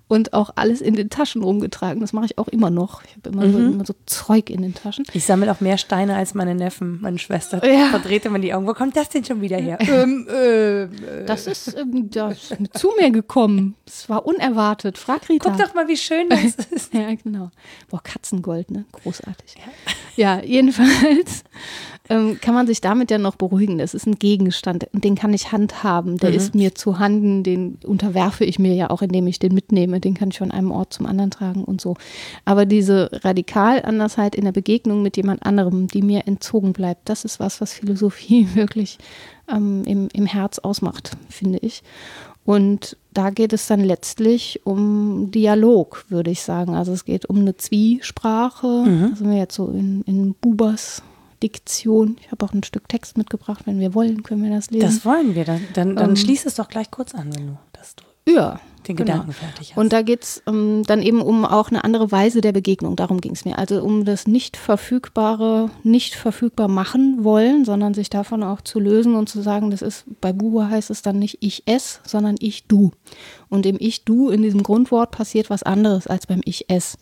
und 0.07 0.33
auch 0.33 0.51
alles 0.55 0.81
in 0.81 0.95
den 0.95 1.09
Taschen 1.09 1.43
rumgetragen. 1.43 1.99
Das 1.99 2.13
mache 2.13 2.25
ich 2.25 2.37
auch 2.37 2.47
immer 2.47 2.69
noch. 2.69 3.03
Ich 3.03 3.15
habe 3.15 3.29
immer, 3.29 3.45
mhm. 3.45 3.51
so, 3.51 3.57
immer, 3.59 3.85
so, 3.85 3.93
Zeug 4.05 4.49
in 4.49 4.61
den 4.61 4.73
Taschen. 4.73 5.05
Ich 5.13 5.25
sammle 5.25 5.51
auch 5.51 5.59
mehr 5.59 5.77
Steine 5.77 6.15
als 6.15 6.33
meine 6.33 6.55
Neffen, 6.55 7.01
meine 7.01 7.19
Schwester. 7.19 7.65
Ja. 7.67 7.87
Verdreht 7.87 8.25
immer 8.25 8.39
die 8.39 8.53
Augen. 8.53 8.67
Wo 8.67 8.73
kommt 8.73 8.95
das 8.95 9.09
denn 9.09 9.25
schon 9.25 9.41
wieder 9.41 9.57
her? 9.57 9.77
ähm, 9.81 10.27
äh, 10.29 11.25
das 11.25 11.47
ist 11.47 11.75
ähm, 11.77 12.09
das 12.09 12.51
ist 12.51 12.57
zu 12.77 12.91
mir 12.99 13.11
gekommen. 13.11 13.75
Es 13.85 14.07
war 14.09 14.25
unerwartet. 14.25 14.97
Frag 14.97 15.27
Rita. 15.27 15.49
Guck 15.49 15.59
doch 15.59 15.73
mal, 15.73 15.87
wie 15.87 15.97
schön 15.97 16.29
das 16.29 16.55
ist. 16.71 16.93
ja, 16.93 17.13
genau. 17.13 17.51
Boah, 17.89 18.01
Katzengold, 18.01 18.71
ne? 18.71 18.85
Großartig. 18.93 19.55
Ja, 20.15 20.37
ja 20.37 20.43
jedenfalls 20.43 21.43
ähm, 22.09 22.39
kann 22.41 22.53
man 22.53 22.67
sich 22.67 22.81
damit 22.81 23.11
ja 23.11 23.17
noch 23.17 23.35
beruhigen. 23.35 23.77
Das 23.77 23.93
ist 23.93 24.05
ein 24.05 24.19
Gegenstand, 24.19 24.87
den 24.93 25.15
kann 25.15 25.33
ich 25.33 25.51
handhaben. 25.51 26.17
Der 26.17 26.29
mhm. 26.31 26.35
ist 26.35 26.55
mir 26.55 26.75
zu 26.75 26.99
handen, 26.99 27.43
den 27.43 27.77
unterwerfe 27.83 28.45
ich 28.45 28.59
mir 28.59 28.73
ja 28.73 28.89
auch, 28.89 29.01
indem 29.01 29.27
ich 29.27 29.39
den 29.39 29.53
mitnehme. 29.53 29.99
Den 29.99 30.13
kann 30.13 30.29
ich 30.29 30.37
von 30.37 30.51
einem 30.51 30.71
Ort 30.71 30.93
zum 30.93 31.05
anderen 31.05 31.31
tragen 31.31 31.63
und 31.63 31.81
so. 31.81 31.95
Aber 32.45 32.65
diese 32.65 33.09
radikal 33.23 33.83
Andersheit 33.83 34.35
in 34.35 34.45
der 34.45 34.51
Begegnung 34.51 35.01
mit 35.01 35.17
jemand 35.17 35.45
anderem, 35.45 35.87
die 35.87 36.01
mir 36.01 36.27
entzogen 36.27 36.73
bleibt, 36.73 37.09
das 37.09 37.25
ist 37.25 37.39
was, 37.39 37.61
was 37.61 37.73
Philosophie 37.73 38.47
wirklich 38.53 38.97
ähm, 39.51 39.83
im, 39.85 40.09
im 40.13 40.25
Herz 40.25 40.59
ausmacht, 40.59 41.11
finde 41.29 41.59
ich. 41.59 41.83
Und 42.45 42.95
da 43.13 43.29
geht 43.29 43.51
es 43.51 43.67
dann 43.67 43.81
letztlich 43.81 44.61
um 44.63 45.31
Dialog, 45.31 46.05
würde 46.07 46.31
ich 46.31 46.41
sagen. 46.41 46.75
Also 46.75 46.93
es 46.93 47.03
geht 47.03 47.25
um 47.25 47.39
eine 47.39 47.57
Zwiesprache. 47.57 48.67
Mhm. 48.67 49.07
Also 49.11 49.25
wir 49.25 49.37
jetzt 49.37 49.55
so 49.55 49.67
in, 49.67 50.01
in 50.03 50.33
Bubers 50.33 51.03
Diktion. 51.41 52.17
Ich 52.21 52.31
habe 52.31 52.45
auch 52.45 52.53
ein 52.53 52.63
Stück 52.63 52.89
Text 52.89 53.17
mitgebracht. 53.17 53.61
Wenn 53.65 53.79
wir 53.79 53.93
wollen, 53.93 54.23
können 54.23 54.43
wir 54.43 54.51
das 54.51 54.69
lesen. 54.69 54.85
Das 54.85 55.05
wollen 55.05 55.35
wir. 55.35 55.45
Dann, 55.45 55.61
dann, 55.73 55.95
dann 55.95 56.09
ähm, 56.11 56.15
schließ 56.15 56.45
es 56.45 56.55
doch 56.55 56.67
gleich 56.67 56.91
kurz 56.91 57.13
an, 57.13 57.35
wenn 57.35 57.47
du 57.47 57.57
das 57.73 57.95
tust. 57.95 58.07
Ja, 58.27 58.59
den 58.87 58.95
genau. 58.97 59.11
Gedanken 59.11 59.31
fertig 59.31 59.71
hast. 59.71 59.77
Und 59.77 59.93
da 59.93 60.01
geht 60.01 60.23
es 60.23 60.43
ähm, 60.47 60.83
dann 60.85 61.01
eben 61.01 61.21
um 61.21 61.45
auch 61.45 61.69
eine 61.69 61.83
andere 61.83 62.11
Weise 62.11 62.41
der 62.41 62.51
Begegnung. 62.51 62.95
Darum 62.95 63.21
ging 63.21 63.33
es 63.33 63.45
mir. 63.45 63.57
Also 63.57 63.81
um 63.81 64.05
das 64.05 64.27
nicht 64.27 64.57
verfügbare, 64.57 65.69
nicht 65.83 66.15
verfügbar 66.15 66.67
machen 66.67 67.23
wollen, 67.23 67.63
sondern 67.65 67.93
sich 67.93 68.09
davon 68.09 68.43
auch 68.43 68.61
zu 68.61 68.79
lösen 68.79 69.15
und 69.15 69.29
zu 69.29 69.41
sagen, 69.41 69.71
das 69.71 69.81
ist, 69.81 70.05
bei 70.21 70.33
Buba 70.33 70.69
heißt 70.69 70.89
es 70.89 71.01
dann 71.01 71.19
nicht 71.19 71.37
ich 71.41 71.63
es, 71.65 72.01
sondern 72.05 72.35
ich 72.39 72.65
du. 72.65 72.91
Und 73.49 73.65
im 73.65 73.77
ich 73.79 74.03
du, 74.03 74.29
in 74.29 74.41
diesem 74.41 74.63
Grundwort 74.63 75.11
passiert 75.11 75.49
was 75.49 75.63
anderes 75.63 76.07
als 76.07 76.27
beim 76.27 76.41
ich 76.43 76.65
es. 76.69 76.97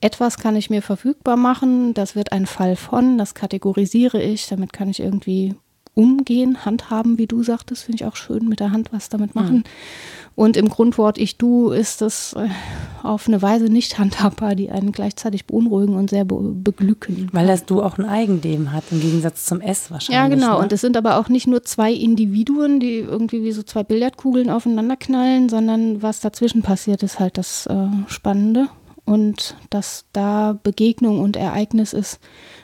Etwas 0.00 0.38
kann 0.38 0.56
ich 0.56 0.70
mir 0.70 0.82
verfügbar 0.82 1.36
machen, 1.36 1.94
das 1.94 2.14
wird 2.14 2.32
ein 2.32 2.46
Fall 2.46 2.76
von, 2.76 3.18
das 3.18 3.34
kategorisiere 3.34 4.22
ich, 4.22 4.46
damit 4.46 4.72
kann 4.72 4.88
ich 4.88 5.00
irgendwie 5.00 5.54
umgehen, 5.96 6.66
handhaben, 6.66 7.16
wie 7.16 7.26
du 7.26 7.42
sagtest, 7.42 7.84
finde 7.84 7.96
ich 7.96 8.04
auch 8.04 8.16
schön, 8.16 8.48
mit 8.48 8.60
der 8.60 8.70
Hand 8.70 8.92
was 8.92 9.08
damit 9.08 9.34
machen. 9.34 9.56
Mhm. 9.56 9.64
Und 10.34 10.58
im 10.58 10.68
Grundwort 10.68 11.16
ich 11.16 11.38
du 11.38 11.70
ist 11.70 12.02
das 12.02 12.34
äh, 12.34 12.48
auf 13.02 13.26
eine 13.26 13.40
Weise 13.40 13.64
nicht 13.64 13.98
handhabbar, 13.98 14.54
die 14.54 14.70
einen 14.70 14.92
gleichzeitig 14.92 15.46
beunruhigen 15.46 15.96
und 15.96 16.10
sehr 16.10 16.26
be 16.26 16.36
beglücken. 16.38 17.30
Weil 17.32 17.46
das 17.46 17.64
du 17.64 17.82
auch 17.82 17.96
ein 17.96 18.04
Eigenleben 18.04 18.72
hat, 18.72 18.84
im 18.90 19.00
Gegensatz 19.00 19.46
zum 19.46 19.62
S 19.62 19.90
wahrscheinlich. 19.90 20.14
Ja, 20.14 20.28
genau. 20.28 20.58
Ne? 20.58 20.64
Und 20.64 20.72
es 20.72 20.82
sind 20.82 20.98
aber 20.98 21.16
auch 21.18 21.30
nicht 21.30 21.46
nur 21.46 21.62
zwei 21.62 21.90
Individuen, 21.90 22.78
die 22.78 22.98
irgendwie 22.98 23.42
wie 23.42 23.52
so 23.52 23.62
zwei 23.62 23.82
Billardkugeln 23.82 24.50
aufeinander 24.50 24.96
knallen, 24.96 25.48
sondern 25.48 26.02
was 26.02 26.20
dazwischen 26.20 26.60
passiert, 26.60 27.02
ist 27.02 27.18
halt 27.18 27.38
das 27.38 27.64
äh, 27.66 27.88
Spannende. 28.06 28.68
Und 29.06 29.56
dass 29.70 30.04
da 30.12 30.58
Begegnung 30.62 31.20
und 31.20 31.36
Ereignis 31.36 31.92
ist, 31.92 32.18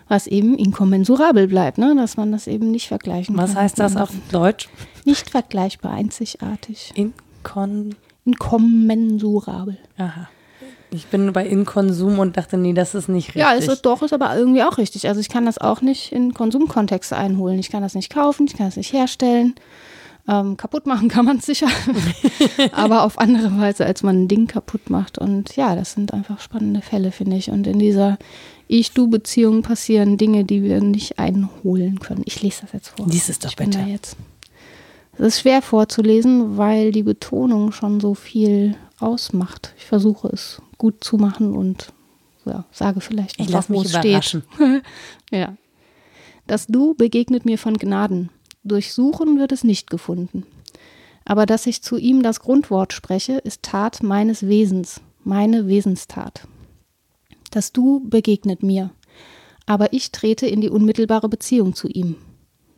was 0.09 0.26
eben 0.26 0.59
inkommensurabel 0.59 1.47
bleibt, 1.47 1.78
ne? 1.78 1.95
dass 1.97 2.16
man 2.16 2.32
das 2.32 2.47
eben 2.49 2.70
nicht 2.70 2.88
vergleichen 2.88 3.36
was 3.36 3.51
kann. 3.51 3.57
Was 3.57 3.62
heißt 3.62 3.78
das 3.78 3.97
auf 3.97 4.11
Deutsch? 4.30 4.68
Nicht 5.05 5.30
vergleichbar, 5.30 5.93
einzigartig. 5.93 6.93
Inkon 6.97 7.95
Inkommensurabel. 8.24 9.78
Aha. 9.97 10.28
Ich 10.90 11.07
bin 11.07 11.32
bei 11.32 11.47
Inkonsum 11.47 12.18
und 12.18 12.36
dachte, 12.36 12.59
nee, 12.59 12.74
das 12.74 12.95
ist 12.95 13.09
nicht 13.09 13.28
richtig. 13.28 13.43
Ja, 13.43 13.53
ist 13.53 13.80
doch, 13.86 14.03
ist 14.03 14.12
aber 14.12 14.36
irgendwie 14.36 14.62
auch 14.62 14.76
richtig. 14.76 15.09
Also 15.09 15.20
ich 15.20 15.30
kann 15.30 15.47
das 15.47 15.57
auch 15.57 15.80
nicht 15.80 16.12
in 16.12 16.34
Konsumkontexte 16.34 17.16
einholen. 17.16 17.59
Ich 17.59 17.70
kann 17.70 17.82
das 17.82 17.95
nicht 17.95 18.12
kaufen, 18.12 18.47
ich 18.47 18.57
kann 18.57 18.66
das 18.66 18.76
nicht 18.76 18.93
herstellen. 18.93 19.55
Ähm, 20.28 20.56
kaputt 20.56 20.86
machen 20.86 21.08
kann 21.08 21.24
man 21.24 21.38
es 21.38 21.46
sicher, 21.46 21.66
aber 22.72 23.02
auf 23.02 23.18
andere 23.18 23.58
Weise, 23.58 23.84
als 23.84 24.04
man 24.04 24.22
ein 24.22 24.28
Ding 24.28 24.46
kaputt 24.46 24.88
macht. 24.88 25.18
Und 25.18 25.56
ja, 25.56 25.74
das 25.74 25.92
sind 25.92 26.12
einfach 26.14 26.40
spannende 26.40 26.80
Fälle, 26.80 27.10
finde 27.10 27.36
ich. 27.36 27.50
Und 27.50 27.66
in 27.66 27.80
dieser 27.80 28.18
Ich-Du-Beziehung 28.68 29.62
passieren 29.62 30.18
Dinge, 30.18 30.44
die 30.44 30.62
wir 30.62 30.80
nicht 30.80 31.18
einholen 31.18 31.98
können. 31.98 32.22
Ich 32.24 32.40
lese 32.40 32.62
das 32.62 32.72
jetzt 32.72 32.88
vor. 32.88 33.06
Lies 33.06 33.28
es 33.28 33.40
doch 33.40 33.50
ich 33.50 33.56
bitte. 33.56 33.80
Jetzt. 33.80 34.16
Es 35.14 35.26
ist 35.26 35.40
schwer 35.40 35.60
vorzulesen, 35.60 36.56
weil 36.56 36.92
die 36.92 37.02
Betonung 37.02 37.72
schon 37.72 38.00
so 38.00 38.14
viel 38.14 38.76
ausmacht. 38.98 39.74
Ich 39.76 39.84
versuche 39.84 40.28
es 40.28 40.62
gut 40.78 41.02
zu 41.02 41.16
machen 41.16 41.54
und 41.54 41.92
ja, 42.44 42.64
sage 42.72 43.00
vielleicht 43.00 43.38
ich 43.38 43.48
lasse 43.48 43.72
mich 43.72 43.88
überraschen. 43.88 44.42
ja. 45.30 45.56
Das 46.46 46.66
Du 46.66 46.94
begegnet 46.94 47.44
mir 47.44 47.58
von 47.58 47.76
Gnaden. 47.76 48.30
Durch 48.64 48.92
Suchen 48.92 49.38
wird 49.38 49.52
es 49.52 49.64
nicht 49.64 49.90
gefunden. 49.90 50.46
Aber 51.24 51.46
dass 51.46 51.66
ich 51.66 51.82
zu 51.82 51.96
ihm 51.96 52.22
das 52.22 52.40
Grundwort 52.40 52.92
spreche, 52.92 53.34
ist 53.38 53.62
Tat 53.62 54.02
meines 54.02 54.46
Wesens, 54.46 55.00
meine 55.24 55.66
Wesenstat. 55.66 56.46
Das 57.50 57.72
Du 57.72 58.00
begegnet 58.08 58.62
mir, 58.62 58.90
aber 59.66 59.92
ich 59.92 60.12
trete 60.12 60.46
in 60.46 60.60
die 60.60 60.70
unmittelbare 60.70 61.28
Beziehung 61.28 61.74
zu 61.74 61.88
ihm. 61.88 62.16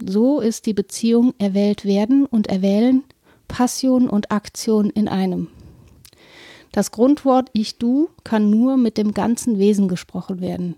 So 0.05 0.41
ist 0.41 0.67
die 0.67 0.75
Beziehung 0.75 1.35
erwählt 1.39 1.85
werden 1.85 2.27
und 2.27 2.49
erwählen, 2.49 3.05
Passion 3.47 4.09
und 4.09 4.33
Aktion 4.33 4.91
in 4.91 5.09
einem. 5.09 5.49
Das 6.73 6.91
Grundwort 6.91 7.51
Ich-Du 7.53 8.09
kann 8.25 8.51
nur 8.51 8.77
mit 8.77 8.99
dem 8.99 9.15
ganzen 9.15 9.59
Wesen 9.59 9.87
gesprochen 9.87 10.41
werden. 10.41 10.77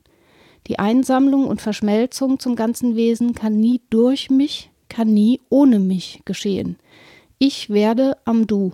Die 0.66 0.78
Einsammlung 0.78 1.46
und 1.46 1.62
Verschmelzung 1.62 2.38
zum 2.38 2.56
ganzen 2.56 2.96
Wesen 2.96 3.34
kann 3.34 3.58
nie 3.58 3.80
durch 3.88 4.30
mich, 4.30 4.70
kann 4.88 5.12
nie 5.12 5.40
ohne 5.48 5.78
mich 5.78 6.22
geschehen. 6.24 6.76
Ich 7.38 7.70
werde 7.70 8.16
am 8.24 8.46
Du. 8.46 8.72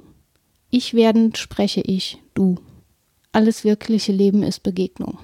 Ich 0.71 0.95
werdend 0.95 1.39
spreche 1.39 1.81
ich, 1.81 2.19
du. 2.35 2.57
Alles 3.33 3.65
wirkliche 3.65 4.13
Leben 4.13 4.43
ist 4.43 4.63
Begegnung. 4.63 5.19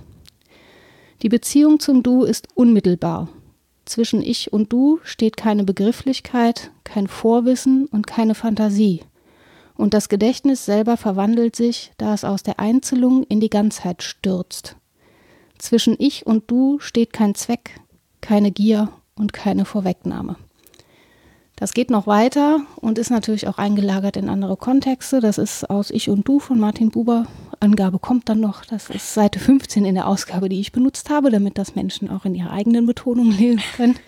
Die 1.23 1.29
Beziehung 1.29 1.81
zum 1.81 2.03
Du 2.03 2.25
ist 2.25 2.49
unmittelbar. 2.55 3.29
Zwischen 3.85 4.23
ich 4.23 4.53
und 4.53 4.73
du 4.73 5.01
steht 5.03 5.37
keine 5.37 5.65
Begrifflichkeit, 5.65 6.71
kein 6.85 7.07
Vorwissen 7.07 7.87
und 7.87 8.07
keine 8.07 8.35
Fantasie. 8.35 9.01
Und 9.75 9.95
das 9.95 10.09
Gedächtnis 10.09 10.65
selber 10.65 10.97
verwandelt 10.97 11.57
sich, 11.57 11.93
da 11.97 12.13
es 12.13 12.25
aus 12.25 12.43
der 12.43 12.59
Einzelung 12.59 13.23
in 13.23 13.41
die 13.41 13.51
Ganzheit 13.51 14.03
stürzt. 14.03 14.77
Zwischen 15.59 15.97
ich 15.99 16.27
und 16.27 16.51
du 16.51 16.79
steht 16.81 17.13
kein 17.13 17.35
Zweck, 17.35 17.81
keine 18.21 18.51
Gier 18.51 18.91
und 19.15 19.33
keine 19.33 19.65
Vorwegnahme. 19.65 20.37
Das 21.59 21.73
geht 21.75 21.91
noch 21.91 22.07
weiter 22.07 22.61
und 22.77 22.99
ist 22.99 23.11
natürlich 23.11 23.49
auch 23.49 23.59
eingelagert 23.59 24.17
in 24.17 24.29
andere 24.29 24.57
Kontexte. 24.57 25.21
Das 25.21 25.39
ist 25.39 25.69
aus 25.69 25.91
Ich 25.91 26.09
und 26.09 26.27
Du 26.29 26.39
von 26.39 26.61
Martin 26.61 26.91
Buber. 26.91 27.27
Angabe 27.59 27.99
kommt 27.99 28.29
dann 28.29 28.39
noch. 28.39 28.65
Das 28.65 28.89
ist 28.91 29.13
Seite 29.13 29.41
15 29.41 29.85
in 29.85 29.97
der 29.97 30.07
Ausgabe, 30.07 30.49
die 30.49 30.61
ich 30.61 30.71
benutzt 30.71 31.11
habe, 31.11 31.31
damit 31.31 31.59
das 31.59 31.75
Menschen 31.75 32.11
auch 32.11 32.25
in 32.25 32.37
ihrer 32.37 32.53
eigenen 32.53 32.87
Betonung 32.87 33.33
lesen 33.33 33.63
können. 33.75 33.99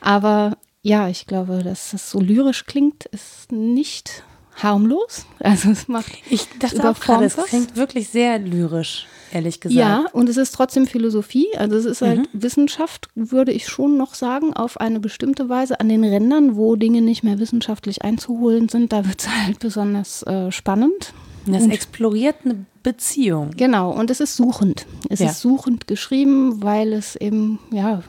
Aber 0.00 0.56
ja, 0.80 1.08
ich 1.08 1.26
glaube, 1.26 1.62
dass 1.62 1.90
das 1.90 2.10
so 2.10 2.20
lyrisch 2.20 2.64
klingt, 2.64 3.04
ist 3.06 3.52
nicht 3.52 4.24
harmlos. 4.62 5.26
Also 5.40 5.70
es 5.70 5.88
macht 5.88 6.12
Ich 6.30 6.46
dachte 6.58 6.88
auch 6.88 7.00
gerade, 7.00 7.24
es 7.24 7.36
klingt 7.36 7.76
wirklich 7.76 8.08
sehr 8.08 8.38
lyrisch 8.38 9.06
ehrlich 9.32 9.60
gesagt. 9.60 9.78
Ja, 9.78 10.06
und 10.12 10.28
es 10.28 10.36
ist 10.36 10.52
trotzdem 10.54 10.86
Philosophie. 10.86 11.48
Also 11.56 11.76
es 11.76 11.84
ist 11.84 12.02
halt 12.02 12.20
mhm. 12.20 12.42
Wissenschaft, 12.42 13.08
würde 13.14 13.52
ich 13.52 13.66
schon 13.68 13.96
noch 13.96 14.14
sagen, 14.14 14.52
auf 14.52 14.80
eine 14.80 15.00
bestimmte 15.00 15.48
Weise 15.48 15.80
an 15.80 15.88
den 15.88 16.04
Rändern, 16.04 16.56
wo 16.56 16.76
Dinge 16.76 17.02
nicht 17.02 17.22
mehr 17.22 17.38
wissenschaftlich 17.38 18.02
einzuholen 18.02 18.68
sind. 18.68 18.92
Da 18.92 19.06
wird 19.06 19.20
es 19.20 19.28
halt 19.28 19.58
besonders 19.58 20.22
äh, 20.24 20.50
spannend. 20.50 21.12
Das 21.52 21.64
und 21.64 21.70
exploriert 21.70 22.36
eine 22.44 22.66
Beziehung. 22.82 23.50
Genau, 23.56 23.90
und 23.90 24.10
es 24.10 24.20
ist 24.20 24.36
suchend. 24.36 24.86
Es 25.08 25.20
ja. 25.20 25.30
ist 25.30 25.40
suchend 25.40 25.86
geschrieben, 25.86 26.62
weil 26.62 26.92
es 26.92 27.16
eben, 27.16 27.58
ja, 27.70 28.02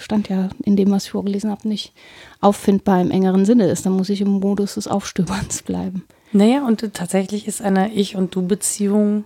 stand 0.00 0.28
ja 0.28 0.50
in 0.62 0.76
dem, 0.76 0.90
was 0.90 1.04
ich 1.04 1.10
vorgelesen 1.10 1.50
habe, 1.50 1.68
nicht 1.68 1.92
auffindbar 2.40 3.00
im 3.00 3.10
engeren 3.10 3.44
Sinne 3.44 3.68
ist. 3.68 3.86
Da 3.86 3.90
muss 3.90 4.08
ich 4.08 4.20
im 4.20 4.40
Modus 4.40 4.74
des 4.74 4.86
Aufstöberns 4.86 5.62
bleiben. 5.64 6.04
Naja, 6.32 6.66
und 6.66 6.94
tatsächlich 6.94 7.48
ist 7.48 7.62
eine 7.62 7.92
Ich- 7.92 8.16
und 8.16 8.34
Du-Beziehung 8.34 9.24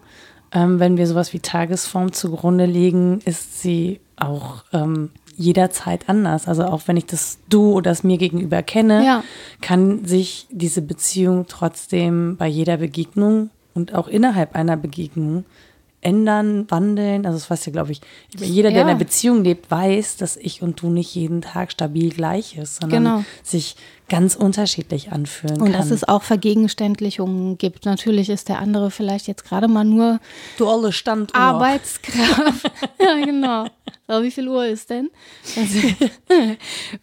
ähm, 0.55 0.79
wenn 0.79 0.97
wir 0.97 1.07
sowas 1.07 1.33
wie 1.33 1.41
Tagesform 1.41 2.13
zugrunde 2.13 2.65
legen, 2.65 3.19
ist 3.25 3.61
sie 3.61 4.01
auch 4.17 4.65
ähm, 4.73 5.11
jederzeit 5.37 6.09
anders. 6.09 6.49
Also 6.49 6.65
auch 6.65 6.83
wenn 6.87 6.97
ich 6.97 7.07
das 7.07 7.39
Du 7.49 7.73
oder 7.73 7.91
das 7.91 8.05
mir 8.05 8.19
gegenüber 8.19 8.63
kenne, 8.63 9.05
ja. 9.05 9.25
kann 9.61 10.05
sich 10.05 10.47
diese 10.51 10.83
Beziehung 10.83 11.47
trotzdem 11.49 12.37
bei 12.37 12.47
jeder 12.47 12.79
Begegnung 12.79 13.51
und 13.75 13.95
auch 13.95 14.09
innerhalb 14.09 14.55
einer 14.55 14.77
Begegnung 14.77 15.45
ändern, 16.05 16.71
wandeln. 16.71 17.27
Also 17.27 17.39
das 17.39 17.51
weiß 17.51 17.67
ja, 17.67 17.73
glaube 17.73 17.93
ich, 17.93 18.01
jeder, 18.39 18.71
der 18.71 18.79
ja. 18.79 18.83
in 18.83 18.89
einer 18.91 18.99
Beziehung 18.99 19.43
lebt, 19.43 19.71
weiß, 19.71 20.17
dass 20.19 20.37
ich 20.37 20.63
und 20.63 20.81
du 20.81 20.91
nicht 20.91 21.15
jeden 21.15 21.43
Tag 21.43 21.73
stabil 21.73 22.11
gleich 22.11 22.57
ist, 22.57 22.81
sondern 22.81 23.05
genau. 23.05 23.25
sich 23.43 23.77
ganz 24.09 24.35
unterschiedlich 24.37 25.13
anfühlen 25.13 25.61
und 25.61 25.73
kann. 25.73 25.81
dass 25.81 25.91
es 25.91 26.07
auch 26.07 26.23
Vergegenständlichungen 26.23 27.57
gibt. 27.57 27.87
Natürlich 27.87 28.29
ist 28.29 28.49
der 28.49 28.59
andere 28.59 28.91
vielleicht 28.91 29.27
jetzt 29.27 29.45
gerade 29.45 29.67
mal 29.67 29.85
nur 29.85 30.21
du 30.59 30.69
alle 30.69 30.93
Standuhr. 30.93 31.35
Arbeitskraft. 31.35 32.71
ja, 33.01 33.25
genau. 33.25 33.67
Aber 34.07 34.23
wie 34.23 34.31
viel 34.31 34.47
Uhr 34.49 34.67
ist 34.67 34.91
denn? 34.91 35.11
Also, 35.57 35.79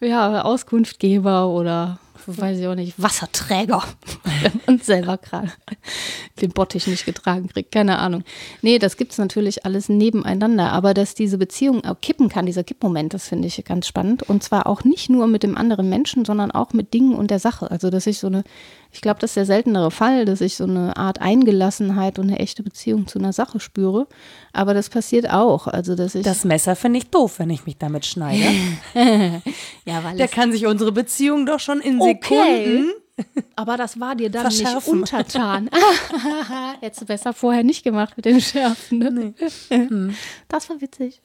ja, 0.00 0.42
Auskunftgeber 0.42 1.48
oder 1.48 1.98
weiß 2.26 2.58
ich 2.58 2.66
auch 2.66 2.74
nicht, 2.74 3.00
Wasserträger, 3.00 3.82
man 4.66 4.78
selber 4.78 5.18
gerade 5.18 5.52
den 6.40 6.50
Bottich 6.50 6.86
nicht 6.86 7.04
getragen 7.04 7.48
kriegt, 7.48 7.72
keine 7.72 7.98
Ahnung. 7.98 8.24
Nee, 8.62 8.78
das 8.78 8.96
gibt 8.96 9.12
es 9.12 9.18
natürlich 9.18 9.64
alles 9.64 9.88
nebeneinander, 9.88 10.72
aber 10.72 10.94
dass 10.94 11.14
diese 11.14 11.38
Beziehung 11.38 11.84
auch 11.84 12.00
kippen 12.00 12.28
kann, 12.28 12.46
dieser 12.46 12.64
Kippmoment, 12.64 13.14
das 13.14 13.28
finde 13.28 13.48
ich 13.48 13.62
ganz 13.64 13.86
spannend 13.86 14.22
und 14.22 14.42
zwar 14.42 14.66
auch 14.66 14.84
nicht 14.84 15.10
nur 15.10 15.26
mit 15.26 15.42
dem 15.42 15.56
anderen 15.56 15.88
Menschen, 15.88 16.24
sondern 16.24 16.50
auch 16.50 16.72
mit 16.72 16.94
Dingen 16.94 17.14
und 17.14 17.30
der 17.30 17.38
Sache. 17.38 17.70
Also, 17.70 17.90
dass 17.90 18.06
ich 18.06 18.18
so 18.18 18.26
eine, 18.26 18.44
ich 18.92 19.00
glaube, 19.00 19.18
das 19.20 19.30
ist 19.30 19.36
der 19.36 19.46
seltenere 19.46 19.90
Fall, 19.90 20.26
dass 20.26 20.42
ich 20.42 20.56
so 20.56 20.64
eine 20.64 20.96
Art 20.96 21.20
Eingelassenheit 21.20 22.18
und 22.18 22.28
eine 22.28 22.38
echte 22.38 22.62
Beziehung 22.62 23.06
zu 23.06 23.18
einer 23.18 23.32
Sache 23.32 23.58
spüre, 23.58 24.06
aber 24.52 24.74
das 24.74 24.90
passiert 24.90 25.30
auch, 25.30 25.66
also 25.66 25.94
dass 25.94 26.14
ich 26.14 26.24
Das 26.24 26.44
Messer 26.44 26.76
finde 26.76 26.98
ich 26.98 27.10
doof, 27.10 27.38
wenn 27.38 27.50
ich 27.50 27.64
mich 27.64 27.78
damit 27.78 28.04
schneide. 28.04 28.44
ja, 29.86 30.04
weil 30.04 30.16
der 30.18 30.28
kann 30.28 30.52
sich 30.52 30.66
unsere 30.66 30.92
Beziehung 30.92 31.46
doch 31.46 31.58
schon 31.58 31.80
in 31.80 32.00
Sekunden 32.00 32.20
okay. 32.20 33.01
Aber 33.56 33.76
das 33.76 34.00
war 34.00 34.14
dir 34.14 34.30
dann 34.30 34.48
nicht 34.48 34.86
untertan. 34.86 35.70
Hättest 36.80 37.02
du 37.02 37.06
besser 37.06 37.32
vorher 37.32 37.62
nicht 37.62 37.84
gemacht 37.84 38.14
mit 38.16 38.24
dem 38.24 38.40
Schärfen. 38.40 38.98
Ne? 38.98 39.10
Nee. 39.10 39.34
Hm. 39.68 40.14
Das 40.48 40.68
war 40.70 40.80
witzig. 40.80 41.20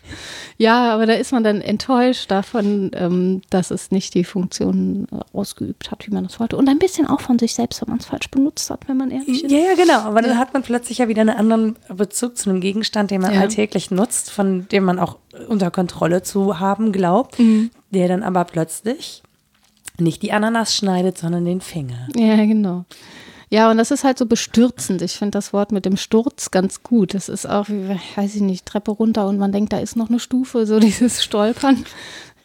ja, 0.58 0.92
aber 0.92 1.06
da 1.06 1.14
ist 1.14 1.32
man 1.32 1.44
dann 1.44 1.60
enttäuscht 1.60 2.30
davon, 2.30 2.90
ähm, 2.94 3.42
dass 3.50 3.70
es 3.70 3.90
nicht 3.90 4.14
die 4.14 4.24
Funktion 4.24 5.06
äh, 5.10 5.16
ausgeübt 5.32 5.90
hat, 5.90 6.06
wie 6.06 6.12
man 6.12 6.24
das 6.24 6.40
wollte. 6.40 6.56
Und 6.56 6.68
ein 6.68 6.78
bisschen 6.78 7.06
auch 7.06 7.20
von 7.20 7.38
sich 7.38 7.54
selbst, 7.54 7.80
wenn 7.80 7.88
man 7.90 7.98
es 7.98 8.06
falsch 8.06 8.30
benutzt 8.30 8.70
hat, 8.70 8.88
wenn 8.88 8.96
man 8.96 9.10
ehrlich 9.10 9.44
ist. 9.44 9.50
Ja, 9.50 9.58
ja, 9.58 9.74
genau. 9.74 10.00
Aber 10.00 10.22
dann 10.22 10.38
hat 10.38 10.52
man 10.52 10.62
plötzlich 10.62 10.98
ja 10.98 11.08
wieder 11.08 11.22
einen 11.22 11.36
anderen 11.36 11.76
Bezug 11.88 12.36
zu 12.36 12.50
einem 12.50 12.60
Gegenstand, 12.60 13.10
den 13.10 13.20
man 13.20 13.34
ja. 13.34 13.40
alltäglich 13.40 13.90
nutzt, 13.90 14.30
von 14.30 14.68
dem 14.68 14.84
man 14.84 14.98
auch 14.98 15.16
unter 15.48 15.70
Kontrolle 15.70 16.22
zu 16.22 16.58
haben 16.58 16.92
glaubt, 16.92 17.38
mhm. 17.38 17.70
der 17.90 18.08
dann 18.08 18.22
aber 18.22 18.44
plötzlich 18.44 19.22
nicht 20.00 20.22
die 20.22 20.32
Ananas 20.32 20.74
schneidet, 20.74 21.18
sondern 21.18 21.44
den 21.44 21.60
Finger. 21.60 22.08
Ja, 22.16 22.36
genau. 22.36 22.84
Ja, 23.50 23.70
und 23.70 23.78
das 23.78 23.90
ist 23.90 24.04
halt 24.04 24.18
so 24.18 24.26
bestürzend. 24.26 25.00
Ich 25.00 25.12
finde 25.12 25.32
das 25.32 25.54
Wort 25.54 25.72
mit 25.72 25.86
dem 25.86 25.96
Sturz 25.96 26.50
ganz 26.50 26.82
gut. 26.82 27.14
Das 27.14 27.30
ist 27.30 27.46
auch, 27.46 27.68
wie, 27.68 27.96
weiß 28.16 28.34
ich 28.34 28.42
nicht, 28.42 28.66
Treppe 28.66 28.90
runter 28.90 29.26
und 29.26 29.38
man 29.38 29.52
denkt, 29.52 29.72
da 29.72 29.78
ist 29.78 29.96
noch 29.96 30.10
eine 30.10 30.20
Stufe, 30.20 30.66
so 30.66 30.78
dieses 30.80 31.24
Stolpern. 31.24 31.84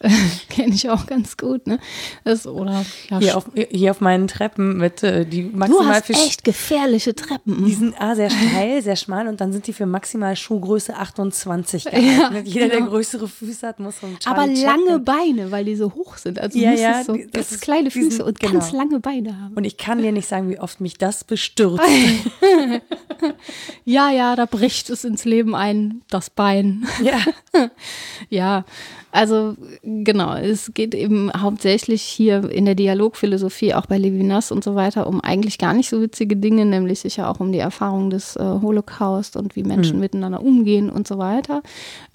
Kenne 0.50 0.74
ich 0.74 0.88
auch 0.90 1.06
ganz 1.06 1.36
gut, 1.36 1.66
ne? 1.66 1.78
Das, 2.24 2.46
oder, 2.46 2.84
ja, 3.10 3.18
hier, 3.18 3.36
auf, 3.36 3.46
hier 3.70 3.90
auf 3.90 4.00
meinen 4.00 4.28
Treppen 4.28 4.76
mit 4.76 5.02
äh, 5.02 5.24
die 5.24 5.42
maximal 5.42 5.84
du 5.84 5.88
hast 5.88 6.10
echt 6.10 6.44
gefährliche 6.44 7.14
Treppen. 7.14 7.64
Die 7.64 7.74
sind 7.74 7.94
ah, 7.98 8.14
sehr 8.14 8.30
steil, 8.30 8.82
sehr 8.82 8.96
schmal 8.96 9.28
und 9.28 9.40
dann 9.40 9.52
sind 9.52 9.66
die 9.66 9.72
für 9.72 9.86
maximal 9.86 10.36
Schuhgröße 10.36 10.94
28 10.96 11.84
geeignet. 11.84 12.04
Ja, 12.14 12.30
Jeder, 12.44 12.68
genau. 12.68 12.80
der 12.80 12.88
größere 12.88 13.28
Füße 13.28 13.66
hat, 13.66 13.80
muss 13.80 14.00
so 14.00 14.06
ein 14.06 14.18
Aber 14.26 14.46
lange 14.46 14.98
Beine, 14.98 15.50
weil 15.50 15.64
die 15.64 15.74
so 15.74 15.94
hoch 15.94 16.16
sind. 16.16 16.38
Also 16.38 16.58
ja, 16.58 16.72
ja, 16.72 17.02
so 17.02 17.16
das 17.32 17.52
ist, 17.52 17.60
kleine 17.60 17.90
Füße 17.90 18.08
diesen, 18.08 18.24
und 18.24 18.40
genau. 18.40 18.52
ganz 18.52 18.72
lange 18.72 19.00
Beine 19.00 19.40
haben. 19.40 19.54
Und 19.54 19.64
ich 19.64 19.76
kann 19.76 20.02
dir 20.02 20.12
nicht 20.12 20.28
sagen, 20.28 20.50
wie 20.50 20.58
oft 20.58 20.80
mich 20.80 20.98
das 20.98 21.24
bestürzt. 21.24 21.82
ja, 23.84 24.10
ja, 24.10 24.36
da 24.36 24.46
bricht 24.46 24.90
es 24.90 25.04
ins 25.04 25.24
Leben 25.24 25.54
ein, 25.54 26.02
das 26.08 26.30
Bein. 26.30 26.86
Ja. 27.02 27.18
ja, 28.28 28.64
also 29.14 29.54
genau, 29.84 30.34
es 30.34 30.72
geht 30.74 30.92
eben 30.92 31.30
hauptsächlich 31.32 32.02
hier 32.02 32.50
in 32.50 32.64
der 32.64 32.74
Dialogphilosophie, 32.74 33.72
auch 33.72 33.86
bei 33.86 33.96
Levinas 33.96 34.50
und 34.50 34.64
so 34.64 34.74
weiter, 34.74 35.06
um 35.06 35.20
eigentlich 35.20 35.58
gar 35.58 35.72
nicht 35.72 35.88
so 35.88 36.02
witzige 36.02 36.34
Dinge, 36.36 36.66
nämlich 36.66 36.98
sicher 36.98 37.30
auch 37.30 37.38
um 37.38 37.52
die 37.52 37.60
Erfahrung 37.60 38.10
des 38.10 38.34
äh, 38.34 38.42
Holocaust 38.42 39.36
und 39.36 39.54
wie 39.54 39.62
Menschen 39.62 39.96
mhm. 39.96 40.00
miteinander 40.00 40.42
umgehen 40.42 40.90
und 40.90 41.06
so 41.06 41.16
weiter. 41.18 41.62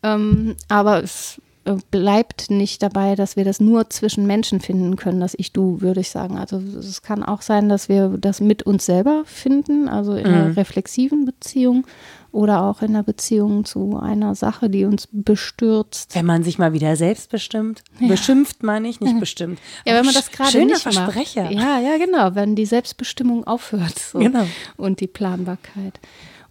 Ähm, 0.04 0.58
aber 0.68 1.02
es 1.02 1.42
äh, 1.64 1.78
bleibt 1.90 2.52
nicht 2.52 2.84
dabei, 2.84 3.16
dass 3.16 3.38
wir 3.38 3.46
das 3.46 3.62
nur 3.62 3.90
zwischen 3.90 4.28
Menschen 4.28 4.60
finden 4.60 4.98
können, 4.98 5.22
das 5.22 5.36
Ich-Du, 5.38 5.80
würde 5.80 6.02
ich 6.02 6.10
sagen. 6.10 6.38
Also 6.38 6.58
es 6.58 7.02
kann 7.02 7.24
auch 7.24 7.42
sein, 7.42 7.70
dass 7.70 7.88
wir 7.88 8.10
das 8.20 8.42
mit 8.42 8.64
uns 8.64 8.86
selber 8.86 9.24
finden, 9.24 9.88
also 9.88 10.16
in 10.16 10.26
einer 10.26 10.48
mhm. 10.48 10.54
reflexiven 10.54 11.24
Beziehung 11.24 11.86
oder 12.32 12.64
auch 12.64 12.82
in 12.82 12.94
der 12.94 13.04
Beziehung 13.04 13.66
zu 13.66 13.98
einer 13.98 14.36
Sache, 14.36 14.70
die 14.70 14.86
uns 14.86 15.08
bestürzt. 15.12 16.16
Wenn 16.16 16.26
man 16.26 16.44
sich 16.44 16.58
mal 16.58 16.74
wieder 16.74 16.96
selbst 16.96 17.30
bestimmt, 17.30 17.84
ja. 18.00 18.08
beschimpft 18.08 18.64
meine 18.64 18.88
ich, 18.88 19.00
nicht 19.00 19.20
bestimmt. 19.20 19.60
Ja, 19.86 19.96
wenn 19.96 20.06
man 20.06 20.14
das 20.14 20.32
gerade 20.32 20.66
nicht 20.66 20.82
Versprecher. 20.82 21.44
macht. 21.44 21.54
Ja, 21.54 21.80
ja, 21.80 21.98
genau, 21.98 22.36
wenn 22.36 22.56
die 22.56 22.66
Selbstbestimmung 22.66 23.46
aufhört 23.46 23.98
so. 23.98 24.20
genau. 24.20 24.46
und 24.78 25.00
die 25.00 25.08
Planbarkeit. 25.08 26.00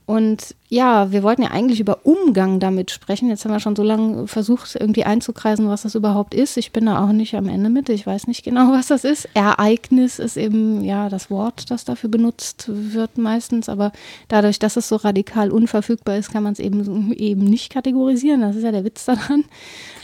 Und 0.09 0.54
ja, 0.70 1.12
wir 1.12 1.22
wollten 1.22 1.42
ja 1.42 1.50
eigentlich 1.50 1.80
über 1.80 2.06
Umgang 2.06 2.61
damit 2.61 2.90
sprechen. 2.90 3.28
Jetzt 3.28 3.44
haben 3.44 3.52
wir 3.52 3.61
schon 3.61 3.76
so 3.76 3.82
lange 3.82 4.26
versucht, 4.26 4.74
irgendwie 4.74 5.04
einzukreisen, 5.04 5.68
was 5.68 5.82
das 5.82 5.94
überhaupt 5.94 6.32
ist. 6.32 6.56
Ich 6.56 6.72
bin 6.72 6.86
da 6.86 7.04
auch 7.04 7.12
nicht 7.12 7.34
am 7.34 7.46
Ende 7.46 7.68
mit. 7.68 7.90
Ich 7.90 8.06
weiß 8.06 8.26
nicht 8.26 8.42
genau, 8.42 8.72
was 8.72 8.86
das 8.86 9.04
ist. 9.04 9.28
Ereignis 9.34 10.18
ist 10.18 10.38
eben 10.38 10.82
ja 10.82 11.11
das 11.11 11.30
Wort, 11.30 11.70
das 11.70 11.84
dafür 11.84 12.09
benutzt 12.09 12.70
wird 12.70 13.18
meistens. 13.18 13.68
Aber 13.68 13.92
dadurch, 14.28 14.59
dass 14.59 14.78
es 14.78 14.88
so 14.88 14.96
radikal 14.96 15.50
unverfügbar 15.50 16.16
ist, 16.16 16.32
kann 16.32 16.42
man 16.42 16.54
es 16.54 16.59
eben, 16.59 17.12
eben 17.12 17.44
nicht 17.44 17.70
kategorisieren. 17.70 18.40
Das 18.40 18.56
ist 18.56 18.64
ja 18.64 18.72
der 18.72 18.86
Witz 18.86 19.04
daran. 19.04 19.44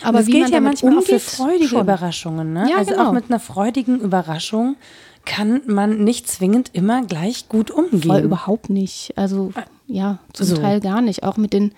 Aber 0.03 0.27
wie 0.27 0.33
gilt 0.33 0.43
man 0.43 0.53
ja 0.53 0.61
manchmal 0.61 0.99
umgeht, 0.99 1.15
auch 1.15 1.19
für 1.19 1.19
freudige 1.19 1.69
schon. 1.69 1.81
Überraschungen. 1.81 2.53
Ne? 2.53 2.69
Ja, 2.71 2.77
also 2.77 2.91
genau. 2.91 3.09
auch 3.09 3.13
mit 3.15 3.31
einer 3.31 3.41
freudigen 3.41 4.01
Überraschung 4.01 4.77
kann 5.25 5.63
man 5.65 6.05
nicht 6.05 6.29
zwingend 6.29 6.69
immer 6.75 7.07
gleich 7.07 7.49
gut 7.49 7.71
umgehen. 7.71 8.03
Voll 8.03 8.21
überhaupt 8.21 8.69
nicht. 8.69 9.17
Also 9.17 9.51
ja, 9.87 10.19
zum 10.33 10.47
so. 10.47 10.57
Teil 10.57 10.81
gar 10.81 11.01
nicht. 11.01 11.23
Auch 11.23 11.37
mit 11.37 11.53
den 11.53 11.73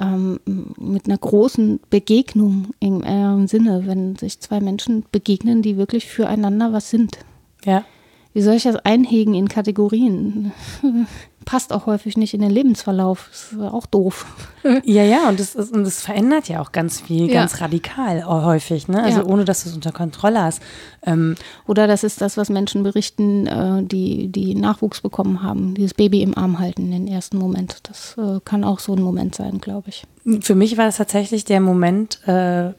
ähm, 0.00 0.40
mit 0.78 1.06
einer 1.06 1.18
großen 1.18 1.80
Begegnung 1.90 2.68
im 2.80 3.02
äh, 3.02 3.46
Sinne, 3.46 3.86
wenn 3.86 4.16
sich 4.16 4.40
zwei 4.40 4.60
Menschen 4.60 5.04
begegnen, 5.12 5.62
die 5.62 5.76
wirklich 5.76 6.06
füreinander 6.06 6.72
was 6.72 6.90
sind. 6.90 7.18
Ja. 7.64 7.84
Wie 8.32 8.42
soll 8.42 8.54
ich 8.54 8.62
das 8.64 8.76
einhegen 8.76 9.34
in 9.34 9.48
Kategorien? 9.48 10.52
Passt 11.46 11.72
auch 11.72 11.86
häufig 11.86 12.16
nicht 12.18 12.34
in 12.34 12.42
den 12.42 12.50
Lebensverlauf. 12.50 13.28
Ist 13.32 13.58
auch 13.60 13.86
doof. 13.86 14.26
Ja, 14.84 15.02
ja, 15.02 15.26
und 15.30 15.40
das, 15.40 15.54
ist, 15.54 15.72
und 15.72 15.84
das 15.84 16.02
verändert 16.02 16.46
ja 16.50 16.60
auch 16.60 16.70
ganz 16.70 17.00
viel, 17.00 17.28
Ja. 17.28 17.40
ganz 17.40 17.62
radikal 17.62 18.26
häufig, 18.26 18.88
ne? 18.88 19.02
Also 19.02 19.20
Ja. 19.20 19.24
ohne 19.26 19.46
dass 19.46 19.62
du 19.64 19.70
es 19.70 19.74
unter 19.74 19.90
Kontrolle 19.90 20.42
hast. 20.42 20.60
Ähm, 21.02 21.34
Oder 21.66 21.86
das 21.86 22.04
ist 22.04 22.20
das, 22.20 22.36
was 22.36 22.50
Menschen 22.50 22.82
berichten, 22.82 23.46
äh, 23.46 23.82
die, 23.82 24.28
die 24.28 24.54
Nachwuchs 24.54 25.00
bekommen 25.00 25.42
haben. 25.42 25.72
Dieses 25.74 25.94
Baby 25.94 26.20
im 26.22 26.36
Arm 26.36 26.58
halten 26.58 26.82
in 26.82 26.90
den 26.90 27.08
ersten 27.08 27.38
Moment. 27.38 27.78
Das 27.84 28.16
äh, 28.18 28.40
kann 28.44 28.62
auch 28.64 28.80
so 28.80 28.92
ein 28.94 29.00
Moment 29.02 29.34
sein, 29.34 29.62
glaube 29.62 29.88
ich. 29.88 30.04
Für 30.42 30.54
mich 30.54 30.76
war 30.76 30.84
das 30.84 30.98
tatsächlich 30.98 31.46
der 31.46 31.60
Moment, 31.62 32.20
äh, 32.28 32.72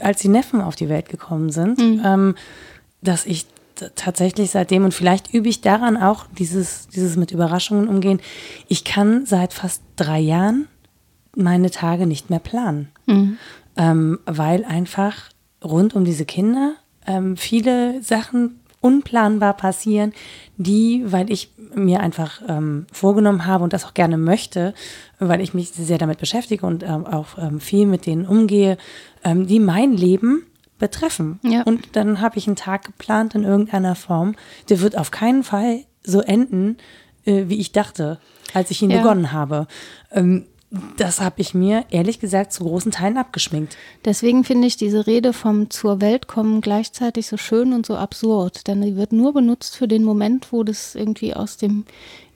als 0.00 0.20
die 0.20 0.28
Neffen 0.28 0.60
auf 0.60 0.76
die 0.76 0.90
Welt 0.90 1.08
gekommen 1.08 1.48
sind, 1.50 1.80
ähm, 1.80 2.34
dass 3.00 3.24
ich 3.24 3.46
tatsächlich 3.94 4.50
seitdem, 4.50 4.84
und 4.84 4.94
vielleicht 4.94 5.32
übe 5.32 5.48
ich 5.48 5.60
daran 5.60 5.96
auch 5.96 6.26
dieses, 6.38 6.88
dieses 6.88 7.16
mit 7.16 7.32
Überraschungen 7.32 7.88
umgehen, 7.88 8.20
ich 8.68 8.84
kann 8.84 9.26
seit 9.26 9.52
fast 9.52 9.82
drei 9.96 10.20
Jahren 10.20 10.68
meine 11.36 11.70
Tage 11.70 12.06
nicht 12.06 12.30
mehr 12.30 12.40
planen, 12.40 12.88
ähm, 13.76 14.18
weil 14.26 14.64
einfach 14.64 15.30
rund 15.62 15.94
um 15.94 16.04
diese 16.04 16.24
Kinder 16.24 16.74
ähm, 17.06 17.36
viele 17.36 18.02
Sachen 18.02 18.60
unplanbar 18.80 19.54
passieren, 19.54 20.12
die, 20.56 21.02
weil 21.06 21.30
ich 21.30 21.52
mir 21.74 22.00
einfach 22.00 22.40
ähm, 22.48 22.86
vorgenommen 22.92 23.46
habe 23.46 23.62
und 23.62 23.72
das 23.72 23.84
auch 23.84 23.94
gerne 23.94 24.16
möchte, 24.16 24.74
weil 25.18 25.40
ich 25.40 25.54
mich 25.54 25.70
sehr 25.70 25.98
damit 25.98 26.18
beschäftige 26.18 26.66
und 26.66 26.82
ähm, 26.82 27.06
auch 27.06 27.38
ähm, 27.38 27.60
viel 27.60 27.86
mit 27.86 28.06
denen 28.06 28.26
umgehe, 28.26 28.78
ähm, 29.22 29.46
die 29.46 29.60
mein 29.60 29.92
Leben 29.92 30.46
betreffen. 30.80 31.38
Ja. 31.44 31.62
Und 31.62 31.94
dann 31.94 32.20
habe 32.20 32.38
ich 32.38 32.48
einen 32.48 32.56
Tag 32.56 32.84
geplant 32.84 33.36
in 33.36 33.44
irgendeiner 33.44 33.94
Form. 33.94 34.34
Der 34.68 34.80
wird 34.80 34.98
auf 34.98 35.12
keinen 35.12 35.44
Fall 35.44 35.84
so 36.02 36.20
enden, 36.20 36.76
äh, 37.24 37.44
wie 37.46 37.60
ich 37.60 37.70
dachte, 37.70 38.18
als 38.52 38.72
ich 38.72 38.82
ihn 38.82 38.90
Ja. 38.90 38.98
begonnen 38.98 39.30
habe. 39.30 39.68
Ähm, 40.10 40.46
das 40.96 41.20
habe 41.20 41.40
ich 41.40 41.52
mir 41.52 41.84
ehrlich 41.90 42.20
gesagt 42.20 42.52
zu 42.52 42.62
großen 42.64 42.92
Teilen 42.92 43.18
abgeschminkt. 43.18 43.76
Deswegen 44.04 44.44
finde 44.44 44.68
ich 44.68 44.76
diese 44.76 45.06
Rede 45.06 45.32
vom 45.32 45.68
zur 45.68 46.00
Welt 46.00 46.28
kommen 46.28 46.60
gleichzeitig 46.60 47.26
so 47.26 47.36
schön 47.36 47.72
und 47.72 47.86
so 47.86 47.96
absurd. 47.96 48.68
Denn 48.68 48.80
die 48.80 48.96
wird 48.96 49.12
nur 49.12 49.32
benutzt 49.34 49.76
für 49.76 49.88
den 49.88 50.04
Moment, 50.04 50.52
wo 50.52 50.62
das 50.62 50.94
irgendwie 50.94 51.34
aus 51.34 51.56
dem 51.56 51.84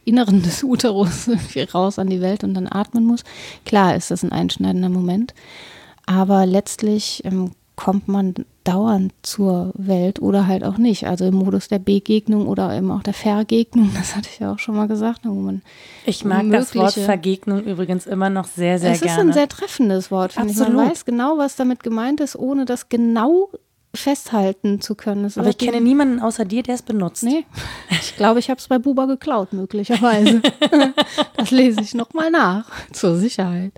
Inneren 0.05 0.43
des 0.43 0.65
Uterus 0.65 1.29
irgendwie 1.29 1.63
raus 1.75 1.99
an 2.01 2.09
die 2.09 2.21
Welt 2.21 2.43
und 2.43 2.55
dann 2.55 2.67
atmen 2.69 3.05
muss. 3.05 3.23
Klar 3.65 3.95
ist 3.95 4.11
das 4.11 4.25
ein 4.25 4.33
einschneidender 4.33 4.89
Moment. 4.91 5.33
Aber 6.07 6.45
letztlich 6.45 7.23
ähm, 7.25 7.53
kommt 7.77 8.09
man 8.09 8.35
dauernd 8.63 9.13
zur 9.23 9.73
Welt 9.75 10.21
oder 10.23 10.47
halt 10.47 10.65
auch 10.65 10.79
nicht. 10.79 11.07
Also 11.07 11.25
im 11.27 11.35
Modus 11.35 11.69
der 11.69 11.79
Begegnung 11.79 12.47
oder 12.47 12.75
eben 12.77 12.91
auch 12.91 13.03
der 13.03 13.15
Vergegnung, 13.15 13.91
das 13.97 14.17
hatte 14.17 14.29
ich 14.33 14.39
ja 14.39 14.53
auch 14.53 14.59
schon 14.59 14.77
mal 14.77 14.89
gesagt. 14.89 15.21
Wo 15.25 15.35
man 15.35 15.63
Ich 16.07 16.25
mag 16.25 16.51
das 16.51 16.75
Wort 16.75 16.95
Vergegnung 16.95 17.63
übrigens 17.65 18.07
immer 18.07 18.31
noch 18.31 18.47
sehr, 18.47 18.79
sehr 18.79 18.93
es 18.93 19.01
gerne. 19.01 19.13
ist 19.13 19.19
ein 19.19 19.33
sehr 19.33 19.49
treffendes 19.49 20.11
Wort, 20.11 20.33
finde 20.33 20.53
ich. 20.53 20.59
Man 20.59 20.77
weiß 20.77 21.05
genau, 21.05 21.39
was 21.39 21.57
damit 21.57 21.83
gemeint 21.83 22.21
ist, 22.21 22.37
ohne 22.37 22.65
das 22.65 22.89
genau 22.89 23.51
festhalten 23.95 24.81
zu 24.81 24.95
können. 24.95 25.25
Es 25.25 25.39
Aber 25.39 25.49
ich 25.49 25.59
kenne 25.59 25.81
niemanden 25.81 26.21
außer 26.21 26.45
dir, 26.45 26.63
der 26.63 26.75
es 26.75 26.83
benutzt. 26.83 27.23
Nee, 27.23 27.45
ich 27.91 28.17
glaube, 28.17 28.41
ich 28.41 28.51
habe 28.51 28.59
es 28.59 28.69
bei 28.69 28.79
Buba 28.79 29.07
geklaut, 29.07 29.53
möglicherweise. 29.53 30.43
das 31.37 31.51
lese 31.51 31.81
ich 31.81 31.95
nochmal 31.95 32.31
nach, 32.31 32.71
zur 32.93 33.17
Sicherheit. 33.17 33.73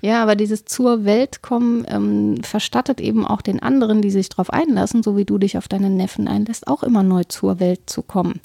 Ja, 0.00 0.22
aber 0.22 0.36
dieses 0.36 0.64
zur 0.64 1.04
Welt 1.04 1.42
kommen 1.42 1.86
ähm, 1.88 2.42
verstattet 2.42 3.00
eben 3.00 3.26
auch 3.26 3.42
den 3.42 3.62
anderen, 3.62 4.02
die 4.02 4.10
sich 4.10 4.28
darauf 4.28 4.50
einlassen, 4.50 5.02
so 5.02 5.16
wie 5.16 5.24
du 5.24 5.38
dich 5.38 5.56
auf 5.58 5.68
deine 5.68 5.90
Neffen 5.90 6.28
einlässt, 6.28 6.66
auch 6.66 6.82
immer 6.82 7.02
neu 7.02 7.24
zur 7.24 7.60
Welt 7.60 7.82
zu 7.86 8.02
kommen. 8.02 8.40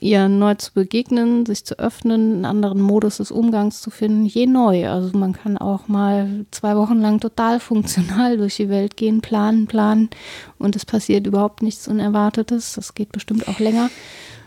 Ihr 0.00 0.28
neu 0.28 0.54
zu 0.54 0.72
begegnen, 0.72 1.46
sich 1.46 1.64
zu 1.64 1.78
öffnen, 1.78 2.34
einen 2.36 2.44
anderen 2.44 2.80
Modus 2.80 3.18
des 3.18 3.30
Umgangs 3.30 3.80
zu 3.80 3.90
finden, 3.90 4.26
je 4.26 4.46
neu. 4.46 4.88
Also 4.88 5.16
man 5.16 5.32
kann 5.32 5.56
auch 5.58 5.88
mal 5.88 6.44
zwei 6.50 6.76
Wochen 6.76 7.00
lang 7.00 7.20
total 7.20 7.60
funktional 7.60 8.36
durch 8.38 8.56
die 8.56 8.68
Welt 8.68 8.96
gehen, 8.96 9.20
planen, 9.20 9.66
planen 9.66 10.10
und 10.58 10.76
es 10.76 10.84
passiert 10.84 11.26
überhaupt 11.26 11.62
nichts 11.62 11.88
Unerwartetes. 11.88 12.74
Das 12.74 12.94
geht 12.94 13.12
bestimmt 13.12 13.48
auch 13.48 13.58
länger. 13.58 13.90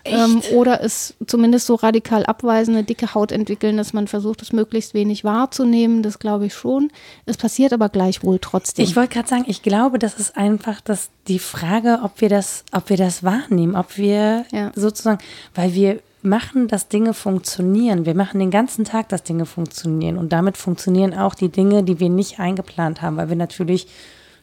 Ähm, 0.05 0.41
oder 0.53 0.81
es 0.83 1.15
zumindest 1.27 1.67
so 1.67 1.75
radikal 1.75 2.25
abweisen, 2.25 2.75
eine 2.75 2.83
dicke 2.83 3.13
Haut 3.13 3.31
entwickeln, 3.31 3.77
dass 3.77 3.93
man 3.93 4.07
versucht, 4.07 4.41
es 4.41 4.53
möglichst 4.53 4.93
wenig 4.93 5.23
wahrzunehmen. 5.23 6.03
Das 6.03 6.19
glaube 6.19 6.45
ich 6.47 6.53
schon. 6.53 6.91
Es 7.25 7.37
passiert 7.37 7.73
aber 7.73 7.89
gleichwohl 7.89 8.39
trotzdem. 8.39 8.83
Ich 8.85 8.95
wollte 8.95 9.13
gerade 9.13 9.27
sagen, 9.27 9.45
ich 9.47 9.61
glaube, 9.61 9.99
das 9.99 10.15
ist 10.19 10.37
einfach 10.37 10.81
das, 10.81 11.09
die 11.27 11.39
Frage, 11.39 11.99
ob 12.03 12.21
wir 12.21 12.29
das, 12.29 12.63
ob 12.71 12.89
wir 12.89 12.97
das 12.97 13.23
wahrnehmen, 13.23 13.75
ob 13.75 13.97
wir 13.97 14.45
Ja. 14.51 14.71
sozusagen, 14.75 15.19
weil 15.55 15.73
wir 15.73 15.99
machen, 16.21 16.67
dass 16.67 16.89
Dinge 16.89 17.13
funktionieren. 17.13 18.05
Wir 18.05 18.15
machen 18.15 18.39
den 18.39 18.51
ganzen 18.51 18.83
Tag, 18.83 19.09
dass 19.09 19.23
Dinge 19.23 19.45
funktionieren. 19.45 20.17
Und 20.17 20.33
damit 20.33 20.57
funktionieren 20.57 21.13
auch 21.13 21.33
die 21.33 21.49
Dinge, 21.49 21.83
die 21.83 21.99
wir 21.99 22.09
nicht 22.09 22.39
eingeplant 22.39 23.01
haben, 23.01 23.15
weil 23.17 23.29
wir 23.29 23.37
natürlich 23.37 23.87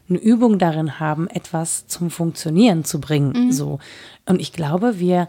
eine 0.09 0.17
Übung 0.19 0.57
darin 0.57 0.99
haben, 0.99 1.27
etwas 1.27 1.85
zum 1.87 2.09
Funktionieren 2.09 2.83
zu 2.85 2.99
bringen. 2.99 3.51
So. 3.51 3.79
Und 4.25 4.39
ich 4.39 4.53
glaube, 4.53 4.99
wir, 4.99 5.27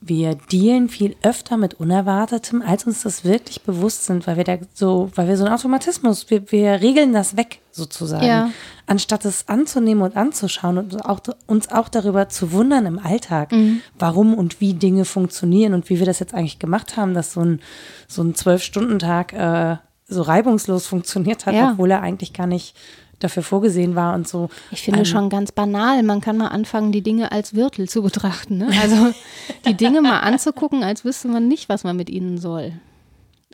wir 0.00 0.36
dealen 0.36 0.88
viel 0.88 1.16
öfter 1.22 1.56
mit 1.56 1.74
Unerwartetem, 1.74 2.62
als 2.62 2.86
uns 2.86 3.02
das 3.02 3.24
wirklich 3.24 3.62
bewusst 3.62 4.06
sind, 4.06 4.26
weil 4.28 4.36
wir 4.36 4.44
da 4.44 4.56
so, 4.72 5.10
weil 5.16 5.26
wir 5.26 5.36
so 5.36 5.44
einen 5.44 5.52
Automatismus, 5.52 6.30
wir, 6.30 6.52
wir 6.52 6.80
regeln 6.80 7.12
das 7.12 7.36
weg 7.36 7.60
sozusagen, 7.72 8.24
Ja. 8.24 8.50
anstatt 8.86 9.24
es 9.24 9.48
anzunehmen 9.48 10.02
und 10.04 10.16
anzuschauen 10.16 10.78
und 10.78 11.04
auch, 11.04 11.20
uns 11.46 11.70
auch 11.72 11.88
darüber 11.88 12.28
zu 12.28 12.52
wundern 12.52 12.86
im 12.86 12.98
Alltag, 13.00 13.52
warum 13.98 14.34
und 14.34 14.60
wie 14.60 14.74
Dinge 14.74 15.04
funktionieren 15.04 15.74
und 15.74 15.90
wie 15.90 15.98
wir 15.98 16.06
das 16.06 16.20
jetzt 16.20 16.32
eigentlich 16.34 16.60
gemacht 16.60 16.96
haben, 16.96 17.12
dass 17.12 17.32
so 17.32 17.40
ein, 17.40 17.60
so 18.06 18.22
ein 18.22 18.34
Zwölf-Stunden-Tag 18.36 19.32
äh, 19.32 19.76
so 20.06 20.22
reibungslos 20.22 20.86
funktioniert 20.86 21.44
hat, 21.44 21.54
Ja. 21.54 21.72
obwohl 21.72 21.90
er 21.90 22.02
eigentlich 22.02 22.32
gar 22.32 22.46
nicht 22.46 22.74
dafür 23.18 23.42
vorgesehen 23.42 23.94
war 23.94 24.14
und 24.14 24.28
so. 24.28 24.48
Ich 24.70 24.82
finde 24.82 25.00
Ähm, 25.00 25.04
schon 25.04 25.28
ganz 25.28 25.52
banal, 25.52 26.02
man 26.02 26.20
kann 26.20 26.36
mal 26.36 26.48
anfangen, 26.48 26.92
die 26.92 27.02
Dinge 27.02 27.32
als 27.32 27.54
Wirtel 27.54 27.88
zu 27.88 28.02
betrachten. 28.02 28.58
Ne? 28.58 28.70
Also 28.80 29.12
die 29.66 29.74
Dinge 29.74 30.00
mal 30.02 30.20
anzugucken, 30.20 30.82
als 30.82 31.04
wüsste 31.04 31.28
man 31.28 31.48
nicht, 31.48 31.68
was 31.68 31.84
man 31.84 31.96
mit 31.96 32.10
ihnen 32.10 32.38
soll. 32.38 32.72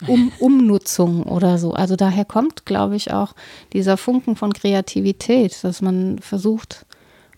Um, 0.07 0.33
Umnutzung 0.41 1.23
oder 1.23 1.59
so. 1.59 1.73
Also 1.73 1.97
daher 1.97 2.25
kommt, 2.25 2.67
glaube 2.67 2.97
ich, 2.97 3.12
auch 3.12 3.35
dieser 3.73 3.97
Funken 3.97 4.37
von 4.37 4.53
Kreativität, 4.53 5.62
dass 5.62 5.83
man 5.83 6.19
versucht, 6.19 6.85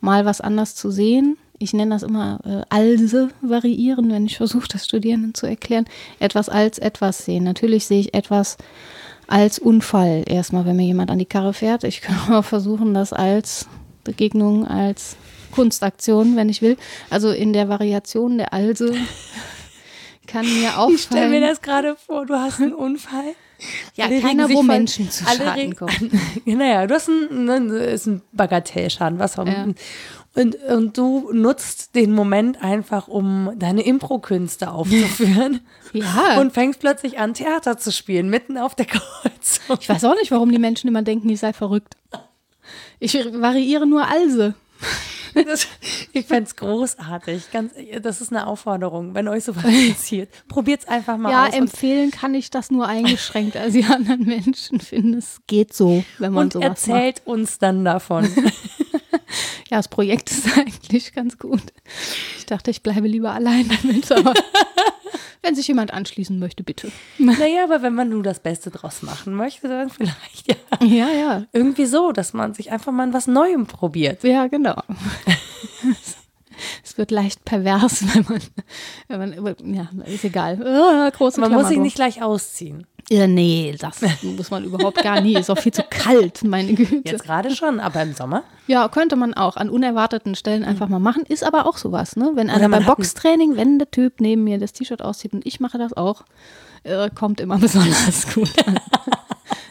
mal 0.01 0.25
was 0.25 0.41
anders 0.41 0.75
zu 0.75 0.91
sehen. 0.91 1.37
Ich 1.59 1.73
nenne 1.73 1.95
das 1.95 2.03
immer 2.03 2.39
äh, 2.45 2.63
Alse 2.69 3.31
variieren, 3.41 4.11
wenn 4.11 4.27
ich 4.27 4.37
versuche, 4.37 4.69
das 4.69 4.85
Studierenden 4.87 5.35
zu 5.35 5.47
erklären. 5.47 5.87
Etwas 6.19 6.49
als 6.49 6.79
etwas 6.79 7.25
sehen. 7.25 7.45
Natürlich 7.45 7.87
sehe 7.87 8.01
ich 8.01 8.15
etwas 8.15 8.59
als 9.27 9.59
Unfall 9.59 10.25
erstmal, 10.27 10.65
wenn 10.67 10.77
mir 10.77 10.87
jemand 10.87 11.11
an 11.11 11.19
die 11.19 11.27
Karre 11.27 11.53
fährt. 11.53 11.85
Ich 11.85 12.01
kann 12.01 12.17
auch 12.35 12.45
versuchen, 12.45 12.95
das 12.95 13.13
als 13.13 13.67
Begegnung, 14.05 14.67
als 14.67 15.17
Kunstaktion, 15.53 16.37
wenn 16.37 16.49
ich 16.49 16.63
will. 16.63 16.77
Also 17.11 17.31
in 17.31 17.53
der 17.53 17.69
Variation 17.69 18.39
der 18.39 18.53
Also 18.53 18.87
kann 20.27 20.45
mir 20.45 20.79
auffallen. 20.79 20.95
Ich 20.95 21.03
stelle 21.03 21.29
mir 21.29 21.41
das 21.41 21.61
gerade 21.61 21.97
vor, 21.97 22.27
du 22.27 22.35
hast 22.35 22.61
einen 22.61 22.75
Unfall. 22.75 23.35
Ja, 23.95 24.05
Alle 24.05 24.21
keiner, 24.21 24.51
wo 24.51 24.63
Menschen 24.63 25.11
zu 25.11 25.25
Schaden 25.25 25.75
kommen. 25.75 26.21
naja, 26.45 26.87
du 26.87 26.95
hast 26.95 27.09
einen, 27.09 27.47
ne, 27.47 27.77
ist 27.85 28.07
ein 28.07 28.21
Bagatellschaden, 28.33 29.19
was 29.19 29.39
auch 29.39 29.47
Ja. 29.47 29.67
Und, 30.37 30.55
und 30.69 30.97
du 30.99 31.31
nutzt 31.33 31.95
den 31.97 32.13
Moment 32.15 32.63
einfach, 32.63 33.09
um 33.09 33.51
deine 33.57 33.83
Impro-Künste 33.83 34.71
aufzuführen. 34.71 35.61
Ja. 35.93 36.39
Und 36.41 36.53
fängst 36.53 36.81
plötzlich 36.81 37.19
an, 37.19 37.33
Theater 37.33 37.79
zu 37.79 37.91
spielen, 37.91 38.29
mitten 38.29 38.59
auf 38.59 38.75
der 38.75 38.85
Kreuzung. 38.87 39.79
Ich 39.81 39.89
weiß 39.89 40.05
auch 40.05 40.15
nicht, 40.17 40.31
warum 40.31 40.51
die 40.53 40.59
Menschen 40.59 40.89
immer 40.89 41.01
denken, 41.03 41.29
ich 41.31 41.41
sei 41.41 41.53
verrückt. 41.55 41.97
Ich 42.99 43.15
variiere 43.15 43.87
nur 43.87 44.07
Also. 44.07 44.53
Das, 45.47 45.67
ich 46.13 46.27
fände 46.27 46.45
es 46.45 46.57
großartig. 46.57 47.51
Ganz, 47.51 47.73
das 48.03 48.21
ist 48.23 48.31
eine 48.33 48.47
Aufforderung, 48.47 49.15
wenn 49.15 49.29
euch 49.29 49.45
sowas 49.45 49.65
interessiert. 49.67 50.29
Probiert 50.49 50.81
es 50.83 50.89
einfach 50.89 51.17
mal 51.19 51.31
Ja, 51.31 51.43
aus. 51.47 51.53
und- 51.55 51.59
empfehlen 51.61 52.11
kann 52.11 52.35
ich 52.35 52.51
das 52.51 52.71
nur 52.71 52.87
eingeschränkt. 52.87 53.57
Also 53.57 53.79
die 53.79 53.85
anderen 53.85 54.25
Menschen 54.25 54.81
finden, 54.81 55.15
es 55.15 55.41
geht 55.47 55.73
so, 55.75 56.05
wenn 56.19 56.33
man 56.33 56.45
und 56.47 56.53
sowas 56.55 56.87
macht. 56.87 56.89
erzählt 56.89 57.23
uns 57.27 57.59
dann 57.59 57.85
davon. 57.85 58.29
Ja, 59.71 59.79
das 59.79 59.89
Projekt 59.89 60.31
ist 60.31 60.57
eigentlich 60.57 61.13
ganz 61.13 61.39
gut. 61.39 61.63
Ich 62.39 62.47
dachte, 62.47 62.71
ich 62.71 62.83
bleibe 62.83 63.09
lieber 63.09 63.33
allein 63.33 63.69
damit, 63.69 64.11
aber 64.13 64.35
wenn 65.43 65.55
sich 65.55 65.69
jemand 65.69 65.93
anschließen 65.93 66.39
möchte, 66.39 66.63
bitte. 66.63 66.91
naja, 67.19 67.65
aber 67.65 67.83
wenn 67.83 67.95
man 67.95 68.09
nur 68.09 68.23
das 68.23 68.41
Beste 68.41 68.71
draus 68.71 69.03
machen 69.03 69.35
möchte, 69.35 69.69
dann 69.69 69.91
vielleicht 69.91 70.49
ja. 70.49 70.57
Ja, 70.87 71.09
ja. 71.11 71.45
Irgendwie 71.53 71.87
so, 71.87 72.13
dass 72.13 72.33
man 72.33 72.55
sich 72.55 72.71
einfach 72.71 72.93
mal 72.93 73.13
was 73.13 73.27
Neuem 73.27 73.67
probiert. 73.67 74.23
Ja, 74.25 74.47
genau. 74.47 74.81
Es 76.85 76.99
wird 76.99 77.11
leicht 77.11 77.45
pervers, 77.45 78.05
wenn 78.15 78.25
man, 78.29 78.41
wenn 79.09 79.43
man 79.43 79.75
ja, 79.75 79.89
ist 80.07 80.25
egal. 80.25 80.61
Ah, 80.65 81.11
große 81.11 81.41
Man 81.41 81.51
Klammer 81.51 81.63
muss 81.63 81.71
sich 81.71 81.79
nicht 81.79 81.97
gleich 81.97 82.23
ausziehen. 82.23 82.87
Ja, 83.09 83.29
nee, 83.29 83.77
das 83.79 84.01
muss 84.23 84.51
man 84.51 84.65
überhaupt 84.65 85.01
gar 85.01 85.21
nie. 85.21 85.35
Ist 85.35 85.49
auch 85.49 85.59
viel 85.59 85.73
zu 85.73 85.85
kalt, 85.89 86.43
meine 86.43 86.75
Güte. 86.75 87.03
Jetzt 87.05 87.23
gerade 87.23 87.55
schon, 87.55 87.79
aber 87.79 88.03
im 88.03 88.15
Sommer? 88.15 88.43
Ja, 88.67 88.89
könnte 88.89 89.15
man 89.15 89.33
auch 89.33 89.57
an 89.57 89.71
unerwarteten 89.71 90.35
Stellen 90.35 90.65
einfach 90.65 90.89
mal 90.89 90.99
machen. 90.99 91.23
Ist 91.25 91.45
aber 91.45 91.67
auch 91.67 91.77
sowas, 91.77 92.17
ne? 92.17 92.33
Wenn 92.35 92.51
einer 92.51 92.69
beim 92.69 92.85
Boxtraining, 92.85 93.57
wenn 93.57 93.79
der 93.79 93.93
Typ 93.93 94.21
neben 94.21 94.43
mir 94.43 94.59
das 94.59 94.73
T-Shirt 94.73 95.03
auszieht 95.03 95.35
und 95.35 95.47
ich 95.47 95.61
mache 95.61 95.79
das 95.79 95.93
auch, 95.93 96.25
äh, 96.83 97.09
kommt 97.11 97.41
immer 97.41 97.59
besonders 97.61 98.35
gut 98.35 98.51
an. 98.67 98.81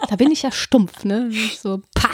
da 0.08 0.16
bin 0.16 0.32
ich 0.32 0.44
ja 0.44 0.52
stumpf, 0.52 1.04
ne? 1.04 1.30
So, 1.62 1.82
pa! 1.94 2.10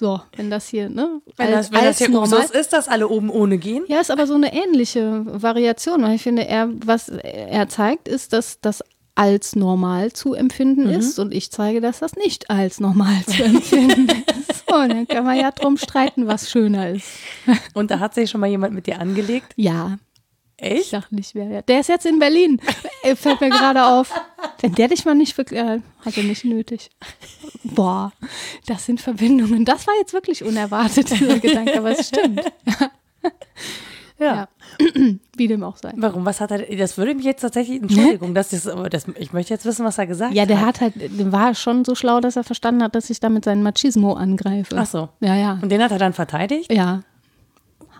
So, 0.00 0.18
wenn 0.34 0.48
das 0.48 0.66
hier, 0.68 0.88
ne? 0.88 1.20
Wenn 1.36 1.50
das, 1.50 1.70
wenn 1.72 1.84
das 1.84 1.98
hier 1.98 2.08
Usus 2.10 2.50
ist, 2.50 2.72
dass 2.72 2.88
alle 2.88 3.06
oben 3.06 3.28
ohne 3.28 3.58
gehen. 3.58 3.84
Ja, 3.86 4.00
ist 4.00 4.10
aber 4.10 4.26
so 4.26 4.32
eine 4.32 4.50
ähnliche 4.54 5.26
Variation, 5.26 6.02
weil 6.02 6.14
ich 6.14 6.22
finde, 6.22 6.48
er, 6.48 6.70
was 6.86 7.10
er 7.10 7.68
zeigt, 7.68 8.08
ist, 8.08 8.32
dass 8.32 8.62
das 8.62 8.82
als 9.14 9.56
normal 9.56 10.10
zu 10.12 10.32
empfinden 10.32 10.84
Mhm. 10.84 10.90
ist 10.94 11.18
und 11.18 11.34
ich 11.34 11.50
zeige, 11.52 11.82
dass 11.82 11.98
das 11.98 12.14
nicht 12.16 12.48
als 12.48 12.80
normal 12.80 13.14
zu 13.26 13.42
empfinden 13.44 14.08
ist. 14.48 14.64
So, 14.66 14.74
dann 14.88 15.06
kann 15.06 15.24
man 15.24 15.36
ja 15.36 15.50
drum 15.50 15.76
streiten, 15.76 16.26
was 16.26 16.50
schöner 16.50 16.88
ist. 16.88 17.06
Und 17.74 17.90
da 17.90 17.98
hat 17.98 18.14
sich 18.14 18.30
schon 18.30 18.40
mal 18.40 18.46
jemand 18.48 18.72
mit 18.72 18.86
dir 18.86 19.00
angelegt. 19.00 19.52
Ja, 19.56 19.98
ich 20.62 20.70
Echt? 20.70 20.90
sag 20.90 21.10
nicht 21.12 21.34
wer. 21.34 21.46
Ja. 21.48 21.62
Der 21.62 21.80
ist 21.80 21.88
jetzt 21.88 22.06
in 22.06 22.18
Berlin. 22.18 22.60
Äh, 23.02 23.16
Fällt 23.16 23.40
mir 23.40 23.48
gerade 23.48 23.82
auf. 23.86 24.12
Wenn 24.60 24.74
der 24.74 24.88
dich 24.88 25.06
mal 25.06 25.14
nicht 25.14 25.38
wirklich, 25.38 25.58
äh, 25.58 25.80
hat 26.04 26.18
er 26.18 26.22
nicht 26.22 26.44
nötig. 26.44 26.90
Boah, 27.64 28.12
das 28.66 28.84
sind 28.84 29.00
Verbindungen. 29.00 29.64
Das 29.64 29.86
war 29.86 29.94
jetzt 29.98 30.12
wirklich 30.12 30.44
unerwartet, 30.44 31.10
dieser 31.10 31.38
Gedanke, 31.38 31.78
aber 31.78 31.98
es 31.98 32.08
stimmt. 32.08 32.42
Ja. 34.18 34.48
Wie 35.36 35.48
dem 35.48 35.64
auch 35.64 35.78
sei. 35.78 35.92
Warum? 35.96 36.26
Was 36.26 36.42
hat 36.42 36.50
er? 36.50 36.58
Das 36.76 36.98
würde 36.98 37.14
mich 37.14 37.24
jetzt 37.24 37.40
tatsächlich. 37.40 37.80
Entschuldigung, 37.80 38.34
das 38.34 38.52
ist, 38.52 38.68
aber 38.68 38.90
das, 38.90 39.06
ich 39.18 39.32
möchte 39.32 39.54
jetzt 39.54 39.64
wissen, 39.64 39.82
was 39.86 39.96
er 39.96 40.06
gesagt 40.06 40.34
Ja, 40.34 40.42
hat. 40.42 40.50
der 40.50 40.60
hat 40.60 40.80
halt, 40.82 40.92
der 40.96 41.32
war 41.32 41.54
schon 41.54 41.86
so 41.86 41.94
schlau, 41.94 42.20
dass 42.20 42.36
er 42.36 42.44
verstanden 42.44 42.82
hat, 42.82 42.94
dass 42.94 43.08
ich 43.08 43.18
damit 43.18 43.46
seinen 43.46 43.62
Machismo 43.62 44.12
angreife. 44.12 44.76
Ach 44.78 44.84
so. 44.84 45.08
Ja, 45.20 45.34
ja. 45.36 45.58
Und 45.62 45.70
den 45.72 45.82
hat 45.82 45.90
er 45.90 45.98
dann 45.98 46.12
verteidigt? 46.12 46.70
Ja. 46.70 47.02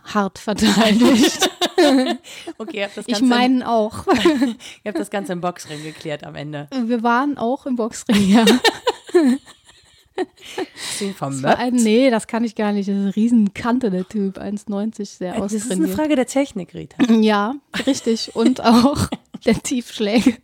Hart 0.05 0.39
verteidigt. 0.39 1.49
Okay, 2.59 2.79
ihr 2.79 2.85
habt 2.85 2.97
das 2.97 3.07
ich 3.07 3.15
Ganze, 3.15 3.27
meine 3.27 3.69
auch. 3.69 4.07
ihr 4.85 4.89
habt 4.89 4.99
das 4.99 5.11
Ganze 5.11 5.33
im 5.33 5.41
Boxring 5.41 5.83
geklärt 5.83 6.25
am 6.25 6.35
Ende. 6.35 6.69
Wir 6.85 7.03
waren 7.03 7.39
auch 7.39 7.67
im 7.67 7.77
Boxring, 7.77 8.29
ja. 8.35 8.45
Das 11.01 11.43
war 11.43 11.59
ein, 11.59 11.75
nee, 11.75 12.11
das 12.11 12.27
kann 12.27 12.45
ich 12.45 12.55
gar 12.55 12.73
nicht. 12.73 12.89
Das 12.89 12.95
ist 12.95 13.01
eine 13.03 13.17
Riesenkante, 13.17 13.91
der 13.91 14.07
Typ. 14.07 14.39
1,90, 14.39 15.05
sehr 15.07 15.35
Das 15.35 15.53
ist 15.53 15.71
eine 15.71 15.73
austrainiert. 15.73 15.91
Frage 15.97 16.17
der 16.17 16.27
Technik, 16.27 16.75
Rita. 16.75 17.03
Ja, 17.13 17.55
richtig. 17.87 18.35
Und 18.37 18.63
auch 18.63 19.09
der 19.47 19.55
Tiefschläge. 19.55 20.37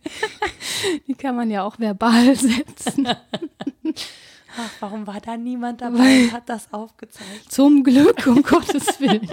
Die 1.07 1.13
kann 1.13 1.35
man 1.35 1.51
ja 1.51 1.63
auch 1.63 1.77
verbal 1.79 2.35
setzen. 2.35 3.07
Ach, 3.07 4.71
warum 4.79 5.05
war 5.05 5.21
da 5.21 5.37
niemand 5.37 5.81
dabei 5.81 6.23
und 6.23 6.31
hat 6.31 6.49
das 6.49 6.73
aufgezeigt? 6.73 7.51
Zum 7.51 7.83
Glück, 7.83 8.25
um 8.25 8.41
Gottes 8.41 8.99
Willen. 8.99 9.29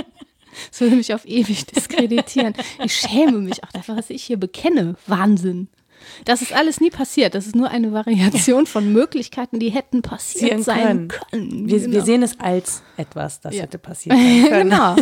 Das 0.70 0.80
würde 0.80 0.96
mich 0.96 1.14
auf 1.14 1.24
ewig 1.26 1.66
diskreditieren. 1.74 2.54
Ich 2.82 2.94
schäme 2.96 3.38
mich 3.38 3.64
auch 3.64 3.72
dafür, 3.72 3.96
was 3.96 4.10
ich 4.10 4.24
hier 4.24 4.38
bekenne. 4.38 4.96
Wahnsinn. 5.06 5.68
Das 6.24 6.42
ist 6.42 6.52
alles 6.52 6.80
nie 6.80 6.90
passiert. 6.90 7.34
Das 7.34 7.46
ist 7.46 7.56
nur 7.56 7.70
eine 7.70 7.92
Variation 7.92 8.66
von 8.66 8.92
Möglichkeiten, 8.92 9.58
die 9.58 9.70
hätten 9.70 10.02
passiert 10.02 10.14
Passieren 10.56 10.62
sein 10.62 11.08
können. 11.08 11.08
können. 11.08 11.68
Wir, 11.68 11.78
Genau. 11.80 11.92
wir 11.92 12.02
sehen 12.02 12.22
es 12.22 12.38
als 12.40 12.82
etwas, 12.96 13.40
das 13.40 13.54
Ja. 13.54 13.62
hätte 13.62 13.78
passieren 13.78 14.18
können. 14.48 14.70
genau. 14.70 14.96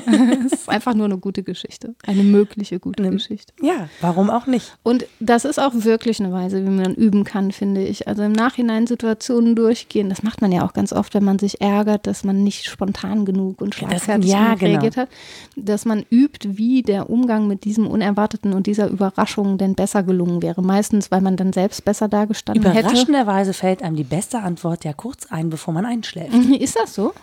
Es 0.46 0.52
ist 0.52 0.68
einfach 0.68 0.94
nur 0.94 1.06
eine 1.06 1.18
gute 1.18 1.42
Geschichte. 1.42 1.94
Eine 2.06 2.22
mögliche 2.22 2.80
gute 2.80 3.08
Geschichte. 3.10 3.52
Ja, 3.62 3.88
warum 4.00 4.30
auch 4.30 4.46
nicht? 4.46 4.76
Und 4.82 5.06
das 5.20 5.44
ist 5.44 5.58
auch 5.58 5.72
wirklich 5.74 6.20
eine 6.20 6.32
Weise, 6.32 6.64
wie 6.64 6.70
man 6.70 6.94
üben 6.94 7.24
kann, 7.24 7.52
finde 7.52 7.82
ich. 7.84 8.08
Also 8.08 8.22
im 8.22 8.32
Nachhinein 8.32 8.86
Situationen 8.86 9.54
durchgehen. 9.54 10.08
Das 10.08 10.22
macht 10.22 10.40
man 10.42 10.52
ja 10.52 10.64
auch 10.66 10.72
ganz 10.72 10.92
oft, 10.92 11.14
wenn 11.14 11.24
man 11.24 11.38
sich 11.38 11.60
ärgert, 11.60 12.06
dass 12.06 12.24
man 12.24 12.42
nicht 12.42 12.64
spontan 12.66 13.24
genug 13.24 13.60
und 13.60 13.74
schlagfertig 13.74 14.30
ja, 14.30 14.54
genau. 14.54 14.72
reagiert 14.72 14.96
hat. 14.96 15.08
Dass 15.56 15.84
man 15.84 16.04
übt, 16.10 16.56
wie 16.58 16.82
der 16.82 17.10
Umgang 17.10 17.46
mit 17.48 17.64
diesem 17.64 17.86
Unerwarteten 17.86 18.52
und 18.52 18.66
dieser 18.66 18.88
Überraschung 18.88 19.58
denn 19.58 19.74
besser 19.74 20.02
gelungen 20.02 20.42
wäre. 20.42 20.62
Meistens, 20.62 20.91
weil 21.10 21.20
man 21.20 21.36
dann 21.36 21.52
selbst 21.52 21.84
besser 21.84 22.08
dagestanden 22.08 22.64
hätte. 22.64 22.80
Überraschenderweise 22.80 23.52
fällt 23.52 23.82
einem 23.82 23.96
die 23.96 24.04
beste 24.04 24.40
Antwort 24.40 24.84
ja 24.84 24.92
kurz 24.92 25.26
ein, 25.26 25.50
bevor 25.50 25.72
man 25.74 25.86
einschläft. 25.86 26.34
Ist 26.60 26.76
das 26.76 26.94
so? 26.94 27.14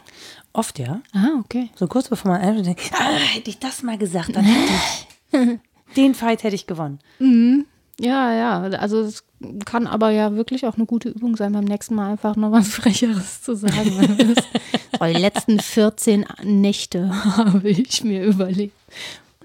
Oft 0.53 0.79
ja. 0.79 1.01
Ah, 1.13 1.39
okay. 1.39 1.69
So 1.75 1.87
kurz 1.87 2.09
bevor 2.09 2.31
man 2.31 2.41
einschläft, 2.41 2.67
denkt, 2.67 2.91
ah, 2.93 3.11
hätte 3.11 3.49
ich 3.49 3.59
das 3.59 3.83
mal 3.83 3.97
gesagt, 3.97 4.35
dann 4.35 4.45
hätte 4.45 4.73
ich, 5.31 5.59
den 5.95 6.15
Fight 6.15 6.43
hätte 6.43 6.55
ich 6.55 6.67
gewonnen. 6.67 6.99
Ja, 7.99 8.33
ja, 8.33 8.61
also 8.77 9.01
es 9.01 9.23
kann 9.65 9.85
aber 9.85 10.09
ja 10.09 10.33
wirklich 10.35 10.65
auch 10.65 10.75
eine 10.75 10.85
gute 10.85 11.09
Übung 11.09 11.35
sein, 11.35 11.51
beim 11.51 11.65
nächsten 11.65 11.95
Mal 11.95 12.11
einfach 12.11 12.35
noch 12.35 12.51
was 12.51 12.67
Frecheres 12.69 13.41
zu 13.41 13.55
sagen. 13.55 14.17
die 15.01 15.13
letzten 15.13 15.59
14 15.59 16.25
Nächte 16.43 17.11
habe 17.37 17.69
ich 17.69 18.03
mir 18.03 18.23
überlegt. 18.23 18.75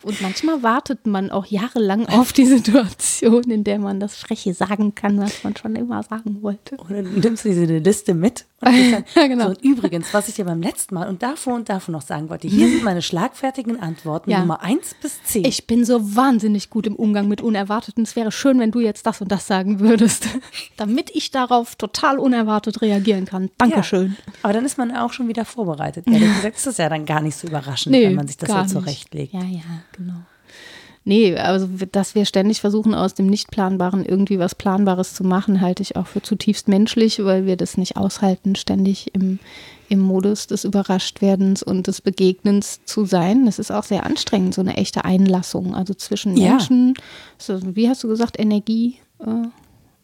Und 0.04 0.20
manchmal 0.20 0.62
wartet 0.62 1.06
man 1.06 1.30
auch 1.30 1.46
jahrelang 1.46 2.06
auf 2.08 2.32
die 2.32 2.46
Situation, 2.46 3.44
in 3.50 3.64
der 3.64 3.78
man 3.78 4.00
das 4.00 4.16
Freche 4.16 4.54
sagen 4.54 4.94
kann, 4.94 5.18
was 5.18 5.42
man 5.44 5.56
schon 5.56 5.74
immer 5.76 6.02
sagen 6.02 6.42
wollte. 6.42 6.76
Und 6.76 6.90
dann 6.90 7.14
nimmst 7.14 7.44
du 7.44 7.48
diese 7.48 7.64
Liste 7.78 8.14
mit 8.14 8.44
und 8.60 8.92
dann, 8.92 9.04
Ja, 9.14 9.26
genau. 9.26 9.44
so, 9.44 9.50
und 9.50 9.62
übrigens, 9.62 10.12
was 10.12 10.28
ich 10.28 10.34
dir 10.36 10.44
beim 10.44 10.62
letzten 10.62 10.94
Mal 10.94 11.08
und 11.08 11.22
davor 11.22 11.54
und 11.54 11.68
davor 11.68 11.92
noch 11.92 12.02
sagen 12.02 12.28
wollte, 12.28 12.48
hier 12.48 12.68
sind 12.68 12.82
meine 12.84 13.02
schlagfertigen 13.02 13.80
Antworten 13.80 14.30
Ja. 14.30 14.40
Nummer 14.40 14.62
1 14.62 14.96
bis 15.02 15.22
10. 15.24 15.44
Ich 15.44 15.66
bin 15.66 15.84
so 15.84 16.16
wahnsinnig 16.16 16.70
gut 16.70 16.86
im 16.86 16.96
Umgang 16.96 17.28
mit 17.28 17.40
Unerwarteten. 17.40 18.04
Es 18.04 18.16
wäre 18.16 18.32
schön, 18.32 18.58
wenn 18.58 18.70
du 18.70 18.80
jetzt 18.80 19.06
das 19.06 19.20
und 19.20 19.30
das 19.30 19.46
sagen 19.46 19.80
würdest, 19.80 20.28
damit 20.76 21.10
ich 21.14 21.30
darauf 21.30 21.74
total 21.76 22.18
unerwartet 22.18 22.80
reagieren 22.82 23.24
kann. 23.26 23.50
Dankeschön. 23.58 24.16
Ja. 24.26 24.32
Aber 24.42 24.52
dann 24.52 24.64
ist 24.64 24.78
man 24.78 24.94
auch 24.96 25.12
schon 25.12 25.28
wieder 25.28 25.44
vorbereitet. 25.44 26.06
Ehrlich 26.06 26.34
gesagt 26.34 26.56
ist 26.56 26.66
das 26.66 26.76
ja 26.78 26.88
dann 26.88 27.04
gar 27.06 27.20
nicht 27.20 27.36
so 27.36 27.46
überraschend, 27.46 27.94
wenn 27.94 28.14
man 28.14 28.26
sich 28.26 28.36
das 28.36 28.48
so 28.48 28.54
gar 28.54 28.62
nicht. 28.62 28.72
zurechtlegt. 28.72 29.32
Ja, 29.34 29.42
ja, 29.42 29.60
genau. 29.96 30.20
Nee, 31.06 31.36
also 31.36 31.68
dass 31.92 32.14
wir 32.14 32.24
ständig 32.24 32.62
versuchen, 32.62 32.94
aus 32.94 33.12
dem 33.12 33.26
Nicht-Planbaren 33.26 34.06
irgendwie 34.06 34.38
was 34.38 34.54
Planbares 34.54 35.12
zu 35.12 35.22
machen, 35.22 35.60
halte 35.60 35.82
ich 35.82 35.96
auch 35.96 36.06
für 36.06 36.22
zutiefst 36.22 36.66
menschlich, 36.66 37.22
weil 37.22 37.44
wir 37.44 37.58
das 37.58 37.76
nicht 37.76 37.98
aushalten, 37.98 38.56
ständig 38.56 39.14
im, 39.14 39.38
im 39.90 39.98
Modus 40.00 40.46
des 40.46 40.64
Überraschtwerdens 40.64 41.62
und 41.62 41.88
des 41.88 42.00
Begegnens 42.00 42.80
zu 42.86 43.04
sein. 43.04 43.44
Das 43.44 43.58
ist 43.58 43.70
auch 43.70 43.84
sehr 43.84 44.06
anstrengend, 44.06 44.54
so 44.54 44.62
eine 44.62 44.78
echte 44.78 45.04
Einlassung. 45.04 45.74
Also 45.74 45.92
zwischen 45.92 46.38
Ja. 46.38 46.52
Menschen, 46.52 46.94
so, 47.36 47.60
wie 47.62 47.86
hast 47.86 48.02
du 48.02 48.08
gesagt, 48.08 48.40
Energie 48.40 48.96
äh, 49.20 49.48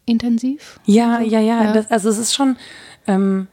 intensiv? 0.05 0.81
Ja, 0.85 1.21
ja, 1.21 1.41
ja. 1.41 1.65
Ja. 1.65 1.73
Das, 1.73 1.91
also 1.91 2.11
es 2.11 2.19
ist 2.19 2.35
schon, 2.35 2.57
ähm, 3.07 3.47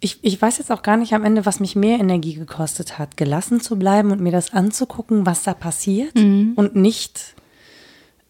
ich, 0.00 0.18
ich 0.22 0.40
weiß 0.40 0.58
jetzt 0.58 0.72
auch 0.72 0.82
gar 0.82 0.96
nicht 0.96 1.12
am 1.14 1.24
Ende, 1.24 1.44
was 1.46 1.60
mich 1.60 1.76
mehr 1.76 1.98
Energie 1.98 2.34
gekostet 2.34 2.98
hat, 2.98 3.16
gelassen 3.16 3.60
zu 3.60 3.78
bleiben 3.78 4.10
und 4.10 4.20
mir 4.20 4.32
das 4.32 4.52
anzugucken, 4.52 5.26
was 5.26 5.42
da 5.42 5.54
passiert 5.54 6.16
und 6.56 6.74
nicht, 6.74 7.34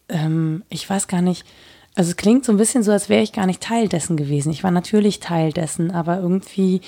ähm, 0.08 0.64
ich 0.68 0.88
weiß 0.88 1.06
gar 1.06 1.22
nicht, 1.22 1.46
also 1.94 2.10
es 2.10 2.16
klingt 2.16 2.44
so 2.44 2.52
ein 2.52 2.58
bisschen 2.58 2.82
so, 2.82 2.92
als 2.92 3.08
wäre 3.08 3.22
ich 3.22 3.32
gar 3.32 3.46
nicht 3.46 3.62
Teil 3.62 3.88
dessen 3.88 4.16
gewesen. 4.16 4.50
Ich 4.50 4.64
war 4.64 4.70
natürlich 4.70 5.20
Teil 5.20 5.52
dessen, 5.52 5.90
aber 5.90 6.18
irgendwie 6.18 6.80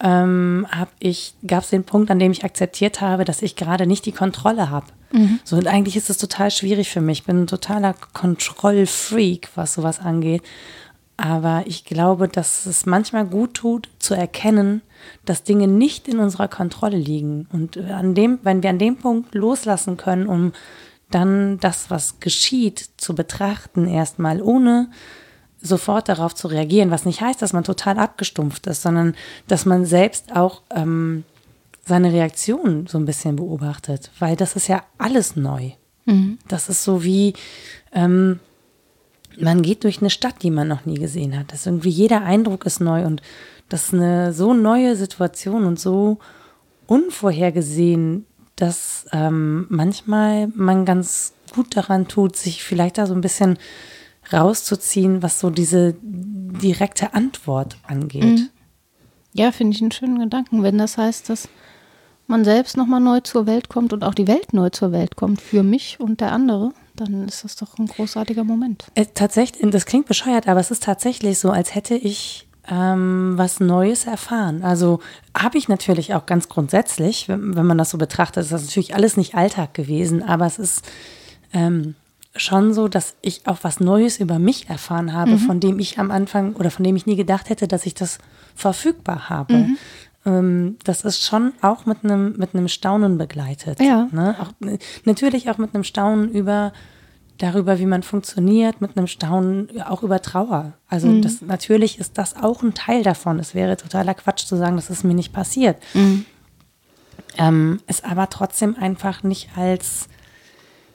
ähm, 0.00 0.66
habe 0.70 0.90
ich, 1.00 1.34
gab 1.46 1.64
es 1.64 1.70
den 1.70 1.84
Punkt, 1.84 2.10
an 2.10 2.18
dem 2.18 2.32
ich 2.32 2.44
akzeptiert 2.44 3.00
habe, 3.00 3.24
dass 3.24 3.42
ich 3.42 3.56
gerade 3.56 3.86
nicht 3.86 4.06
die 4.06 4.12
Kontrolle 4.12 4.70
habe. 4.70 4.86
So, 5.44 5.56
und 5.56 5.66
eigentlich 5.66 5.96
ist 5.96 6.10
es 6.10 6.18
total 6.18 6.50
schwierig 6.50 6.90
für 6.90 7.00
mich. 7.00 7.20
Ich 7.20 7.24
bin 7.24 7.42
ein 7.42 7.46
totaler 7.46 7.94
Kontrollfreak, 8.12 9.48
was 9.54 9.74
sowas 9.74 10.00
angeht. 10.00 10.42
Aber 11.20 11.64
ich 11.66 11.84
glaube, 11.84 12.28
dass 12.28 12.64
es 12.64 12.86
manchmal 12.86 13.26
gut 13.26 13.54
tut, 13.54 13.88
zu 13.98 14.14
erkennen, 14.14 14.82
dass 15.24 15.42
Dinge 15.42 15.66
nicht 15.66 16.06
in 16.06 16.20
unserer 16.20 16.46
Kontrolle 16.46 16.96
liegen. 16.96 17.48
Und 17.52 17.76
an 17.76 18.14
dem, 18.14 18.38
wenn 18.44 18.62
wir 18.62 18.70
an 18.70 18.78
dem 18.78 18.96
Punkt 18.96 19.34
loslassen 19.34 19.96
können, 19.96 20.28
um 20.28 20.52
dann 21.10 21.58
das, 21.58 21.90
was 21.90 22.20
geschieht, 22.20 22.90
zu 22.98 23.16
betrachten, 23.16 23.88
erstmal 23.88 24.40
ohne 24.40 24.90
sofort 25.60 26.08
darauf 26.08 26.36
zu 26.36 26.46
reagieren, 26.46 26.92
was 26.92 27.04
nicht 27.04 27.20
heißt, 27.20 27.42
dass 27.42 27.52
man 27.52 27.64
total 27.64 27.98
abgestumpft 27.98 28.68
ist, 28.68 28.82
sondern 28.82 29.16
dass 29.48 29.66
man 29.66 29.86
selbst 29.86 30.36
auch 30.36 30.62
ähm, 30.70 31.24
seine 31.84 32.12
Reaktion 32.12 32.86
so 32.86 32.96
ein 32.96 33.06
bisschen 33.06 33.34
beobachtet, 33.34 34.12
weil 34.20 34.36
das 34.36 34.54
ist 34.54 34.68
ja 34.68 34.84
alles 34.98 35.34
neu. 35.34 35.72
Das 36.46 36.68
ist 36.68 36.84
so 36.84 37.02
wie, 37.02 37.34
ähm, 37.92 38.38
man 39.40 39.62
geht 39.62 39.84
durch 39.84 40.00
eine 40.00 40.10
Stadt, 40.10 40.42
die 40.42 40.50
man 40.50 40.68
noch 40.68 40.84
nie 40.84 40.98
gesehen 40.98 41.38
hat. 41.38 41.52
Das 41.52 41.66
irgendwie 41.66 41.90
jeder 41.90 42.22
Eindruck 42.22 42.66
ist 42.66 42.80
neu 42.80 43.04
und 43.04 43.22
das 43.68 43.86
ist 43.86 43.94
eine 43.94 44.32
so 44.32 44.54
neue 44.54 44.96
Situation 44.96 45.64
und 45.64 45.78
so 45.78 46.18
unvorhergesehen, 46.86 48.26
dass 48.56 49.06
ähm, 49.12 49.66
manchmal 49.68 50.48
man 50.54 50.84
ganz 50.84 51.34
gut 51.54 51.76
daran 51.76 52.08
tut, 52.08 52.36
sich 52.36 52.64
vielleicht 52.64 52.98
da 52.98 53.06
so 53.06 53.14
ein 53.14 53.20
bisschen 53.20 53.58
rauszuziehen, 54.32 55.22
was 55.22 55.40
so 55.40 55.50
diese 55.50 55.94
direkte 56.02 57.14
Antwort 57.14 57.76
angeht. 57.86 58.50
Ja, 59.32 59.52
finde 59.52 59.76
ich 59.76 59.82
einen 59.82 59.92
schönen 59.92 60.18
Gedanken, 60.18 60.62
wenn 60.62 60.78
das 60.78 60.98
heißt, 60.98 61.28
dass 61.28 61.48
man 62.26 62.44
selbst 62.44 62.76
nochmal 62.76 63.00
neu 63.00 63.20
zur 63.20 63.46
Welt 63.46 63.68
kommt 63.68 63.92
und 63.92 64.04
auch 64.04 64.14
die 64.14 64.28
Welt 64.28 64.52
neu 64.52 64.70
zur 64.70 64.92
Welt 64.92 65.16
kommt 65.16 65.40
für 65.40 65.62
mich 65.62 65.98
und 66.00 66.20
der 66.20 66.32
andere, 66.32 66.72
dann 67.00 67.28
ist 67.28 67.44
das 67.44 67.56
doch 67.56 67.78
ein 67.78 67.86
großartiger 67.86 68.44
Moment. 68.44 68.86
Äh, 68.94 69.06
tatsächlich, 69.14 69.70
das 69.70 69.86
klingt 69.86 70.06
bescheuert, 70.06 70.48
aber 70.48 70.60
es 70.60 70.70
ist 70.70 70.82
tatsächlich 70.82 71.38
so, 71.38 71.50
als 71.50 71.74
hätte 71.74 71.94
ich 71.94 72.48
ähm, 72.70 73.32
was 73.36 73.60
Neues 73.60 74.06
erfahren. 74.06 74.62
Also 74.62 75.00
habe 75.36 75.58
ich 75.58 75.68
natürlich 75.68 76.14
auch 76.14 76.26
ganz 76.26 76.48
grundsätzlich, 76.48 77.28
wenn, 77.28 77.56
wenn, 77.56 77.66
man 77.66 77.78
das 77.78 77.90
so 77.90 77.98
betrachtet, 77.98 78.44
ist 78.44 78.52
das 78.52 78.64
natürlich 78.64 78.94
alles 78.94 79.16
nicht 79.16 79.34
Alltag 79.34 79.74
gewesen, 79.74 80.22
aber 80.22 80.46
es 80.46 80.58
ist 80.58 80.82
ähm, 81.52 81.94
schon 82.36 82.74
so, 82.74 82.88
dass 82.88 83.14
ich 83.22 83.46
auch 83.46 83.58
was 83.62 83.80
Neues 83.80 84.20
über 84.20 84.38
mich 84.38 84.68
erfahren 84.68 85.12
habe, 85.12 85.32
mhm. 85.32 85.38
von 85.38 85.60
dem 85.60 85.78
ich 85.78 85.98
am 85.98 86.10
Anfang 86.10 86.54
oder 86.54 86.70
von 86.70 86.84
dem 86.84 86.96
ich 86.96 87.06
nie 87.06 87.16
gedacht 87.16 87.48
hätte, 87.48 87.68
dass 87.68 87.86
ich 87.86 87.94
das 87.94 88.18
verfügbar 88.54 89.28
habe. 89.28 89.54
Mhm. 89.54 89.78
Ähm, 90.28 90.76
das 90.84 91.04
ist 91.04 91.24
schon 91.24 91.52
auch 91.62 91.86
mit 91.86 92.04
einem 92.04 92.36
mit 92.36 92.54
einem 92.54 92.68
Staunen 92.68 93.18
begleitet. 93.18 93.80
Ja. 93.80 94.08
Ne? 94.12 94.36
Auch, 94.40 94.52
natürlich 95.04 95.50
auch 95.50 95.58
mit 95.58 95.74
einem 95.74 95.84
Staunen 95.84 96.30
über 96.30 96.72
darüber, 97.38 97.78
wie 97.78 97.86
man 97.86 98.02
funktioniert, 98.02 98.80
mit 98.80 98.96
einem 98.96 99.06
Staunen 99.06 99.80
auch 99.82 100.02
über 100.02 100.20
Trauer. 100.20 100.72
Also 100.88 101.06
mhm. 101.08 101.22
das 101.22 101.40
natürlich 101.40 101.98
ist 101.98 102.18
das 102.18 102.36
auch 102.36 102.62
ein 102.62 102.74
Teil 102.74 103.02
davon. 103.02 103.38
Es 103.38 103.54
wäre 103.54 103.76
totaler 103.76 104.14
Quatsch 104.14 104.44
zu 104.44 104.56
sagen, 104.56 104.76
das 104.76 104.90
ist 104.90 105.04
mir 105.04 105.14
nicht 105.14 105.32
passiert. 105.32 105.80
Mhm. 105.94 106.26
Ähm, 107.38 107.80
es 107.86 108.02
aber 108.02 108.28
trotzdem 108.28 108.76
einfach 108.76 109.22
nicht 109.22 109.50
als, 109.56 110.08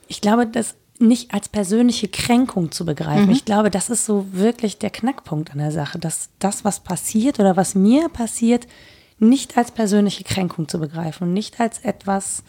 ich 0.08 0.20
glaube, 0.20 0.46
das 0.46 0.76
nicht 1.00 1.34
als 1.34 1.50
persönliche 1.50 2.08
Kränkung 2.10 2.72
zu 2.72 2.86
begreifen. 2.86 3.28
Mhm. 3.28 3.32
Ich 3.32 3.46
glaube, 3.46 3.72
das 3.72 3.90
ist 3.90 4.06
so 4.06 4.28
wirklich 4.32 4.78
der 4.78 4.90
Knackpunkt 4.90 5.52
an 5.52 5.58
der 5.58 5.72
Sache, 5.72 5.98
dass 5.98 6.30
das, 6.40 6.66
was 6.66 6.82
passiert 6.82 7.40
oder 7.40 7.56
was 7.56 7.74
mir 7.74 8.10
passiert, 8.10 8.68
nicht 9.24 9.58
als 9.58 9.72
persönliche 9.72 10.24
Kränkung 10.24 10.68
zu 10.68 10.80
begreifen 10.80 11.28
und 11.28 11.34
nicht 11.34 11.60
als 11.60 11.80
etwas, 11.80 12.44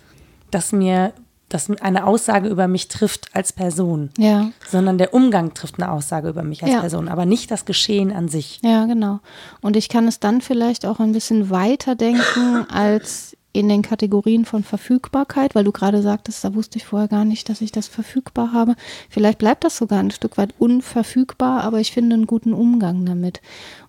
das 0.51 0.73
mir 0.73 1.13
das 1.49 1.71
eine 1.71 2.07
Aussage 2.07 2.49
über 2.49 2.67
mich 2.69 2.89
trifft 2.89 3.29
als 3.33 3.53
Person, 3.53 4.11
ja. 4.19 4.51
sondern 4.69 4.99
der 4.99 5.15
Umgang 5.15 5.55
trifft 5.55 5.81
eine 5.81 5.91
Aussage 5.93 6.29
über 6.29 6.43
mich 6.43 6.63
als 6.63 6.73
ja. 6.73 6.81
Person, 6.81 7.09
aber 7.09 7.27
nicht 7.27 7.51
das 7.51 7.65
Geschehen 7.65 8.13
an 8.13 8.29
sich. 8.29 8.61
Ja, 8.63 8.87
genau. 8.87 9.21
Und 9.61 9.77
ich 9.77 9.89
kann 9.89 10.09
es 10.09 10.19
dann 10.19 10.41
vielleicht 10.41 10.85
auch 10.85 10.99
ein 10.99 11.13
bisschen 11.13 11.51
weiter 11.51 11.95
denken 11.95 12.67
als 12.71 13.37
in 13.53 13.69
den 13.69 13.83
Kategorien 13.83 14.45
von 14.45 14.65
Verfügbarkeit, 14.65 15.55
weil 15.55 15.63
du 15.63 15.71
gerade 15.71 16.03
sagtest, 16.03 16.43
da 16.43 16.57
wusste 16.57 16.79
ich 16.79 16.87
vorher 16.87 17.07
gar 17.07 17.25
nicht, 17.25 17.49
dass 17.49 17.61
ich 17.61 17.71
das 17.71 17.87
verfügbar 17.87 18.53
habe. 18.53 18.75
Vielleicht 19.09 19.39
bleibt 19.39 19.63
das 19.63 19.77
sogar 19.77 20.01
ein 20.01 20.11
Stück 20.11 20.37
weit 20.39 20.55
unverfügbar, 20.59 21.63
aber 21.63 21.79
ich 21.79 21.93
finde 21.93 22.15
einen 22.15 22.27
guten 22.27 22.53
Umgang 22.53 23.07
damit. 23.07 23.41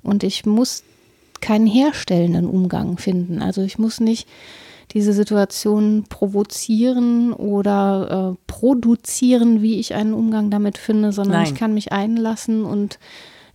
Und 0.04 0.24
ich 0.24 0.46
muss 0.46 0.84
keinen 1.46 1.68
herstellenden 1.68 2.48
Umgang 2.48 2.98
finden. 2.98 3.39
Also 3.39 3.62
ich 3.62 3.78
muss 3.78 4.00
nicht 4.00 4.28
diese 4.93 5.14
Situation 5.14 6.06
provozieren 6.10 7.34
oder 7.34 8.34
äh, 8.34 8.38
produzieren, 8.48 9.62
wie 9.62 9.80
ich 9.80 9.93
einen 9.93 10.14
Umgang 10.14 10.50
damit 10.50 10.78
finde, 10.80 11.12
sondern 11.12 11.43
Nein. 11.43 11.46
ich 11.46 11.56
kann 11.56 11.74
mich 11.74 11.91
einlassen 11.91 12.66
und 12.66 12.98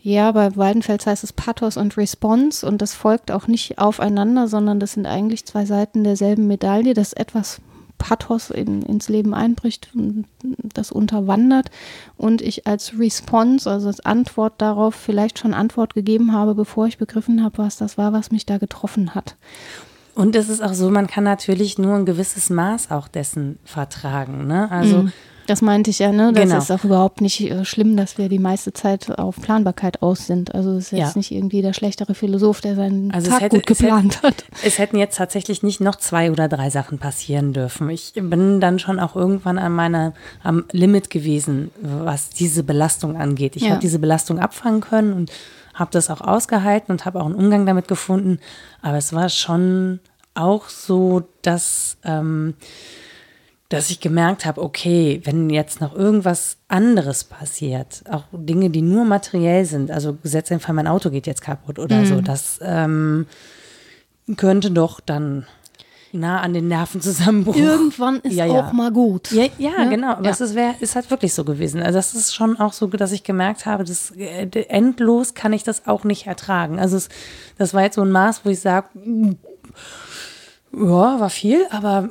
ja, 0.03 0.31
bei 0.33 0.57
Weidenfels 0.57 1.07
heißt 1.07 1.25
es 1.25 1.33
Pathos 1.33 1.77
und 1.77 1.97
Response 1.97 2.67
und 2.67 2.81
das 2.81 2.95
folgt 2.95 3.31
auch 3.31 3.49
nicht 3.49 3.79
aufeinander, 3.79 4.49
sondern 4.49 4.81
das 4.81 4.93
sind 4.93 5.07
eigentlich 5.07 5.45
zwei 5.45 5.67
Seiten 5.67 6.05
derselben 6.05 6.47
Medaille, 6.47 6.95
dass 6.95 7.13
etwas 7.13 7.61
Pathos 8.01 8.51
in, 8.51 8.83
ins 8.83 9.09
Leben 9.09 9.35
einbricht 9.35 9.91
und 9.95 10.25
das 10.43 10.91
unterwandert 10.91 11.71
und 12.17 12.41
ich 12.43 12.67
als 12.67 12.99
Response, 12.99 13.71
also 13.71 13.87
als 13.87 14.01
Antwort 14.01 14.55
darauf 14.59 14.97
vielleicht 14.97 15.39
schon 15.39 15.55
Antwort 15.55 15.95
gegeben 15.95 16.33
habe, 16.33 16.57
bevor 16.57 16.87
ich 16.87 16.99
begriffen 16.99 17.45
habe, 17.45 17.59
was 17.59 17.77
das 17.77 17.99
war, 17.99 18.13
was 18.13 18.33
mich 18.33 18.47
da 18.47 18.59
getroffen 18.59 19.15
hat. 19.15 19.37
Und 20.15 20.35
es 20.35 20.49
ist 20.49 20.63
auch 20.63 20.73
so, 20.73 20.91
man 20.91 21.07
kann 21.07 21.25
natürlich 21.25 21.79
nur 21.79 21.95
ein 21.95 22.07
gewisses 22.07 22.51
Maß 22.51 22.91
auch 22.91 23.07
dessen 23.07 23.59
vertragen. 23.65 24.47
Ne? 24.47 24.71
Also 24.71 25.03
mhm. 25.03 25.13
Das 25.51 25.63
meinte 25.63 25.91
ich 25.91 25.99
ja, 25.99 26.13
ne? 26.13 26.33
Das 26.33 26.45
genau. 26.45 26.59
ist 26.59 26.71
auch 26.71 26.85
überhaupt 26.85 27.21
nicht 27.21 27.41
äh, 27.41 27.65
schlimm, 27.65 27.97
dass 27.97 28.19
wir 28.19 28.29
die 28.29 28.39
meiste 28.39 28.73
Zeit 28.73 29.19
auf 29.19 29.35
Planbarkeit 29.35 30.01
aus 30.01 30.29
sind. 30.29 30.55
Also 30.55 30.71
es 30.75 30.85
ist 30.85 30.93
jetzt 30.93 31.01
ja. 31.01 31.13
nicht 31.17 31.33
irgendwie 31.33 31.61
der 31.61 31.73
schlechtere 31.73 32.15
Philosoph, 32.15 32.61
der 32.61 32.77
seinen 32.77 33.11
also 33.11 33.33
Tag 33.33 33.41
hätte, 33.41 33.57
gut 33.57 33.67
geplant 33.67 34.13
es 34.13 34.17
hätte, 34.19 34.27
hat. 34.29 34.45
Es 34.63 34.79
hätten 34.79 34.97
jetzt 34.97 35.17
tatsächlich 35.17 35.65
nicht 35.65 35.81
noch 35.81 35.97
zwei 35.97 36.31
oder 36.31 36.47
drei 36.47 36.71
Sachen 36.71 37.01
passieren 37.01 37.53
dürfen. 37.53 37.91
Ich 37.91 38.13
bin 38.15 38.61
dann 38.61 38.79
schon 38.79 39.01
auch 39.01 39.17
irgendwann 39.17 39.59
an 39.59 39.73
meiner 39.73 40.15
am 40.45 40.67
Limit 40.71 41.11
gewesen, 41.11 41.73
was 41.83 42.31
diese 42.31 42.63
Belastung 42.63 43.17
angeht. 43.17 43.57
Ich 43.57 43.63
ja. 43.63 43.71
habe 43.71 43.81
diese 43.81 43.99
Belastung 43.99 44.39
abfangen 44.39 44.81
können 44.81 45.13
und 45.13 45.33
habe 45.75 45.91
das 45.91 46.11
auch 46.11 46.21
ausgehalten 46.21 46.93
und 46.93 47.07
habe 47.07 47.21
auch 47.21 47.27
einen 47.27 47.35
Umgang 47.35 47.67
damit 47.67 47.89
gefunden. 47.89 48.39
Aber 48.83 48.99
es 48.99 49.13
war 49.13 49.29
schon 49.29 49.99
auch 50.35 50.69
so, 50.69 51.25
dass, 51.43 51.97
ähm, 52.05 52.55
dass 53.71 53.89
ich 53.89 54.01
gemerkt 54.01 54.47
habe, 54.47 54.61
okay, 54.61 55.21
wenn 55.25 55.49
jetzt 55.49 55.81
noch 55.81 55.95
irgendwas 55.95 56.57
anderes 56.67 57.23
passiert, 57.23 58.03
auch 58.11 58.25
Dinge, 58.33 58.69
die 58.69 58.83
nur 58.83 59.05
materiell 59.05 59.65
sind, 59.65 59.93
also 59.93 60.15
gesetzt 60.15 60.53
Fall, 60.59 60.75
mein 60.75 60.89
Auto 60.89 61.09
geht 61.09 61.29
jetzt 61.29 61.41
kaputt 61.41 61.79
oder 61.79 61.99
mhm. 61.99 62.07
so, 62.07 62.21
das 62.21 62.59
ähm, 62.63 63.27
könnte 64.37 64.73
doch 64.73 64.99
dann 64.99 65.47
nah 66.13 66.41
an 66.41 66.53
den 66.53 66.67
Nervenzusammenbruch. 66.67 67.55
Irgendwann 67.55 68.19
ist 68.23 68.35
ja, 68.35 68.45
ja. 68.45 68.61
auch 68.61 68.73
mal 68.73 68.91
gut. 68.91 69.31
Ja, 69.31 69.45
ja, 69.59 69.71
ja? 69.79 69.85
genau. 69.85 70.15
Aber 70.15 70.29
es 70.29 70.41
ist, 70.41 70.57
ist 70.81 70.97
halt 70.97 71.09
wirklich 71.09 71.33
so 71.33 71.45
gewesen. 71.45 71.81
Also 71.81 71.97
das 71.97 72.17
ist 72.17 72.35
schon 72.35 72.59
auch 72.59 72.73
so, 72.73 72.89
dass 72.89 73.13
ich 73.13 73.23
gemerkt 73.23 73.67
habe, 73.67 73.85
dass 73.85 74.11
äh, 74.17 74.49
endlos 74.69 75.35
kann 75.35 75.53
ich 75.53 75.63
das 75.63 75.87
auch 75.87 76.03
nicht 76.03 76.27
ertragen. 76.27 76.81
Also 76.81 76.97
es, 76.97 77.09
das 77.57 77.73
war 77.73 77.83
jetzt 77.83 77.95
so 77.95 78.03
ein 78.03 78.11
Maß, 78.11 78.45
wo 78.45 78.51
ich 78.51 78.59
sage, 78.59 78.89
ja, 80.73 81.21
war 81.21 81.31
viel, 81.31 81.65
aber 81.71 82.09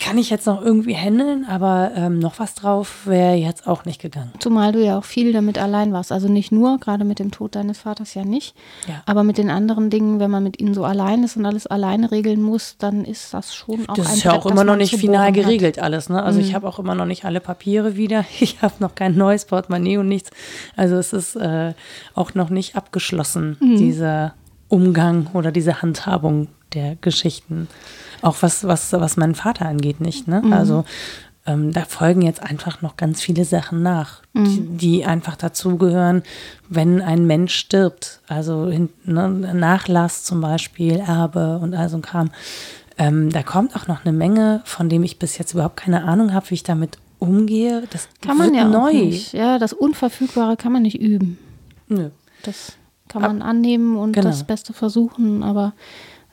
kann 0.00 0.18
ich 0.18 0.30
jetzt 0.30 0.46
noch 0.46 0.62
irgendwie 0.62 0.96
handeln, 0.96 1.44
aber 1.48 1.92
ähm, 1.94 2.18
noch 2.18 2.38
was 2.38 2.54
drauf 2.54 3.06
wäre 3.06 3.34
jetzt 3.34 3.66
auch 3.66 3.84
nicht 3.84 4.00
gegangen. 4.00 4.32
Zumal 4.38 4.72
du 4.72 4.82
ja 4.82 4.98
auch 4.98 5.04
viel 5.04 5.32
damit 5.32 5.58
allein 5.58 5.92
warst. 5.92 6.10
Also 6.10 6.26
nicht 6.26 6.50
nur, 6.50 6.78
gerade 6.78 7.04
mit 7.04 7.18
dem 7.18 7.30
Tod 7.30 7.54
deines 7.54 7.78
Vaters 7.78 8.14
ja 8.14 8.24
nicht, 8.24 8.56
ja. 8.88 9.02
aber 9.06 9.24
mit 9.24 9.36
den 9.36 9.50
anderen 9.50 9.90
Dingen, 9.90 10.18
wenn 10.18 10.30
man 10.30 10.42
mit 10.42 10.58
ihnen 10.58 10.74
so 10.74 10.84
allein 10.84 11.22
ist 11.22 11.36
und 11.36 11.44
alles 11.44 11.66
alleine 11.66 12.10
regeln 12.10 12.40
muss, 12.42 12.76
dann 12.78 13.04
ist 13.04 13.34
das 13.34 13.54
schon 13.54 13.88
auch 13.88 13.94
das 13.94 14.08
ein 14.08 14.14
ist 14.14 14.24
ja 14.24 14.32
auch 14.32 14.46
immer 14.46 14.64
noch 14.64 14.76
nicht 14.76 14.96
final 14.96 15.32
geregelt 15.32 15.76
hat. 15.76 15.84
alles. 15.84 16.08
Ne? 16.08 16.22
Also 16.22 16.40
mhm. 16.40 16.46
ich 16.46 16.54
habe 16.54 16.66
auch 16.66 16.78
immer 16.78 16.94
noch 16.94 17.06
nicht 17.06 17.24
alle 17.24 17.40
Papiere 17.40 17.96
wieder. 17.96 18.24
Ich 18.42 18.62
habe 18.62 18.74
noch 18.78 18.94
kein 18.94 19.16
neues 19.16 19.44
Portemonnaie 19.44 19.98
und 19.98 20.08
nichts. 20.08 20.30
Also 20.74 20.96
es 20.96 21.12
ist 21.12 21.36
äh, 21.36 21.74
auch 22.14 22.34
noch 22.34 22.48
nicht 22.48 22.74
abgeschlossen, 22.74 23.58
mhm. 23.60 23.76
dieser 23.76 24.34
Umgang 24.68 25.26
oder 25.34 25.52
diese 25.52 25.82
Handhabung 25.82 26.48
der 26.72 26.96
Geschichten. 26.96 27.68
Auch 28.22 28.36
was, 28.40 28.64
was, 28.64 28.92
was 28.92 29.16
meinen 29.16 29.34
Vater 29.34 29.66
angeht, 29.66 30.00
nicht. 30.00 30.28
Ne? 30.28 30.42
Mhm. 30.42 30.52
Also 30.52 30.84
ähm, 31.46 31.72
da 31.72 31.84
folgen 31.84 32.22
jetzt 32.22 32.42
einfach 32.42 32.82
noch 32.82 32.96
ganz 32.96 33.22
viele 33.22 33.44
Sachen 33.44 33.82
nach, 33.82 34.22
mhm. 34.34 34.44
die, 34.44 34.76
die, 34.76 35.04
einfach 35.04 35.36
dazugehören, 35.36 36.22
wenn 36.68 37.00
ein 37.00 37.26
Mensch 37.26 37.54
stirbt. 37.54 38.20
Also 38.28 38.66
ne, 38.66 39.28
Nachlass 39.54 40.24
zum 40.24 40.40
Beispiel, 40.40 40.96
Erbe 40.96 41.58
und 41.58 41.74
all 41.74 41.88
so 41.88 41.96
ein 41.96 42.02
Kram. 42.02 42.30
Ähm, 42.98 43.30
da 43.30 43.42
kommt 43.42 43.74
auch 43.74 43.86
noch 43.86 44.04
eine 44.04 44.12
Menge, 44.12 44.60
von 44.64 44.88
dem 44.90 45.02
ich 45.02 45.18
bis 45.18 45.38
jetzt 45.38 45.54
überhaupt 45.54 45.78
keine 45.78 46.04
Ahnung 46.04 46.34
habe, 46.34 46.50
wie 46.50 46.54
ich 46.54 46.62
damit 46.62 46.98
umgehe. 47.18 47.84
Das 47.90 48.08
kann 48.20 48.36
man 48.36 48.54
ja 48.54 48.64
neu. 48.64 48.92
Nicht. 48.92 49.32
Ja, 49.32 49.58
das 49.58 49.72
Unverfügbare 49.72 50.56
kann 50.56 50.72
man 50.72 50.82
nicht 50.82 51.00
üben. 51.00 51.38
Nö. 51.88 52.10
Das 52.42 52.74
kann 53.08 53.22
man 53.22 53.42
Ab, 53.42 53.48
annehmen 53.48 53.96
und 53.96 54.12
genau. 54.12 54.28
das 54.28 54.44
Beste 54.44 54.72
versuchen, 54.72 55.42
aber 55.42 55.72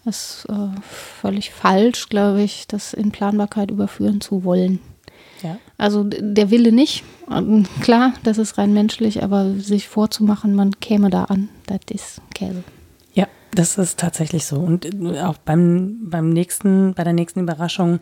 es 0.08 0.46
ist 0.46 0.50
äh, 0.50 0.82
völlig 0.82 1.52
falsch, 1.52 2.10
glaube 2.10 2.42
ich, 2.42 2.68
das 2.68 2.94
in 2.94 3.12
Planbarkeit 3.12 3.72
überführen 3.72 4.22
zu 4.22 4.44
wollen. 4.44 4.80
Ja. 5.44 5.58
Also 5.78 6.04
der 6.04 6.50
Wille 6.50 6.72
nicht, 6.72 7.04
ähm, 7.32 7.66
klar, 7.82 8.14
das 8.24 8.38
ist 8.38 8.58
rein 8.58 8.74
menschlich, 8.74 9.24
aber 9.24 9.54
sich 9.54 9.88
vorzumachen, 9.88 10.56
man 10.56 10.80
käme 10.80 11.10
da 11.10 11.26
an, 11.26 11.50
das 11.68 11.80
ist 11.90 12.22
Käse. 12.34 12.64
Ja, 13.14 13.28
das 13.52 13.78
ist 13.78 14.00
tatsächlich 14.00 14.46
so. 14.46 14.58
Und 14.58 14.86
äh, 14.86 15.22
auch 15.22 15.38
beim, 15.38 16.10
beim 16.10 16.30
nächsten, 16.30 16.94
bei 16.94 17.04
der 17.04 17.14
nächsten 17.14 17.42
Überraschung 17.42 18.00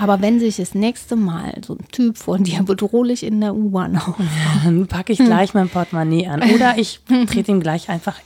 aber 0.00 0.22
wenn 0.22 0.40
sich 0.40 0.56
das 0.56 0.74
nächste 0.74 1.14
Mal 1.14 1.60
so 1.62 1.74
ein 1.74 1.86
Typ 1.92 2.16
von 2.16 2.42
dir 2.42 2.62
bedrohlich 2.64 3.22
in 3.22 3.38
der 3.40 3.54
U-Bahn 3.54 3.98
aufmacht, 3.98 4.64
dann 4.64 4.86
packe 4.86 5.12
ich 5.12 5.18
gleich 5.18 5.52
mein 5.52 5.68
Portemonnaie 5.68 6.26
an. 6.26 6.42
Oder 6.54 6.78
ich 6.78 7.00
trete 7.26 7.52
ihm 7.52 7.60
gleich 7.60 7.90
einfach 7.90 8.18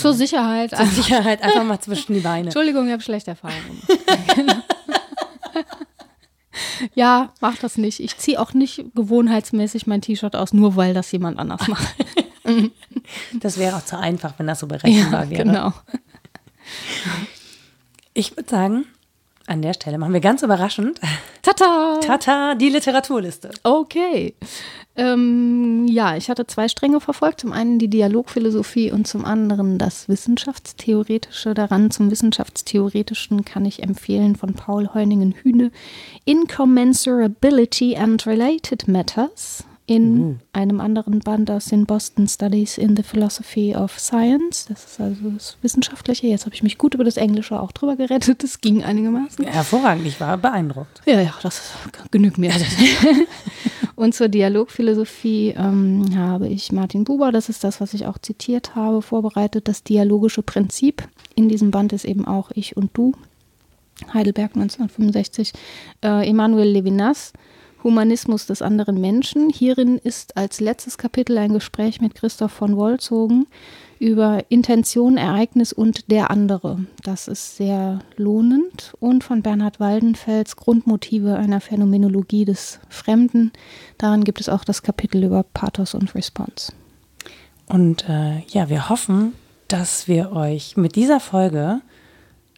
zur 0.00 0.14
Sicherheit. 0.14 0.70
Zur 0.70 0.86
Sicherheit 0.86 1.42
einfach 1.42 1.64
mal 1.64 1.80
zwischen 1.80 2.14
die 2.14 2.20
Beine. 2.20 2.46
Entschuldigung, 2.46 2.86
ich 2.86 2.92
habe 2.92 3.02
schlechte 3.02 3.32
Erfahrungen 3.32 3.82
ja, 6.94 7.32
mach 7.40 7.56
das 7.56 7.76
nicht. 7.76 8.00
Ich 8.00 8.16
ziehe 8.16 8.40
auch 8.40 8.54
nicht 8.54 8.84
gewohnheitsmäßig 8.94 9.86
mein 9.86 10.00
T-Shirt 10.00 10.34
aus, 10.36 10.52
nur 10.52 10.76
weil 10.76 10.94
das 10.94 11.10
jemand 11.12 11.38
anders 11.38 11.68
macht. 11.68 11.94
das 13.40 13.58
wäre 13.58 13.76
auch 13.76 13.84
zu 13.84 13.98
einfach, 13.98 14.34
wenn 14.38 14.46
das 14.46 14.60
so 14.60 14.66
berechenbar 14.66 15.24
ja, 15.24 15.30
wäre. 15.30 15.44
Genau. 15.44 15.72
Ich 18.14 18.36
würde 18.36 18.48
sagen, 18.48 18.86
An 19.50 19.62
der 19.62 19.74
Stelle 19.74 19.98
machen 19.98 20.12
wir 20.12 20.20
ganz 20.20 20.44
überraschend. 20.44 21.00
Tata! 21.42 21.98
Tata, 22.00 22.54
die 22.54 22.68
Literaturliste. 22.68 23.50
Okay. 23.64 24.36
Ähm, 24.94 25.88
ja, 25.88 26.16
ich 26.16 26.30
hatte 26.30 26.46
zwei 26.46 26.68
Stränge 26.68 27.00
verfolgt. 27.00 27.40
Zum 27.40 27.50
einen 27.50 27.80
die 27.80 27.88
Dialogphilosophie 27.88 28.92
und 28.92 29.08
zum 29.08 29.24
anderen 29.24 29.76
das 29.76 30.08
Wissenschaftstheoretische. 30.08 31.52
Daran 31.54 31.90
zum 31.90 32.12
Wissenschaftstheoretischen 32.12 33.44
kann 33.44 33.64
ich 33.64 33.82
empfehlen 33.82 34.36
von 34.36 34.54
Paul 34.54 34.88
Heuningen-Hühne 34.94 35.72
Incommensurability 36.26 37.96
and 37.96 38.24
Related 38.28 38.86
Matters 38.86 39.64
in 39.90 40.14
mhm. 40.14 40.38
einem 40.52 40.80
anderen 40.80 41.18
Band 41.18 41.50
aus 41.50 41.64
den 41.64 41.84
Boston 41.84 42.28
Studies 42.28 42.78
in 42.78 42.94
the 42.94 43.02
Philosophy 43.02 43.74
of 43.74 43.98
Science. 43.98 44.66
Das 44.68 44.84
ist 44.84 45.00
also 45.00 45.30
das 45.30 45.56
Wissenschaftliche. 45.62 46.28
Jetzt 46.28 46.46
habe 46.46 46.54
ich 46.54 46.62
mich 46.62 46.78
gut 46.78 46.94
über 46.94 47.02
das 47.02 47.16
Englische 47.16 47.60
auch 47.60 47.72
drüber 47.72 47.96
gerettet. 47.96 48.44
Das 48.44 48.60
ging 48.60 48.84
einigermaßen. 48.84 49.44
Hervorragend, 49.44 50.06
ich 50.06 50.20
war 50.20 50.38
beeindruckt. 50.38 51.02
Ja, 51.06 51.20
ja, 51.20 51.34
das 51.42 51.72
genügt 52.12 52.38
mir. 52.38 52.52
Und 53.96 54.14
zur 54.14 54.28
Dialogphilosophie 54.28 55.54
ähm, 55.56 56.16
habe 56.16 56.46
ich 56.46 56.70
Martin 56.70 57.02
Buber, 57.02 57.32
das 57.32 57.48
ist 57.48 57.64
das, 57.64 57.80
was 57.80 57.92
ich 57.92 58.06
auch 58.06 58.18
zitiert 58.18 58.76
habe, 58.76 59.02
vorbereitet. 59.02 59.66
Das 59.66 59.82
dialogische 59.82 60.44
Prinzip. 60.44 61.02
In 61.34 61.48
diesem 61.48 61.72
Band 61.72 61.92
ist 61.92 62.04
eben 62.04 62.28
auch 62.28 62.52
Ich 62.54 62.76
und 62.76 62.90
Du. 62.96 63.12
Heidelberg 64.14 64.54
1965. 64.54 65.52
Äh, 66.04 66.30
Emanuel 66.30 66.68
Levinas 66.68 67.32
Humanismus 67.82 68.46
des 68.46 68.62
anderen 68.62 69.00
Menschen. 69.00 69.50
Hierin 69.50 69.98
ist 69.98 70.36
als 70.36 70.60
letztes 70.60 70.98
Kapitel 70.98 71.38
ein 71.38 71.52
Gespräch 71.52 72.00
mit 72.00 72.14
Christoph 72.14 72.52
von 72.52 72.76
Wolzogen 72.76 73.46
über 73.98 74.44
Intention, 74.48 75.16
Ereignis 75.16 75.72
und 75.72 76.10
der 76.10 76.30
andere. 76.30 76.84
Das 77.02 77.28
ist 77.28 77.56
sehr 77.56 78.00
lohnend. 78.16 78.94
Und 78.98 79.24
von 79.24 79.42
Bernhard 79.42 79.78
Waldenfels 79.78 80.56
Grundmotive 80.56 81.36
einer 81.36 81.60
Phänomenologie 81.60 82.46
des 82.46 82.80
Fremden. 82.88 83.52
Daran 83.98 84.24
gibt 84.24 84.40
es 84.40 84.48
auch 84.48 84.64
das 84.64 84.82
Kapitel 84.82 85.22
über 85.22 85.42
Pathos 85.42 85.94
und 85.94 86.14
Response. 86.14 86.72
Und 87.66 88.08
äh, 88.08 88.40
ja, 88.48 88.68
wir 88.68 88.88
hoffen, 88.88 89.34
dass 89.68 90.08
wir 90.08 90.32
euch 90.32 90.76
mit 90.76 90.96
dieser 90.96 91.20
Folge 91.20 91.82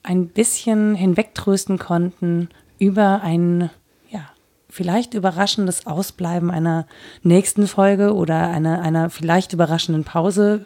ein 0.02 0.28
bisschen 0.28 0.94
hinwegtrösten 0.94 1.78
konnten 1.78 2.48
über 2.78 3.20
ein 3.22 3.70
vielleicht 4.72 5.12
überraschendes 5.12 5.86
Ausbleiben 5.86 6.50
einer 6.50 6.86
nächsten 7.22 7.66
Folge 7.66 8.14
oder 8.14 8.48
einer, 8.48 8.80
einer 8.80 9.10
vielleicht 9.10 9.52
überraschenden 9.52 10.04
Pause. 10.04 10.64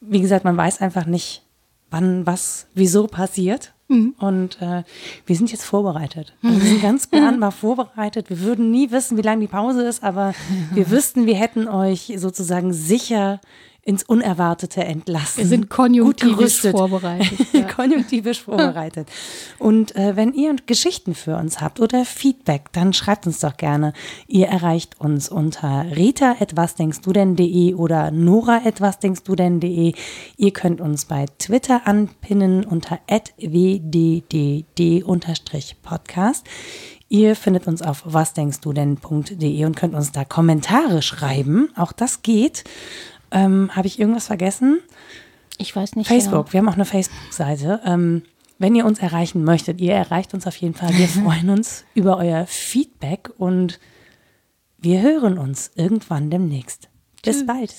Wie 0.00 0.20
gesagt, 0.20 0.44
man 0.44 0.56
weiß 0.56 0.80
einfach 0.80 1.06
nicht, 1.06 1.44
wann 1.88 2.26
was, 2.26 2.66
wieso 2.74 3.06
passiert. 3.06 3.74
Mhm. 3.86 4.16
Und 4.18 4.60
äh, 4.60 4.82
wir 5.24 5.36
sind 5.36 5.52
jetzt 5.52 5.64
vorbereitet. 5.64 6.34
Also 6.42 6.60
wir 6.60 6.68
sind 6.68 6.82
ganz 6.82 7.06
planbar 7.06 7.52
vorbereitet. 7.52 8.28
Wir 8.28 8.40
würden 8.40 8.72
nie 8.72 8.90
wissen, 8.90 9.16
wie 9.16 9.22
lange 9.22 9.42
die 9.42 9.46
Pause 9.46 9.86
ist, 9.86 10.02
aber 10.02 10.34
wir 10.74 10.90
wüssten, 10.90 11.26
wir 11.26 11.36
hätten 11.36 11.68
euch 11.68 12.12
sozusagen 12.16 12.72
sicher 12.72 13.40
ins 13.88 14.04
Unerwartete 14.04 14.84
entlassen. 14.84 15.38
Wir 15.38 15.46
sind 15.46 15.70
konjunktivisch 15.70 16.60
vorbereitet. 16.60 17.38
Ja. 17.54 17.62
konjunktivisch 17.62 18.42
vorbereitet. 18.42 19.08
Und 19.58 19.96
äh, 19.96 20.14
wenn 20.14 20.34
ihr 20.34 20.54
Geschichten 20.66 21.14
für 21.14 21.36
uns 21.36 21.62
habt 21.62 21.80
oder 21.80 22.04
Feedback, 22.04 22.70
dann 22.72 22.92
schreibt 22.92 23.26
uns 23.26 23.40
doch 23.40 23.56
gerne. 23.56 23.94
Ihr 24.26 24.48
erreicht 24.48 25.00
uns 25.00 25.30
unter 25.30 25.86
rita.wasdenkstudenn.de 25.96 27.72
oder 27.74 28.10
nora.wasdenkstudenn.de. 28.10 29.94
Ihr 30.36 30.52
könnt 30.52 30.82
uns 30.82 31.06
bei 31.06 31.24
Twitter 31.38 31.86
anpinnen 31.86 32.66
unter 32.66 32.98
wddd-podcast. 33.38 34.36
Ihr 37.08 37.36
findet 37.36 37.66
uns 37.66 37.80
auf 37.80 38.02
wasdenkstudenn.de 38.04 39.64
und 39.64 39.76
könnt 39.76 39.94
uns 39.94 40.12
da 40.12 40.26
Kommentare 40.26 41.00
schreiben. 41.00 41.70
Auch 41.74 41.92
das 41.92 42.20
geht. 42.20 42.64
Ähm, 43.30 43.70
Habe 43.74 43.86
ich 43.86 43.98
irgendwas 43.98 44.26
vergessen? 44.26 44.80
Ich 45.58 45.74
weiß 45.74 45.96
nicht. 45.96 46.08
Facebook, 46.08 46.48
ja. 46.48 46.52
wir 46.52 46.60
haben 46.60 46.68
auch 46.68 46.74
eine 46.74 46.84
Facebook-Seite. 46.84 47.80
Ähm, 47.84 48.22
wenn 48.58 48.74
ihr 48.74 48.86
uns 48.86 48.98
erreichen 48.98 49.44
möchtet, 49.44 49.80
ihr 49.80 49.94
erreicht 49.94 50.34
uns 50.34 50.46
auf 50.46 50.56
jeden 50.56 50.74
Fall. 50.74 50.96
Wir 50.96 51.08
freuen 51.08 51.50
uns 51.50 51.84
über 51.94 52.16
euer 52.18 52.46
Feedback 52.46 53.30
und 53.38 53.78
wir 54.78 55.02
hören 55.02 55.38
uns 55.38 55.72
irgendwann 55.74 56.30
demnächst. 56.30 56.88
Bis 57.24 57.44
bald. 57.44 57.74